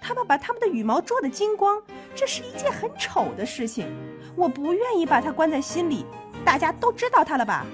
[0.00, 1.80] 它们把它们的羽毛啄得精光，
[2.12, 3.86] 这是一件很丑的事情。
[4.34, 6.04] 我不愿意把它关在心里。
[6.44, 7.64] 大家都知道它了吧？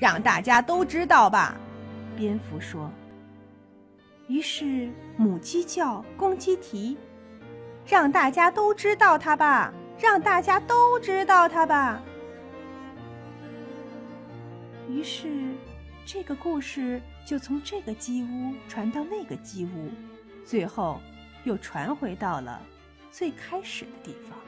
[0.00, 1.56] 让大家都知道吧，
[2.16, 2.90] 蝙蝠说。
[4.26, 6.98] 于是母鸡叫，公鸡啼，
[7.86, 12.02] 让大家都知道它吧，让大家都知道它吧。
[14.88, 15.54] 于是，
[16.06, 19.90] 这个故事就从这个鸡屋传到那个鸡屋，
[20.46, 20.98] 最后
[21.44, 22.62] 又传回到了
[23.10, 24.38] 最开始的地方。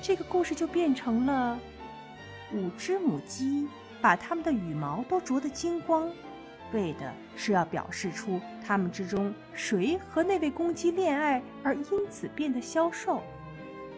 [0.00, 1.58] 这个故事就变成了
[2.52, 3.66] 五只母鸡
[4.00, 6.08] 把它们的羽毛都啄得精光。
[6.72, 13.22] 为的是要表示出它们之中谁和那位公鸡恋爱，而因此变得消瘦。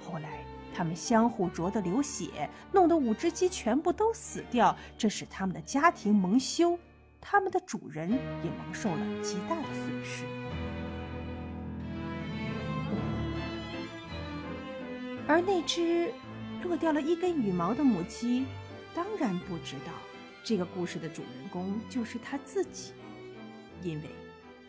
[0.04, 0.44] 后来
[0.76, 6.78] 他们相互啄得流血，弄得五只鸡全部都死掉，这使他们的家庭蒙羞，
[7.18, 10.24] 他们的主人也蒙受了极大的损失。
[15.26, 16.12] 而那只
[16.62, 18.44] 落掉了一根羽毛的母鸡，
[18.94, 19.92] 当然不知道。
[20.44, 22.92] 这个故事的主人公就是他自己，
[23.82, 24.10] 因为，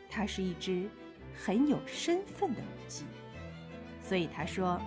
[0.09, 0.89] 他是一只
[1.35, 3.03] 很有身份的母鸡，
[4.01, 4.81] 所以他说：“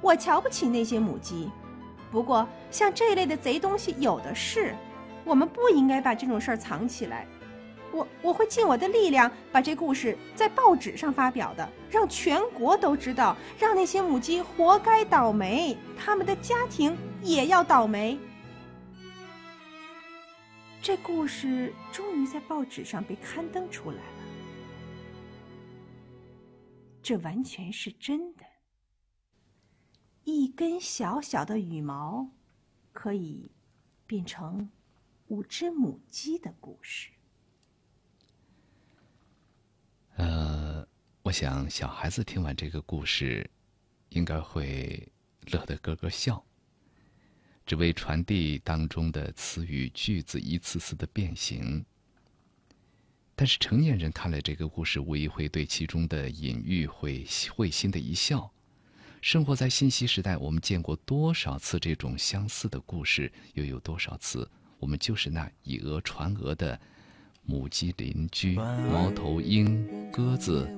[0.00, 1.50] 我瞧不起那些母鸡，
[2.10, 4.74] 不过像这类的贼东西有的是，
[5.24, 7.26] 我们不应该把这种事儿藏起来。
[7.90, 18.18] 我我会尽我的力量把这故事在报纸上发表的，让全国都知道，让那些母鸡活该倒霉，他们的家庭也要倒霉。”
[20.80, 24.02] 这故事终于在报纸上被刊登出来了，
[27.02, 28.37] 这完全是真的。
[30.30, 32.28] 一根小小的羽毛，
[32.92, 33.50] 可以
[34.06, 34.68] 变成
[35.28, 37.08] 五只母鸡的故事。
[40.16, 40.86] 呃，
[41.22, 43.50] 我想小孩子听完这个故事，
[44.10, 45.10] 应该会
[45.46, 46.44] 乐得咯咯笑。
[47.64, 51.82] 只为传递当中的词语句子一次次的变形。
[53.34, 58.52] 但是成年人看了这个故事，无疑会对其中的隐喻会会心的一笑。
[59.20, 66.78] 生活在信息时代，我们见过多少次这种相似的故事，又有多少次我们就是那以讹传讹的
[67.42, 70.68] 母鸡邻居、猫头鹰、鸽子，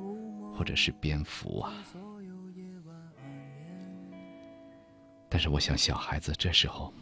[0.56, 1.72] 或者是蝙蝠啊？
[5.28, 6.92] 但是我想，小孩子这时候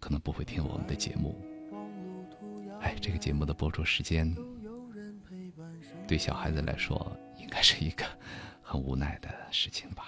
[0.00, 1.40] 可能不会听我们的节目。
[2.80, 4.36] 哎，这个节目的播出时间，
[6.06, 8.04] 对小孩子来说，应该是一个
[8.62, 10.04] 很无奈的事情吧。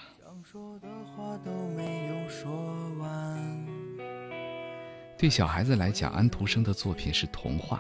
[5.17, 7.79] 对小孩子来讲，安徒生的作品是童话；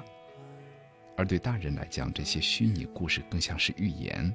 [1.17, 4.33] 而对大人来讲，这些虚拟故事更像是寓言。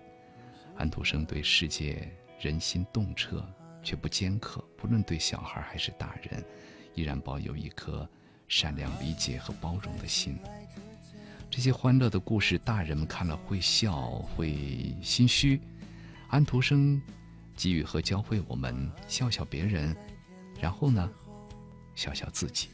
[0.75, 3.45] 安徒生对世界人心洞彻。
[3.85, 6.43] 却不尖刻，不论对小孩还是大人，
[6.95, 8.09] 依然保有一颗
[8.47, 10.39] 善良、理解和包容的心。
[11.51, 15.61] 这些欢乐的故事，大人们看了会笑，会心虚。
[16.29, 16.99] 安徒生
[17.55, 19.95] 给予和教会我们笑笑别人，
[20.59, 21.09] 然后呢，
[21.95, 22.69] 笑笑自己。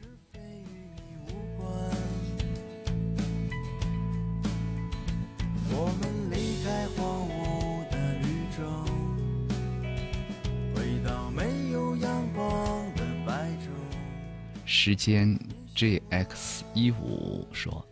[14.66, 15.38] 时间
[15.76, 17.86] JX 一五说：“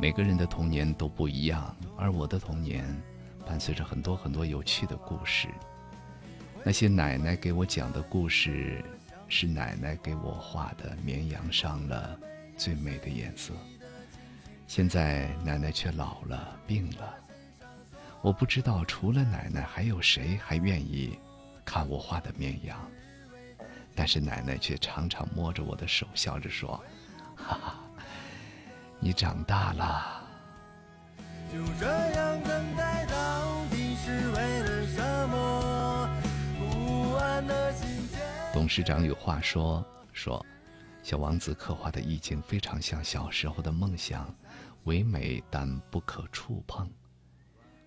[0.00, 2.82] 每个人的童年都不一样，而我的童年
[3.46, 5.48] 伴随着很多很多有趣的故事。
[6.68, 8.84] 那些奶奶给我讲的故事，
[9.26, 12.20] 是奶奶给我画的绵羊上了
[12.58, 13.54] 最美的颜色。
[14.66, 17.14] 现在奶奶却老了，病了。
[18.20, 21.18] 我不知道除了奶奶，还有谁还愿意
[21.64, 22.78] 看我画的绵羊。”
[23.96, 26.78] 但是奶奶却常常摸着我的手，笑着说
[27.34, 27.74] ：“哈哈，
[29.00, 30.22] 你长大了。”
[31.50, 34.57] 就这样等待到底是为
[38.68, 39.82] 董事长有话说
[40.12, 40.44] ：“说，
[41.02, 44.36] 小王子刻画的意境非常像小时候的梦想，
[44.84, 46.86] 唯美但不可触碰。”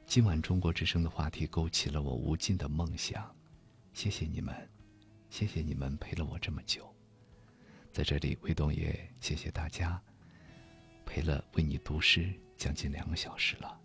[0.08, 3.32] 今晚中国之声的话题勾起了我无尽的梦想，
[3.94, 4.56] 谢谢你们。
[5.30, 6.92] 谢谢你们陪了我这么久，
[7.94, 10.02] 在这里，魏东也谢谢大家
[11.06, 13.80] 陪了为你读诗将近两个小时了。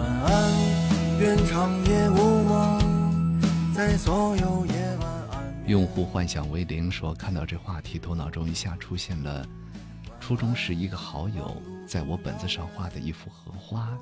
[0.00, 3.38] 晚安，愿长夜无梦，
[3.74, 5.10] 在所有夜晚。
[5.66, 9.46] 用户幻想为零说，看到这话题，头脑中一下出现了
[10.18, 11.54] 初中时一个好友
[11.86, 13.94] 在我本子上画的一幅荷花。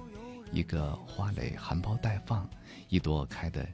[0.53, 2.49] 一个花蕾含苞待放，
[2.89, 3.67] 一朵开的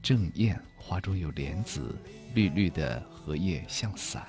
[0.00, 1.92] 正艳，花中有莲子，
[2.34, 4.24] 绿绿的荷叶像伞。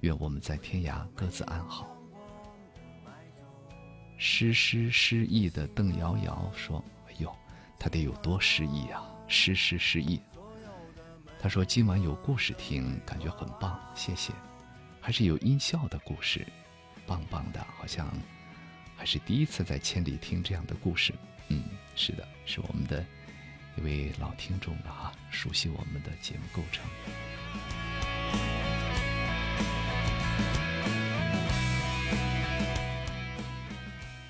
[0.00, 1.93] 愿我们在天涯各自安好。
[4.26, 7.30] 诗诗诗意的邓瑶瑶说：“哎呦，
[7.78, 9.04] 他得有多诗意啊！
[9.28, 10.18] 诗诗诗意。
[11.38, 14.32] 他说今晚有故事听，感觉很棒，谢谢。
[14.98, 16.46] 还是有音效的故事，
[17.06, 18.10] 棒棒的，好像
[18.96, 21.12] 还是第一次在千里听这样的故事。
[21.48, 21.62] 嗯，
[21.94, 23.04] 是的，是我们的
[23.76, 26.82] 一位老听众了哈，熟悉我们的节目构成。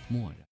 [0.08, 0.36] 默认。